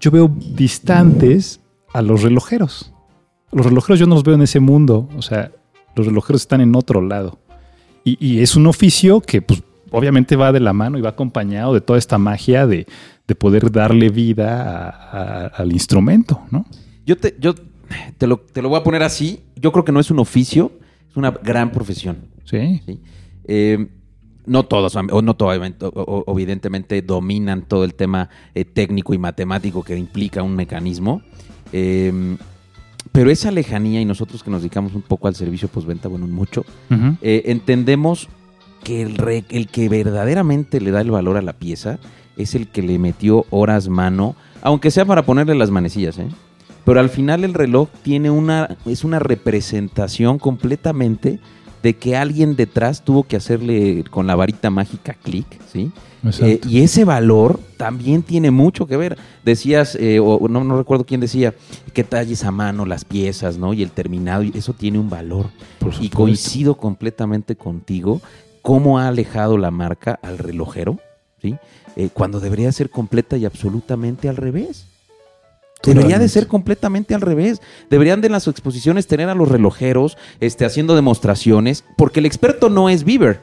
yo 0.00 0.10
veo 0.10 0.28
distantes 0.54 1.60
a 1.94 2.02
los 2.02 2.22
relojeros. 2.22 2.92
Los 3.52 3.64
relojeros 3.64 3.98
yo 3.98 4.06
no 4.06 4.16
los 4.16 4.24
veo 4.24 4.34
en 4.34 4.42
ese 4.42 4.60
mundo. 4.60 5.08
O 5.16 5.22
sea, 5.22 5.52
los 5.94 6.06
relojeros 6.06 6.42
están 6.42 6.60
en 6.60 6.74
otro 6.76 7.00
lado. 7.00 7.38
Y, 8.04 8.40
es 8.40 8.54
un 8.54 8.66
oficio 8.66 9.22
que, 9.22 9.40
pues, 9.40 9.62
obviamente 9.90 10.36
va 10.36 10.52
de 10.52 10.60
la 10.60 10.74
mano 10.74 10.98
y 10.98 11.00
va 11.00 11.10
acompañado 11.10 11.72
de 11.72 11.80
toda 11.80 11.98
esta 11.98 12.18
magia 12.18 12.66
de, 12.66 12.86
poder 13.38 13.72
darle 13.72 14.10
vida 14.10 14.90
al 15.48 15.72
instrumento, 15.72 16.42
¿no? 16.50 16.66
Yo 17.06 17.16
te, 17.16 17.34
yo 17.40 17.54
te 18.18 18.26
lo, 18.26 18.42
voy 18.68 18.76
a 18.76 18.82
poner 18.82 19.02
así. 19.02 19.40
Yo 19.56 19.72
creo 19.72 19.86
que 19.86 19.92
no 19.92 20.00
es 20.00 20.10
un 20.10 20.18
oficio, 20.18 20.72
es 21.08 21.16
una 21.16 21.30
gran 21.30 21.72
profesión. 21.72 22.18
Sí. 22.44 22.82
Eh, 23.46 23.88
no 24.44 24.64
todos, 24.64 24.94
o 24.96 25.22
no 25.22 25.34
todos, 25.34 25.58
evidentemente 26.26 27.00
dominan 27.00 27.62
todo 27.62 27.84
el 27.84 27.94
tema 27.94 28.28
eh, 28.54 28.66
técnico 28.66 29.14
y 29.14 29.18
matemático 29.18 29.82
que 29.82 29.96
implica 29.96 30.42
un 30.42 30.54
mecanismo. 30.54 31.22
Em, 31.76 32.38
pero 33.10 33.32
esa 33.32 33.50
lejanía 33.50 34.00
y 34.00 34.04
nosotros 34.04 34.44
que 34.44 34.50
nos 34.50 34.62
dedicamos 34.62 34.94
un 34.94 35.02
poco 35.02 35.26
al 35.26 35.34
servicio 35.34 35.66
postventa, 35.66 36.08
bueno, 36.08 36.28
mucho, 36.28 36.64
eh, 37.20 37.42
entendemos 37.46 38.28
que 38.84 39.02
el, 39.02 39.44
el 39.48 39.66
que 39.66 39.88
verdaderamente 39.88 40.80
le 40.80 40.92
da 40.92 41.00
el 41.00 41.10
valor 41.10 41.36
a 41.36 41.42
la 41.42 41.52
pieza 41.52 41.98
es 42.36 42.54
el 42.54 42.68
que 42.68 42.82
le 42.82 43.00
metió 43.00 43.44
horas 43.50 43.88
mano, 43.88 44.36
aunque 44.62 44.92
sea 44.92 45.04
para 45.04 45.24
ponerle 45.24 45.56
las 45.56 45.70
manecillas, 45.70 46.16
¿eh? 46.18 46.28
Pero 46.84 47.00
al 47.00 47.08
final 47.08 47.42
el 47.42 47.54
reloj 47.54 47.88
tiene 48.02 48.30
una, 48.30 48.76
es 48.86 49.02
una 49.02 49.18
representación 49.18 50.38
completamente 50.38 51.40
de 51.84 51.94
que 51.94 52.16
alguien 52.16 52.56
detrás 52.56 53.04
tuvo 53.04 53.24
que 53.24 53.36
hacerle 53.36 54.04
con 54.10 54.26
la 54.26 54.34
varita 54.34 54.70
mágica 54.70 55.12
clic, 55.12 55.46
¿sí? 55.70 55.92
Eh, 56.40 56.58
y 56.66 56.80
ese 56.80 57.04
valor 57.04 57.60
también 57.76 58.22
tiene 58.22 58.50
mucho 58.50 58.86
que 58.86 58.96
ver. 58.96 59.18
Decías, 59.44 59.94
eh, 60.00 60.18
o 60.18 60.48
no, 60.48 60.64
no 60.64 60.78
recuerdo 60.78 61.04
quién 61.04 61.20
decía, 61.20 61.52
que 61.92 62.02
talles 62.02 62.42
a 62.44 62.50
mano 62.50 62.86
las 62.86 63.04
piezas, 63.04 63.58
¿no? 63.58 63.74
Y 63.74 63.82
el 63.82 63.90
terminado, 63.90 64.42
y 64.42 64.52
eso 64.54 64.72
tiene 64.72 64.98
un 64.98 65.10
valor. 65.10 65.50
y 66.00 66.08
coincido 66.08 66.76
completamente 66.76 67.54
contigo, 67.54 68.22
cómo 68.62 68.98
ha 68.98 69.08
alejado 69.08 69.58
la 69.58 69.70
marca 69.70 70.18
al 70.22 70.38
relojero, 70.38 70.98
¿sí? 71.42 71.56
Eh, 71.96 72.08
cuando 72.14 72.40
debería 72.40 72.72
ser 72.72 72.88
completa 72.88 73.36
y 73.36 73.44
absolutamente 73.44 74.30
al 74.30 74.36
revés. 74.36 74.86
Debería 75.84 76.18
de 76.18 76.28
ser 76.28 76.46
completamente 76.46 77.14
al 77.14 77.20
revés. 77.20 77.60
Deberían 77.90 78.20
de 78.20 78.26
en 78.26 78.32
las 78.32 78.48
exposiciones 78.48 79.06
tener 79.06 79.28
a 79.28 79.34
los 79.34 79.48
relojeros 79.48 80.16
este, 80.40 80.64
haciendo 80.64 80.94
demostraciones, 80.94 81.84
porque 81.96 82.20
el 82.20 82.26
experto 82.26 82.70
no 82.70 82.88
es 82.88 83.04
Bieber. 83.04 83.40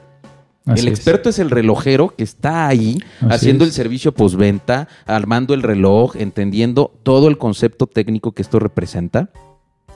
el 0.66 0.88
experto 0.88 1.28
es. 1.28 1.38
el 1.38 1.50
relojero 1.50 2.14
que 2.16 2.24
está 2.24 2.68
ahí 2.68 2.98
haciendo 3.28 3.64
el 3.64 3.72
servicio 3.72 4.12
postventa, 4.12 4.88
armando 5.06 5.54
el 5.54 5.62
reloj, 5.62 6.16
entendiendo 6.16 6.92
todo 7.02 7.28
el 7.28 7.38
concepto 7.38 7.86
técnico 7.86 8.32
que 8.32 8.42
esto 8.42 8.58
representa 8.58 9.30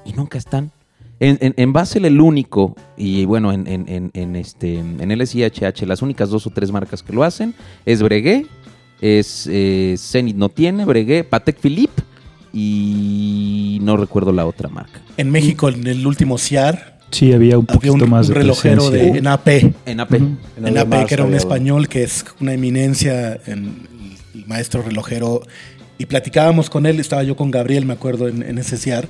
y 0.05 0.13
nunca 0.13 0.39
están. 0.39 0.73
En, 1.19 1.55
en, 1.57 1.73
Basel 1.73 2.05
el 2.05 2.21
único, 2.21 2.77
y 2.95 3.25
bueno, 3.25 3.51
en, 3.51 3.67
en, 3.67 4.37
este, 4.37 4.79
en 4.79 5.19
LSIHH 5.19 5.87
las 5.87 6.03
únicas 6.03 6.29
dos 6.29 6.47
o 6.47 6.51
tres 6.51 6.71
marcas 6.71 7.03
que 7.03 7.15
lo 7.15 7.25
hacen 7.25 7.55
es 7.87 8.03
Breguet, 8.03 8.47
es 9.01 9.49
eh, 9.51 9.95
Zenit 9.97 10.37
no 10.37 10.51
tiene, 10.51 10.85
Breguet, 10.85 11.27
Patek 11.27 11.59
Philippe 11.59 12.03
y 12.59 13.79
no 13.83 13.99
recuerdo 13.99 14.33
la 14.33 14.47
otra 14.47 14.71
marca. 14.71 15.03
En 15.19 15.31
México, 15.31 15.69
en 15.69 15.87
el 15.87 16.07
último 16.07 16.39
CIAR. 16.39 16.97
Sí, 17.11 17.35
había 17.35 17.59
un 17.59 17.67
poquito 17.67 18.07
más 18.07 18.31
un 18.31 18.35
relojero 18.35 18.91
de, 18.91 19.09
en 19.09 19.27
AP. 19.27 19.49
En 19.85 20.01
AP. 20.01 20.15
En 20.15 20.79
AP, 20.79 21.07
que 21.07 21.15
era 21.15 21.25
un 21.25 21.35
español 21.35 21.87
que 21.87 22.03
es 22.03 22.25
una 22.41 22.55
eminencia 22.55 23.39
en 23.47 23.87
el 24.35 24.47
maestro 24.47 24.81
relojero. 24.81 25.43
Y 25.99 26.07
platicábamos 26.07 26.71
con 26.71 26.87
él, 26.87 26.99
estaba 26.99 27.23
yo 27.25 27.37
con 27.37 27.51
Gabriel, 27.51 27.85
me 27.85 27.93
acuerdo, 27.93 28.27
en, 28.27 28.59
ese 28.59 28.79
CIAR. 28.79 29.07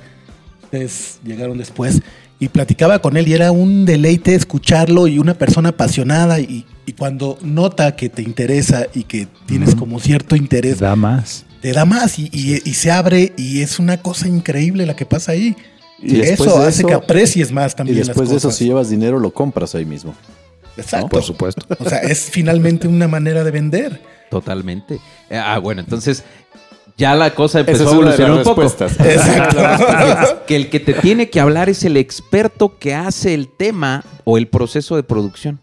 Ustedes 0.63 1.19
llegaron 1.23 1.57
después. 1.57 2.01
Y 2.39 2.49
platicaba 2.49 2.99
con 2.99 3.15
él 3.15 3.29
y 3.29 3.33
era 3.33 3.53
un 3.53 3.85
deleite 3.85 4.35
escucharlo 4.35 5.07
y 5.07 5.19
una 5.19 5.35
persona 5.35 5.69
apasionada. 5.69 6.41
Y, 6.41 6.65
cuando 6.97 7.37
nota 7.41 7.95
que 7.95 8.09
te 8.09 8.21
interesa 8.21 8.87
y 8.93 9.03
que 9.03 9.27
tienes 9.45 9.75
como 9.75 9.99
cierto 9.99 10.35
interés. 10.35 10.79
Da 10.79 10.95
más 10.95 11.46
te 11.67 11.73
da 11.73 11.83
más 11.83 12.17
y, 12.17 12.61
se 12.73 12.91
abre 12.91 13.33
y 13.35 13.61
es 13.61 13.77
una 13.77 14.01
cosa 14.01 14.25
increíble 14.25 14.85
la 14.85 14.95
que 14.95 15.05
pasa 15.05 15.33
ahí. 15.33 15.53
Y, 16.01 16.21
eso 16.21 16.61
hace 16.61 16.85
que 16.85 16.93
aprecies 16.93 17.51
más 17.51 17.75
también. 17.75 17.97
Y 17.97 17.99
después 17.99 18.29
de 18.29 18.37
eso, 18.37 18.51
si 18.51 18.63
llevas 18.63 18.89
dinero, 18.89 19.19
lo 19.19 19.31
compras 19.31 19.75
ahí 19.75 19.83
mismo. 19.83 20.15
Exacto. 20.77 21.09
Por 21.09 21.23
supuesto. 21.23 21.65
O 21.77 21.89
sea, 21.89 21.97
es 21.97 22.29
finalmente 22.31 22.87
una 22.87 23.09
manera 23.09 23.43
de 23.43 23.51
vender. 23.51 24.01
Totalmente. 24.31 25.01
Ah, 25.29 25.59
bueno, 25.59 25.81
entonces 25.81 26.23
ya 26.95 27.15
la 27.15 27.35
cosa 27.35 27.59
empezó 27.59 27.89
a 27.89 27.91
evolucionar 27.91 28.31
un 28.31 28.43
poco. 28.43 28.61
Exacto. 28.63 30.43
que 30.47 30.55
el 30.55 30.69
que 30.69 30.79
te 30.79 30.93
tiene 30.93 31.29
que 31.29 31.41
hablar 31.41 31.67
es 31.67 31.83
el 31.83 31.97
experto 31.97 32.77
que 32.77 32.95
hace 32.95 33.33
el 33.33 33.49
tema 33.49 34.05
o 34.23 34.37
el 34.37 34.47
proceso 34.47 34.95
de 34.95 35.03
producción. 35.03 35.59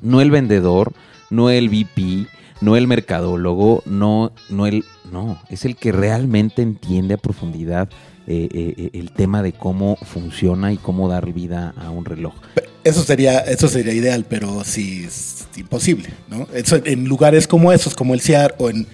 No 0.00 0.22
el 0.22 0.30
vendedor, 0.30 0.94
no 1.28 1.50
el 1.50 1.68
VP, 1.68 2.26
no 2.62 2.74
el 2.76 2.86
mercadólogo, 2.86 3.82
no, 3.84 4.32
no 4.48 4.66
el, 4.66 4.82
no, 5.10 5.40
es 5.48 5.64
el 5.64 5.76
que 5.76 5.92
realmente 5.92 6.62
entiende 6.62 7.14
a 7.14 7.18
profundidad 7.18 7.88
eh, 8.26 8.48
eh, 8.52 8.74
eh, 8.76 8.90
el 8.94 9.12
tema 9.12 9.42
de 9.42 9.52
cómo 9.52 9.96
funciona 9.96 10.72
y 10.72 10.78
cómo 10.78 11.08
dar 11.08 11.32
vida 11.32 11.74
a 11.76 11.90
un 11.90 12.04
reloj. 12.04 12.34
Eso 12.82 13.02
sería, 13.02 13.38
eso 13.38 13.68
sería 13.68 13.92
ideal, 13.92 14.26
pero 14.28 14.64
sí 14.64 15.04
es 15.06 15.46
imposible, 15.56 16.08
¿no? 16.28 16.48
Eso, 16.52 16.80
en 16.84 17.04
lugares 17.04 17.46
como 17.46 17.72
esos, 17.72 17.94
como 17.94 18.14
el 18.14 18.20
CIAR, 18.20 18.54
o 18.58 18.68
en 18.68 18.86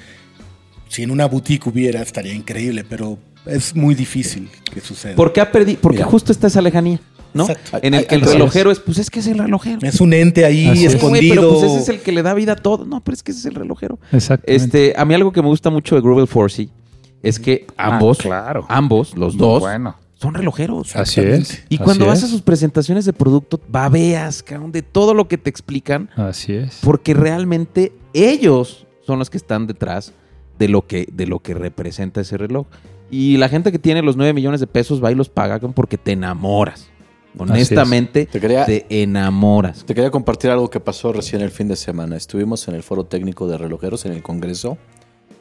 si 0.89 1.03
en 1.03 1.11
una 1.11 1.27
boutique 1.27 1.67
hubiera, 1.69 2.03
estaría 2.03 2.35
increíble, 2.35 2.85
pero 2.85 3.19
es 3.47 3.75
muy 3.75 3.95
difícil 3.95 4.51
que 4.73 4.81
suceda. 4.81 5.17
¿Por 5.17 5.33
qué 5.33 5.41
ha 5.41 5.51
perdido? 5.51 5.81
Porque 5.81 6.03
justo 6.03 6.33
está 6.33 6.49
esa 6.49 6.61
lejanía. 6.61 7.01
¿No? 7.35 7.47
En 7.83 7.95
el 7.95 8.07
que 8.07 8.15
el 8.15 8.23
relojero 8.23 8.71
es. 8.71 8.81
pues 8.81 8.99
es 8.99 9.11
que 9.11 9.21
es 9.21 9.27
el 9.27 9.39
relojero. 9.39 9.79
Es 9.83 10.01
un 10.01 10.13
ente 10.13 10.45
ahí 10.45 10.85
escondido. 10.85 11.35
pero 11.35 11.51
pues 11.53 11.63
ese 11.65 11.81
es 11.81 11.89
el 11.89 12.01
que 12.01 12.13
le 12.13 12.23
da 12.23 12.35
vida 12.35 12.53
a 12.53 12.57
todo. 12.57 12.85
No, 12.85 13.03
pero 13.03 13.15
es 13.15 13.23
que 13.23 13.33
ese 13.33 13.41
es 13.41 13.47
el 13.47 13.55
relojero. 13.55 13.99
Exacto. 14.13 14.45
Este, 14.51 14.95
a 14.97 15.05
mí 15.05 15.15
algo 15.15 15.33
que 15.33 15.43
me 15.43 15.49
gusta 15.49 15.71
mucho 15.71 15.95
de 15.95 16.01
Grubel 16.01 16.27
Forsey 16.27 16.71
es 17.23 17.39
que 17.39 17.67
ah, 17.77 17.95
ambos, 17.95 18.19
claro. 18.19 18.67
ambos, 18.69 19.17
los 19.17 19.37
dos, 19.37 19.63
son 20.23 20.35
relojeros. 20.35 20.95
Así 20.95 21.21
es. 21.21 21.65
Y 21.69 21.79
cuando 21.79 22.07
vas 22.07 22.23
a 22.23 22.29
sus 22.29 22.43
presentaciones 22.43 23.05
de 23.05 23.13
producto, 23.13 23.61
babeas, 23.69 24.45
cabrón, 24.45 24.71
de 24.71 24.83
todo 24.83 25.15
lo 25.15 25.27
que 25.27 25.37
te 25.37 25.51
explican. 25.51 26.11
Así 26.15 26.53
es. 26.53 26.79
Porque 26.81 27.13
realmente 27.13 27.93
ellos 28.15 28.87
son 29.05 29.19
los 29.19 29.31
que 29.31 29.37
están 29.37 29.67
detrás 29.67 30.13
de 30.61 30.69
lo 30.69 30.87
que, 30.87 31.09
de 31.13 31.27
lo 31.27 31.41
que 31.41 31.55
representa 31.55 32.21
ese 32.21 32.37
reloj. 32.37 32.69
Y 33.11 33.37
la 33.37 33.49
gente 33.49 33.73
que 33.73 33.81
tiene 33.81 34.01
los 34.01 34.17
9 34.17 34.33
millones 34.33 34.61
de 34.61 34.69
pesos 34.69 35.03
va 35.03 35.11
y 35.11 35.17
los 35.17 35.29
paga 35.29 35.59
porque 35.59 35.99
te 35.99 36.13
enamoras. 36.13 36.89
Honestamente, 37.39 38.27
te, 38.27 39.03
enamoras. 39.03 39.85
Te 39.85 39.95
quería 39.95 40.11
compartir 40.11 40.51
algo 40.51 40.69
que 40.69 40.81
pasó 40.81 41.13
recién 41.13 41.41
el 41.41 41.51
fin 41.51 41.69
de 41.69 41.77
semana. 41.77 42.17
Estuvimos 42.17 42.69
en 42.69 42.75
el 42.75 42.83
foro 42.83 43.05
técnico 43.05 43.47
de 43.47 43.57
relojeros 43.57 44.05
en 44.05 44.13
el 44.13 44.23
Congreso. 44.23 44.77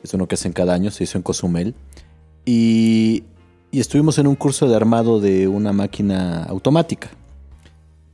Es 0.04 0.14
uno 0.14 0.28
que 0.28 0.36
hacen 0.36 0.54
cada 0.54 0.74
año, 0.74 0.90
se 0.92 1.04
hizo 1.04 1.18
en 1.18 1.24
Cozumel. 1.24 1.76
Y, 2.46 3.24
estuvimos 3.72 4.18
en 4.20 4.28
un 4.28 4.36
curso 4.36 4.68
de 4.68 4.76
armado 4.76 5.20
de 5.20 5.48
una 5.48 5.74
máquina 5.74 6.44
automática. 6.44 7.10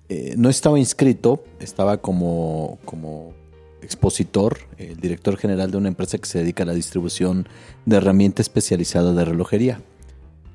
Eh, 0.09 0.35
no 0.37 0.49
estaba 0.49 0.79
inscrito, 0.79 1.43
estaba 1.59 1.97
como, 1.97 2.79
como 2.85 3.33
expositor, 3.81 4.57
el 4.77 4.97
director 4.99 5.37
general 5.37 5.71
de 5.71 5.77
una 5.77 5.87
empresa 5.87 6.17
que 6.17 6.25
se 6.25 6.39
dedica 6.39 6.63
a 6.63 6.65
la 6.65 6.73
distribución 6.73 7.47
de 7.85 7.97
herramientas 7.97 8.45
especializadas 8.45 9.15
de 9.15 9.25
relojería. 9.25 9.81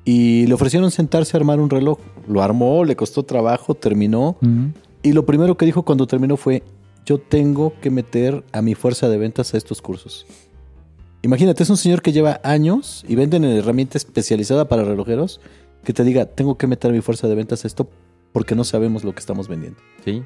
Y 0.05 0.47
le 0.47 0.53
ofrecieron 0.53 0.91
sentarse 0.91 1.35
a 1.35 1.39
armar 1.39 1.59
un 1.59 1.69
reloj. 1.69 1.97
Lo 2.27 2.41
armó, 2.41 2.83
le 2.83 2.95
costó 2.95 3.23
trabajo, 3.23 3.75
terminó. 3.75 4.37
Y 5.01 5.13
lo 5.13 5.25
primero 5.25 5.57
que 5.57 5.65
dijo 5.65 5.83
cuando 5.83 6.07
terminó 6.07 6.37
fue, 6.37 6.63
yo 7.05 7.17
tengo 7.17 7.73
que 7.81 7.89
meter 7.89 8.43
a 8.51 8.61
mi 8.61 8.75
fuerza 8.75 9.09
de 9.09 9.17
ventas 9.17 9.53
a 9.53 9.57
estos 9.57 9.81
cursos. 9.81 10.25
Imagínate, 11.21 11.63
es 11.63 11.69
un 11.69 11.77
señor 11.77 12.01
que 12.01 12.11
lleva 12.11 12.41
años 12.43 13.05
y 13.07 13.15
vende 13.15 13.37
en 13.37 13.45
herramienta 13.45 13.97
especializada 13.97 14.67
para 14.67 14.83
relojeros 14.83 15.39
que 15.83 15.93
te 15.93 16.03
diga, 16.03 16.25
tengo 16.25 16.57
que 16.57 16.67
meter 16.67 16.91
a 16.91 16.93
mi 16.93 17.01
fuerza 17.01 17.27
de 17.27 17.35
ventas 17.35 17.63
a 17.63 17.67
esto 17.67 17.89
porque 18.31 18.55
no 18.55 18.63
sabemos 18.63 19.03
lo 19.03 19.13
que 19.13 19.19
estamos 19.19 19.47
vendiendo. 19.47 19.79
Sí, 20.03 20.23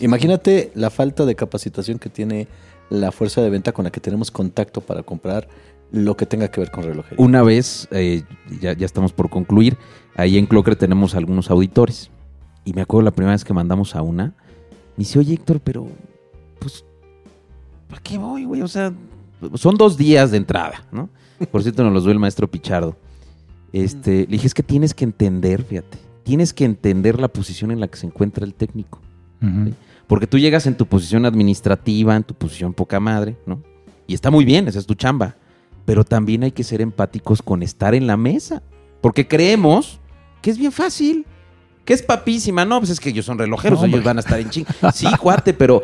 Imagínate 0.00 0.72
la 0.74 0.90
falta 0.90 1.24
de 1.24 1.34
capacitación 1.34 1.98
que 1.98 2.10
tiene 2.10 2.48
la 2.90 3.12
fuerza 3.12 3.40
de 3.40 3.50
venta 3.50 3.72
con 3.72 3.84
la 3.84 3.90
que 3.90 4.00
tenemos 4.00 4.30
contacto 4.30 4.80
para 4.80 5.02
comprar 5.02 5.48
lo 5.92 6.16
que 6.16 6.26
tenga 6.26 6.48
que 6.48 6.60
ver 6.60 6.70
con 6.70 6.84
relojería. 6.84 7.24
Una 7.24 7.42
vez, 7.42 7.88
eh, 7.90 8.22
ya, 8.60 8.72
ya, 8.72 8.86
estamos 8.86 9.12
por 9.12 9.30
concluir, 9.30 9.76
ahí 10.16 10.38
en 10.38 10.46
Clocker 10.46 10.76
tenemos 10.76 11.14
algunos 11.14 11.50
auditores. 11.50 12.10
Y 12.64 12.72
me 12.72 12.82
acuerdo 12.82 13.06
la 13.06 13.10
primera 13.10 13.32
vez 13.32 13.44
que 13.44 13.54
mandamos 13.54 13.96
a 13.96 14.02
una, 14.02 14.26
me 14.96 14.98
dice, 14.98 15.18
oye 15.18 15.34
Héctor, 15.34 15.60
pero, 15.60 15.88
pues, 16.58 16.84
¿para 17.88 18.02
qué 18.02 18.18
voy, 18.18 18.44
güey? 18.44 18.62
O 18.62 18.68
sea, 18.68 18.92
son 19.54 19.76
dos 19.76 19.96
días 19.96 20.30
de 20.30 20.36
entrada, 20.36 20.84
¿no? 20.92 21.08
Por 21.50 21.62
cierto, 21.62 21.82
nos 21.82 21.92
los 21.92 22.04
dio 22.04 22.12
el 22.12 22.18
maestro 22.18 22.50
Pichardo. 22.50 22.96
Este, 23.72 24.20
le 24.20 24.26
dije, 24.26 24.46
es 24.46 24.54
que 24.54 24.62
tienes 24.62 24.94
que 24.94 25.04
entender, 25.04 25.62
fíjate, 25.62 25.98
tienes 26.22 26.52
que 26.52 26.64
entender 26.64 27.18
la 27.18 27.28
posición 27.28 27.70
en 27.70 27.80
la 27.80 27.88
que 27.88 27.96
se 27.96 28.06
encuentra 28.06 28.44
el 28.44 28.54
técnico. 28.54 29.00
Porque 30.06 30.26
tú 30.26 30.38
llegas 30.38 30.66
en 30.66 30.76
tu 30.76 30.84
posición 30.84 31.24
administrativa, 31.24 32.14
en 32.14 32.24
tu 32.24 32.34
posición 32.34 32.74
poca 32.74 33.00
madre, 33.00 33.36
¿no? 33.46 33.62
Y 34.06 34.12
está 34.12 34.30
muy 34.30 34.44
bien, 34.44 34.68
esa 34.68 34.78
es 34.78 34.86
tu 34.86 34.94
chamba. 34.94 35.36
Pero 35.84 36.04
también 36.04 36.44
hay 36.44 36.52
que 36.52 36.64
ser 36.64 36.80
empáticos 36.80 37.42
con 37.42 37.62
estar 37.62 37.94
en 37.94 38.06
la 38.06 38.16
mesa. 38.16 38.62
Porque 39.00 39.26
creemos 39.26 40.00
que 40.42 40.50
es 40.50 40.58
bien 40.58 40.72
fácil. 40.72 41.26
Que 41.84 41.94
es 41.94 42.02
papísima. 42.02 42.64
No, 42.64 42.78
pues 42.78 42.90
es 42.90 43.00
que 43.00 43.08
ellos 43.08 43.24
son 43.24 43.38
relojeros, 43.38 43.82
ellos 43.82 44.04
van 44.04 44.18
a 44.18 44.20
estar 44.20 44.38
en 44.38 44.50
ching. 44.50 44.66
Sí, 44.94 45.06
cuate, 45.20 45.54
pero 45.54 45.82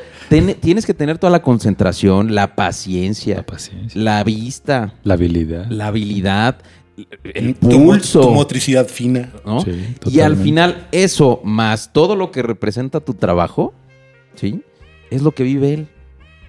tienes 0.61 0.86
que 0.86 0.94
tener 0.94 1.18
toda 1.18 1.30
la 1.30 1.42
concentración, 1.42 2.34
la 2.34 2.55
paciencia, 2.55 3.36
la, 3.36 3.47
paciencia. 3.47 4.01
la 4.01 4.22
vista, 4.22 4.94
la 5.03 5.14
habilidad. 5.14 5.66
La 5.70 5.88
habilidad 5.88 6.59
el 7.34 7.55
pulso. 7.55 8.20
Tu, 8.20 8.30
motricidad 8.30 8.86
fina. 8.88 9.32
¿no? 9.44 9.64
y 10.07 10.20
al 10.20 10.36
final, 10.36 10.88
eso 10.92 11.40
más 11.44 11.92
todo 11.92 12.16
lo 12.16 12.30
que 12.30 12.42
representa 12.42 13.01
tu 13.01 13.14
trabajo, 13.14 13.74
¿sí? 14.34 14.62
Es 15.11 15.22
lo 15.22 15.32
que 15.32 15.42
vive 15.42 15.74
él. 15.74 15.88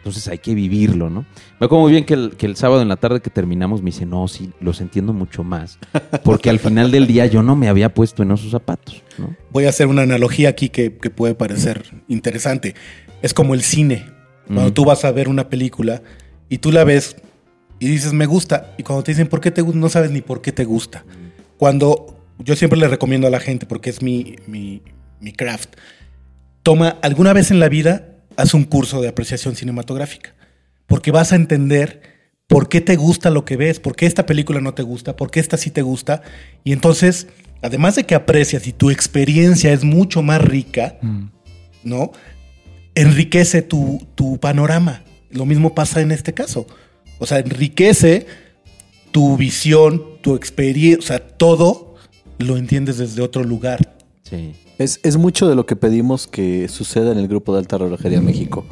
Entonces 0.08 0.32
hay 0.32 0.38
que 0.38 0.56
vivirlo, 0.56 1.10
¿no? 1.10 1.26
Me 1.60 1.66
acuerdo 1.66 1.82
muy 1.82 1.92
bien 1.92 2.06
que 2.06 2.14
el, 2.14 2.56
sábado 2.56 2.82
en 2.82 2.88
la 2.88 2.96
tarde 2.96 3.20
que 3.20 3.30
terminamos 3.30 3.82
me 3.82 3.88
dice, 3.88 4.06
no, 4.06 4.28
sí, 4.28 4.52
los 4.60 4.80
entiendo 4.80 5.14
mucho 5.14 5.44
más. 5.44 5.80
Porque 6.24 6.50
al 6.50 6.60
final 6.60 6.92
del 6.92 7.08
día 7.08 7.26
yo 7.26 7.44
no 7.44 7.56
me 7.56 7.68
había 7.68 7.94
puesto 7.94 8.24
en 8.24 8.32
esos 8.32 8.52
zapatos, 8.52 9.04
¿no? 9.18 9.36
Voy 9.52 9.66
a 9.66 9.70
hacer 9.70 9.88
una 9.88 10.04
analogía 10.04 10.50
aquí 10.50 10.70
que, 10.70 10.92
puede 10.92 11.36
parecer 11.36 11.84
interesante. 12.08 12.76
Es 13.22 13.34
como 13.34 13.54
el 13.54 13.62
cine. 13.62 14.06
Cuando 14.48 14.72
tú 14.72 14.86
vas 14.86 15.04
a 15.04 15.12
ver 15.12 15.28
una 15.28 15.50
película 15.50 16.02
y 16.48 16.60
tú 16.60 16.72
la 16.72 16.86
ves 16.86 17.18
y 17.80 17.88
dices, 17.88 18.14
me 18.14 18.26
gusta. 18.26 18.74
Y 18.78 18.84
cuando 18.84 19.04
te 19.04 19.12
dicen, 19.12 19.28
¿por 19.28 19.42
qué 19.42 19.52
te 19.52 19.62
gusta? 19.62 19.80
No 19.80 19.90
sabes 19.90 20.12
ni 20.12 20.22
por 20.22 20.42
qué 20.42 20.54
te 20.54 20.64
gusta. 20.64 21.04
Cuando 21.58 22.18
yo 22.40 22.56
siempre 22.56 22.80
le 22.80 22.88
recomiendo 22.88 23.28
a 23.28 23.30
la 23.30 23.42
gente, 23.42 23.66
porque 23.66 23.90
es 23.90 24.02
mi, 24.02 24.36
mi, 24.48 24.82
mi 25.20 25.34
craft, 25.34 25.76
toma 26.64 26.98
alguna 27.02 27.34
vez 27.34 27.52
en 27.52 27.60
la 27.60 27.68
vida, 27.68 28.17
haz 28.38 28.54
un 28.54 28.64
curso 28.64 29.02
de 29.02 29.10
apreciación 29.10 29.56
cinematográfica. 29.56 30.34
Porque 30.86 31.12
vas 31.12 31.34
a 31.34 31.36
entender 31.36 32.02
por 32.48 32.70
qué 32.70 32.80
te 32.80 32.96
gusta 32.96 33.30
lo 33.30 33.44
que 33.44 33.58
ves, 33.58 33.80
por 33.82 33.96
qué 33.96 34.06
esta 34.06 34.26
película 34.26 34.62
no 34.62 34.74
te 34.74 34.84
gusta, 34.84 35.18
por 35.18 35.32
qué 35.32 35.42
esta 35.42 35.58
sí 35.58 35.72
te 35.72 35.82
gusta. 35.82 36.22
Y 36.64 36.72
entonces, 36.72 37.28
además 37.62 37.96
de 37.96 38.06
que 38.06 38.16
aprecias 38.16 38.68
y 38.68 38.72
tu 38.72 38.90
experiencia 38.90 39.74
es 39.74 39.84
mucho 39.84 40.22
más 40.22 40.42
rica, 40.42 40.98
mm. 41.02 41.26
¿no? 41.84 42.12
Enriquece 42.96 43.62
tu, 43.62 44.08
tu 44.16 44.40
panorama. 44.40 45.04
Lo 45.30 45.46
mismo 45.46 45.76
pasa 45.76 46.00
en 46.00 46.12
este 46.12 46.34
caso. 46.34 46.68
O 47.20 47.26
sea, 47.26 47.40
enriquece 47.40 48.28
tu 49.12 49.36
visión, 49.36 50.04
tu 50.22 50.36
experiencia, 50.36 51.00
o 51.00 51.08
sea, 51.08 51.20
todo 51.20 51.96
lo 52.38 52.56
entiendes 52.56 52.98
desde 52.98 53.22
otro 53.22 53.44
lugar. 53.44 53.96
Sí. 54.24 54.54
Es, 54.78 55.18
mucho 55.18 55.48
de 55.48 55.56
lo 55.56 55.66
que 55.66 55.76
pedimos 55.76 56.28
que 56.28 56.68
suceda 56.68 57.12
en 57.12 57.18
el 57.18 57.28
grupo 57.28 57.54
de 57.54 57.60
Alta 57.60 57.78
Relojería 57.78 58.22
México. 58.22 58.66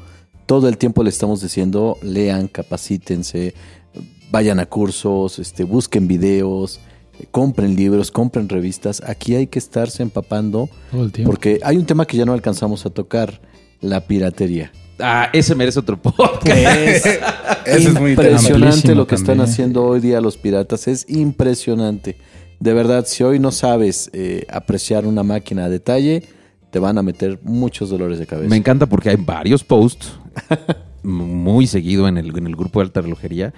Todo 0.46 0.70
el 0.70 0.78
tiempo 0.78 1.04
le 1.04 1.10
estamos 1.10 1.42
diciendo, 1.42 1.98
lean, 2.04 2.48
capacítense, 2.48 3.56
vayan 4.30 4.60
a 4.60 4.68
cursos, 4.68 5.40
este, 5.40 5.64
busquen 5.64 6.08
videos, 6.08 6.80
compren 7.32 7.76
libros, 7.76 8.12
compren 8.12 8.50
revistas. 8.50 9.02
Aquí 9.06 9.36
hay 9.36 9.48
que 9.48 9.58
estarse 9.58 10.04
empapando. 10.04 10.70
Todo 10.92 11.06
el 11.06 11.12
tiempo. 11.12 11.32
Porque 11.32 11.60
hay 11.64 11.78
un 11.78 11.86
tema 11.86 12.06
que 12.06 12.18
ya 12.18 12.26
no 12.26 12.34
alcanzamos 12.34 12.86
a 12.86 12.92
tocar, 12.92 13.42
la 13.82 14.06
piratería. 14.06 14.72
Ah, 15.00 15.30
ese 15.34 15.56
merece 15.56 15.80
otro 15.80 16.02
podcast. 16.02 16.48
Es, 17.66 17.84
impresionante 17.84 18.94
lo 18.94 19.08
que 19.08 19.16
están 19.16 19.42
haciendo 19.42 19.84
hoy 19.84 20.00
día 20.00 20.22
los 20.22 20.38
piratas. 20.38 20.88
Es 20.88 21.10
impresionante. 21.10 22.16
De 22.60 22.74
verdad, 22.74 23.06
si 23.08 23.24
hoy 23.24 23.40
no 23.40 23.52
sabes 23.52 24.10
eh, 24.14 24.46
apreciar 24.50 25.06
una 25.06 25.24
máquina 25.24 25.66
a 25.66 25.70
detalle, 25.70 26.24
te 26.72 26.80
van 26.80 26.98
a 26.98 27.04
meter 27.04 27.40
muchos 27.44 27.90
dolores 27.90 28.20
de 28.20 28.26
cabeza. 28.26 28.50
Me 28.50 28.58
encanta 28.58 28.86
porque 28.86 29.10
hay 29.10 29.18
varios 29.18 29.64
posts 29.64 30.14
muy 31.04 31.68
seguido 31.68 32.08
en 32.08 32.18
el, 32.18 32.36
en 32.38 32.48
el 32.48 32.56
grupo 32.56 32.80
de 32.80 32.86
alta 32.86 33.02
relojería. 33.02 33.54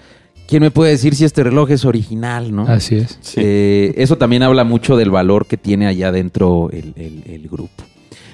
¿Quién 0.47 0.61
me 0.61 0.71
puede 0.71 0.91
decir 0.91 1.13
si 1.15 1.25
este 1.25 1.43
reloj 1.43 1.71
es 1.71 1.83
original, 1.83 2.55
no? 2.55 2.63
Así 2.67 2.95
es. 2.95 3.19
Eh, 3.35 3.93
eso 3.97 4.17
también 4.17 4.43
habla 4.43 4.63
mucho 4.63 4.95
del 4.95 5.11
valor 5.11 5.45
que 5.45 5.57
tiene 5.57 5.87
allá 5.87 6.11
dentro 6.11 6.69
el 6.71 7.49
grupo. 7.51 7.83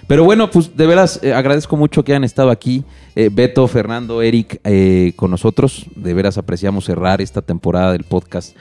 Pero 0.07 0.23
bueno, 0.23 0.51
pues 0.51 0.75
de 0.75 0.85
veras 0.85 1.19
eh, 1.23 1.33
agradezco 1.33 1.77
mucho 1.77 2.03
que 2.03 2.11
hayan 2.11 2.23
estado 2.23 2.49
aquí. 2.49 2.83
Eh, 3.15 3.29
Beto, 3.31 3.67
Fernando, 3.67 4.21
Eric, 4.21 4.59
eh, 4.63 5.13
con 5.15 5.31
nosotros. 5.31 5.85
De 5.95 6.13
veras 6.13 6.37
apreciamos 6.37 6.85
cerrar 6.85 7.21
esta 7.21 7.41
temporada 7.41 7.91
del 7.91 8.03
podcast 8.03 8.55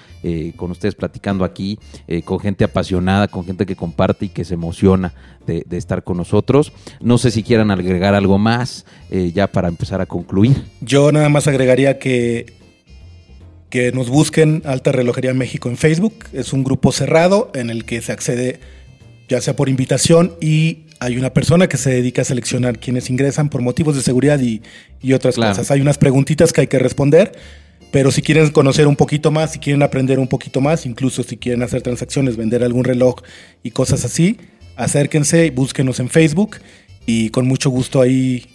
con 0.56 0.70
ustedes 0.70 0.94
platicando 0.94 1.44
aquí, 1.44 1.80
con 2.24 2.38
gente 2.38 2.62
apasionada, 2.62 3.26
con 3.26 3.44
gente 3.44 3.66
que 3.66 3.74
comparte 3.74 4.26
y 4.26 4.28
que 4.28 4.44
se 4.44 4.54
emociona 4.54 5.12
de, 5.46 5.64
estar 5.72 6.04
con 6.04 6.16
nosotros. 6.16 6.72
No 7.00 7.18
sé 7.18 7.32
si 7.32 7.42
quieran 7.42 7.72
agregar 7.72 8.14
algo 8.14 8.38
más 8.38 8.86
ya 9.10 9.50
para 9.50 9.66
empezar 9.66 10.00
a 10.00 10.06
concluir. 10.06 10.62
Yo 10.80 11.10
nada 11.10 11.28
más 11.28 11.48
agregaría 11.48 11.98
que 11.98 12.46
que 13.68 13.90
nos 13.90 14.10
busquen 14.10 14.62
Alta 14.64 14.92
Relojería 14.92 15.34
México 15.34 15.68
en 15.70 15.76
Facebook. 15.76 16.26
Es 16.32 16.52
un 16.52 16.62
grupo 16.62 16.92
cerrado 16.92 17.50
en 17.54 17.70
el 17.70 17.84
que 17.84 18.00
se 18.00 18.12
accede 18.12 18.60
ya 19.28 19.40
sea 19.40 19.56
por 19.56 19.70
invitación 19.70 20.34
y 20.42 20.84
hay 21.02 21.16
una 21.16 21.34
persona 21.34 21.66
que 21.66 21.76
se 21.76 21.90
dedica 21.90 22.22
a 22.22 22.24
seleccionar 22.24 22.78
quienes 22.78 23.10
ingresan 23.10 23.48
por 23.48 23.60
motivos 23.60 23.96
de 23.96 24.02
seguridad 24.02 24.38
y, 24.40 24.62
otras 25.12 25.34
cosas. 25.34 25.72
Hay 25.72 25.80
unas 25.80 25.98
preguntitas 25.98 26.52
que 26.52 26.60
hay 26.60 26.66
que 26.68 26.78
responder, 26.78 27.32
pero 27.90 28.12
si 28.12 28.22
quieren 28.22 28.48
conocer 28.50 28.86
un 28.86 28.94
poquito 28.94 29.32
más, 29.32 29.52
si 29.52 29.58
quieren 29.58 29.82
aprender 29.82 30.20
un 30.20 30.28
poquito 30.28 30.60
más, 30.60 30.86
incluso 30.86 31.24
si 31.24 31.36
quieren 31.36 31.64
hacer 31.64 31.82
transacciones, 31.82 32.36
vender 32.36 32.62
algún 32.62 32.84
reloj 32.84 33.16
y 33.64 33.72
cosas 33.72 34.04
así, 34.04 34.38
acérquense, 34.76 35.50
búsquenos 35.50 35.98
en 35.98 36.08
Facebook 36.08 36.58
y 37.04 37.30
con 37.30 37.48
mucho 37.48 37.68
gusto 37.68 38.00
ahí 38.00 38.46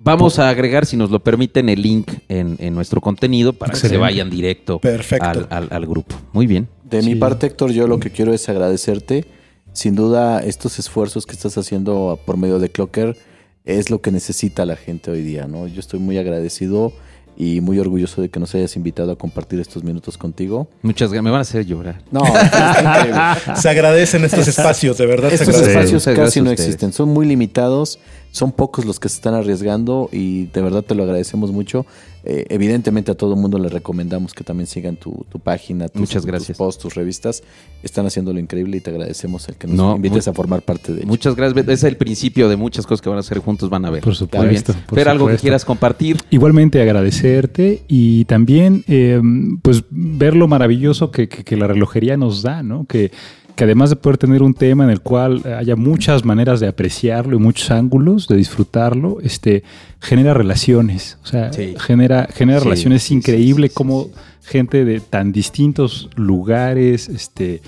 Vamos 0.00 0.38
a 0.38 0.48
agregar, 0.48 0.86
si 0.86 0.96
nos 0.96 1.10
lo 1.10 1.18
permiten, 1.18 1.68
el 1.68 1.82
link 1.82 2.08
en, 2.28 2.72
nuestro 2.72 3.00
contenido 3.00 3.52
para 3.52 3.72
que 3.72 3.88
se 3.88 3.96
vayan 3.96 4.30
directo 4.30 4.80
al, 5.20 5.68
al, 5.70 5.86
grupo. 5.86 6.14
Muy 6.32 6.46
bien. 6.46 6.68
De 6.84 7.02
mi 7.02 7.16
parte, 7.16 7.48
Héctor, 7.48 7.72
yo 7.72 7.88
lo 7.88 7.98
que 7.98 8.10
quiero 8.10 8.32
es 8.32 8.48
agradecerte 8.48 9.24
sin 9.72 9.94
duda 9.94 10.40
estos 10.40 10.78
esfuerzos 10.78 11.26
que 11.26 11.32
estás 11.32 11.56
haciendo 11.58 12.18
por 12.24 12.36
medio 12.36 12.58
de 12.58 12.70
Clocker 12.70 13.16
es 13.64 13.90
lo 13.90 14.00
que 14.00 14.10
necesita 14.10 14.64
la 14.64 14.76
gente 14.76 15.10
hoy 15.10 15.22
día, 15.22 15.46
¿no? 15.46 15.66
Yo 15.66 15.80
estoy 15.80 16.00
muy 16.00 16.16
agradecido 16.18 16.92
y 17.40 17.60
muy 17.60 17.78
orgulloso 17.78 18.20
de 18.20 18.30
que 18.30 18.40
nos 18.40 18.52
hayas 18.56 18.74
invitado 18.74 19.12
a 19.12 19.16
compartir 19.16 19.60
estos 19.60 19.84
minutos 19.84 20.18
contigo. 20.18 20.68
Muchas 20.82 21.10
gracias, 21.10 21.22
me 21.22 21.30
van 21.30 21.38
a 21.38 21.42
hacer 21.42 21.64
llorar. 21.64 22.02
No, 22.10 22.22
se 23.54 23.68
agradecen 23.68 24.24
estos 24.24 24.48
espacios, 24.48 24.98
de 24.98 25.06
verdad. 25.06 25.32
Estos 25.32 25.54
espacios 25.60 26.04
casi 26.04 26.40
no 26.40 26.50
existen, 26.50 26.92
son 26.92 27.10
muy 27.10 27.26
limitados, 27.26 28.00
son 28.30 28.52
pocos 28.52 28.84
los 28.84 29.00
que 29.00 29.08
se 29.08 29.16
están 29.16 29.34
arriesgando 29.34 30.08
y 30.12 30.46
de 30.46 30.62
verdad 30.62 30.82
te 30.82 30.94
lo 30.94 31.02
agradecemos 31.02 31.50
mucho. 31.50 31.86
Eh, 32.24 32.44
evidentemente 32.50 33.12
a 33.12 33.14
todo 33.14 33.34
el 33.34 33.40
mundo 33.40 33.58
le 33.58 33.68
recomendamos 33.68 34.34
que 34.34 34.44
también 34.44 34.66
sigan 34.66 34.96
tu, 34.96 35.24
página, 35.42 35.88
tus, 35.88 36.00
muchas 36.00 36.26
gracias. 36.26 36.58
posts, 36.58 36.82
tus 36.82 36.94
revistas. 36.94 37.42
Están 37.82 38.06
haciendo 38.06 38.32
lo 38.32 38.40
increíble 38.40 38.76
y 38.76 38.80
te 38.80 38.90
agradecemos 38.90 39.48
el 39.48 39.54
que 39.56 39.66
nos 39.66 39.96
invites 39.96 40.28
a 40.28 40.34
formar 40.34 40.62
parte 40.62 40.92
de 40.92 40.98
ello. 40.98 41.08
Muchas 41.08 41.36
gracias. 41.36 41.68
Es 41.68 41.84
el 41.84 41.96
principio 41.96 42.48
de 42.48 42.56
muchas 42.56 42.86
cosas 42.86 43.00
que 43.00 43.08
van 43.08 43.16
a 43.16 43.20
hacer 43.20 43.38
juntos, 43.38 43.70
van 43.70 43.84
a 43.84 43.90
ver. 43.90 44.02
Por 44.02 44.14
supuesto. 44.14 44.74
Pero 44.92 45.10
algo 45.10 45.28
que 45.28 45.36
quieras 45.36 45.64
compartir. 45.64 46.18
Igualmente 46.30 46.82
agradecerte 46.82 47.82
y 47.88 48.24
también 48.26 48.84
eh, 48.88 49.20
pues 49.62 49.84
ver 49.90 50.36
lo 50.36 50.48
maravilloso 50.48 51.10
que, 51.10 51.28
que, 51.28 51.44
que 51.44 51.56
la 51.56 51.66
relojería 51.66 52.16
nos 52.16 52.42
da, 52.42 52.62
¿no? 52.62 52.84
Que 52.84 53.10
que 53.58 53.64
además 53.64 53.90
de 53.90 53.96
poder 53.96 54.18
tener 54.18 54.44
un 54.44 54.54
tema 54.54 54.84
en 54.84 54.90
el 54.90 55.00
cual 55.00 55.42
haya 55.58 55.74
muchas 55.74 56.24
maneras 56.24 56.60
de 56.60 56.68
apreciarlo 56.68 57.34
y 57.34 57.40
muchos 57.40 57.72
ángulos 57.72 58.28
de 58.28 58.36
disfrutarlo, 58.36 59.18
este, 59.20 59.64
genera 60.00 60.32
relaciones. 60.32 61.18
O 61.24 61.26
sea, 61.26 61.50
genera, 61.76 62.28
genera 62.32 62.60
relaciones. 62.60 63.06
Es 63.06 63.10
increíble 63.10 63.68
cómo 63.68 64.10
gente 64.44 64.84
de 64.84 65.00
tan 65.00 65.32
distintos 65.32 66.08
lugares, 66.14 67.08
este, 67.08 67.60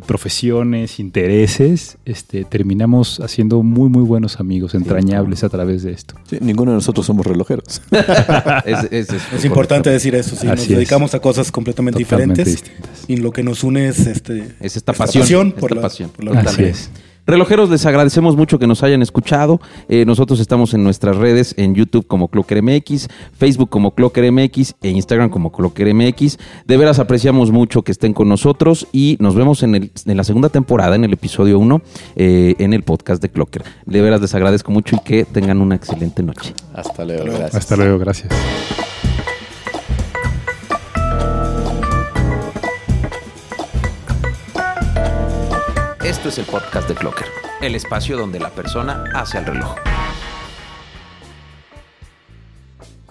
profesiones, 0.00 0.98
intereses, 0.98 1.98
este, 2.04 2.44
terminamos 2.44 3.20
haciendo 3.20 3.62
muy, 3.62 3.88
muy 3.88 4.02
buenos 4.02 4.40
amigos, 4.40 4.74
entrañables 4.74 5.44
a 5.44 5.48
través 5.48 5.82
de 5.84 5.92
esto. 5.92 6.14
ninguno 6.40 6.72
de 6.72 6.76
nosotros 6.76 7.06
somos 7.06 7.26
relojeros. 7.26 7.80
es, 8.64 9.44
importante 9.44 9.90
decir 9.90 10.14
eso, 10.14 10.34
sí, 10.34 10.46
nos 10.46 10.66
dedicamos 10.66 11.14
a 11.14 11.20
cosas 11.20 11.52
completamente 11.52 11.98
diferentes 11.98 12.64
y 13.06 13.18
lo 13.18 13.30
que 13.30 13.42
nos 13.42 13.62
une 13.62 13.88
es, 13.88 14.06
este, 14.06 14.54
es 14.60 14.76
esta, 14.76 14.92
pasión, 14.92 15.52
por, 15.52 15.74
la, 15.74 15.82
pasión. 15.82 16.10
Así 16.44 16.64
es. 16.64 16.90
Relojeros, 17.26 17.70
les 17.70 17.86
agradecemos 17.86 18.36
mucho 18.36 18.58
que 18.58 18.66
nos 18.66 18.82
hayan 18.82 19.00
escuchado. 19.00 19.60
Eh, 19.88 20.04
nosotros 20.04 20.40
estamos 20.40 20.74
en 20.74 20.84
nuestras 20.84 21.16
redes, 21.16 21.54
en 21.56 21.74
YouTube 21.74 22.06
como 22.06 22.28
Clocker 22.28 22.62
MX, 22.62 23.08
Facebook 23.32 23.70
como 23.70 23.94
Clocker 23.94 24.30
MX 24.30 24.74
e 24.82 24.90
Instagram 24.90 25.30
como 25.30 25.50
Clocker 25.50 25.94
MX. 25.94 26.38
De 26.66 26.76
veras 26.76 26.98
apreciamos 26.98 27.50
mucho 27.50 27.82
que 27.82 27.92
estén 27.92 28.12
con 28.12 28.28
nosotros 28.28 28.86
y 28.92 29.16
nos 29.20 29.34
vemos 29.34 29.62
en, 29.62 29.74
el, 29.74 29.90
en 30.04 30.16
la 30.16 30.24
segunda 30.24 30.50
temporada, 30.50 30.96
en 30.96 31.04
el 31.04 31.14
episodio 31.14 31.58
1, 31.58 31.82
eh, 32.16 32.56
en 32.58 32.74
el 32.74 32.82
podcast 32.82 33.22
de 33.22 33.30
Clocker. 33.30 33.64
De 33.86 34.02
veras 34.02 34.20
les 34.20 34.34
agradezco 34.34 34.70
mucho 34.70 34.96
y 34.96 34.98
que 34.98 35.24
tengan 35.24 35.62
una 35.62 35.76
excelente 35.76 36.22
noche. 36.22 36.52
Hasta 36.74 37.06
luego, 37.06 37.24
gracias. 37.24 37.54
Hasta 37.54 37.76
luego, 37.76 37.98
gracias. 37.98 39.13
Esto 46.04 46.28
es 46.28 46.36
el 46.36 46.44
podcast 46.44 46.86
de 46.86 46.94
Clocker, 46.94 47.26
el 47.62 47.74
espacio 47.74 48.18
donde 48.18 48.38
la 48.38 48.50
persona 48.50 49.04
hace 49.14 49.38
el 49.38 49.46
reloj. 49.46 49.74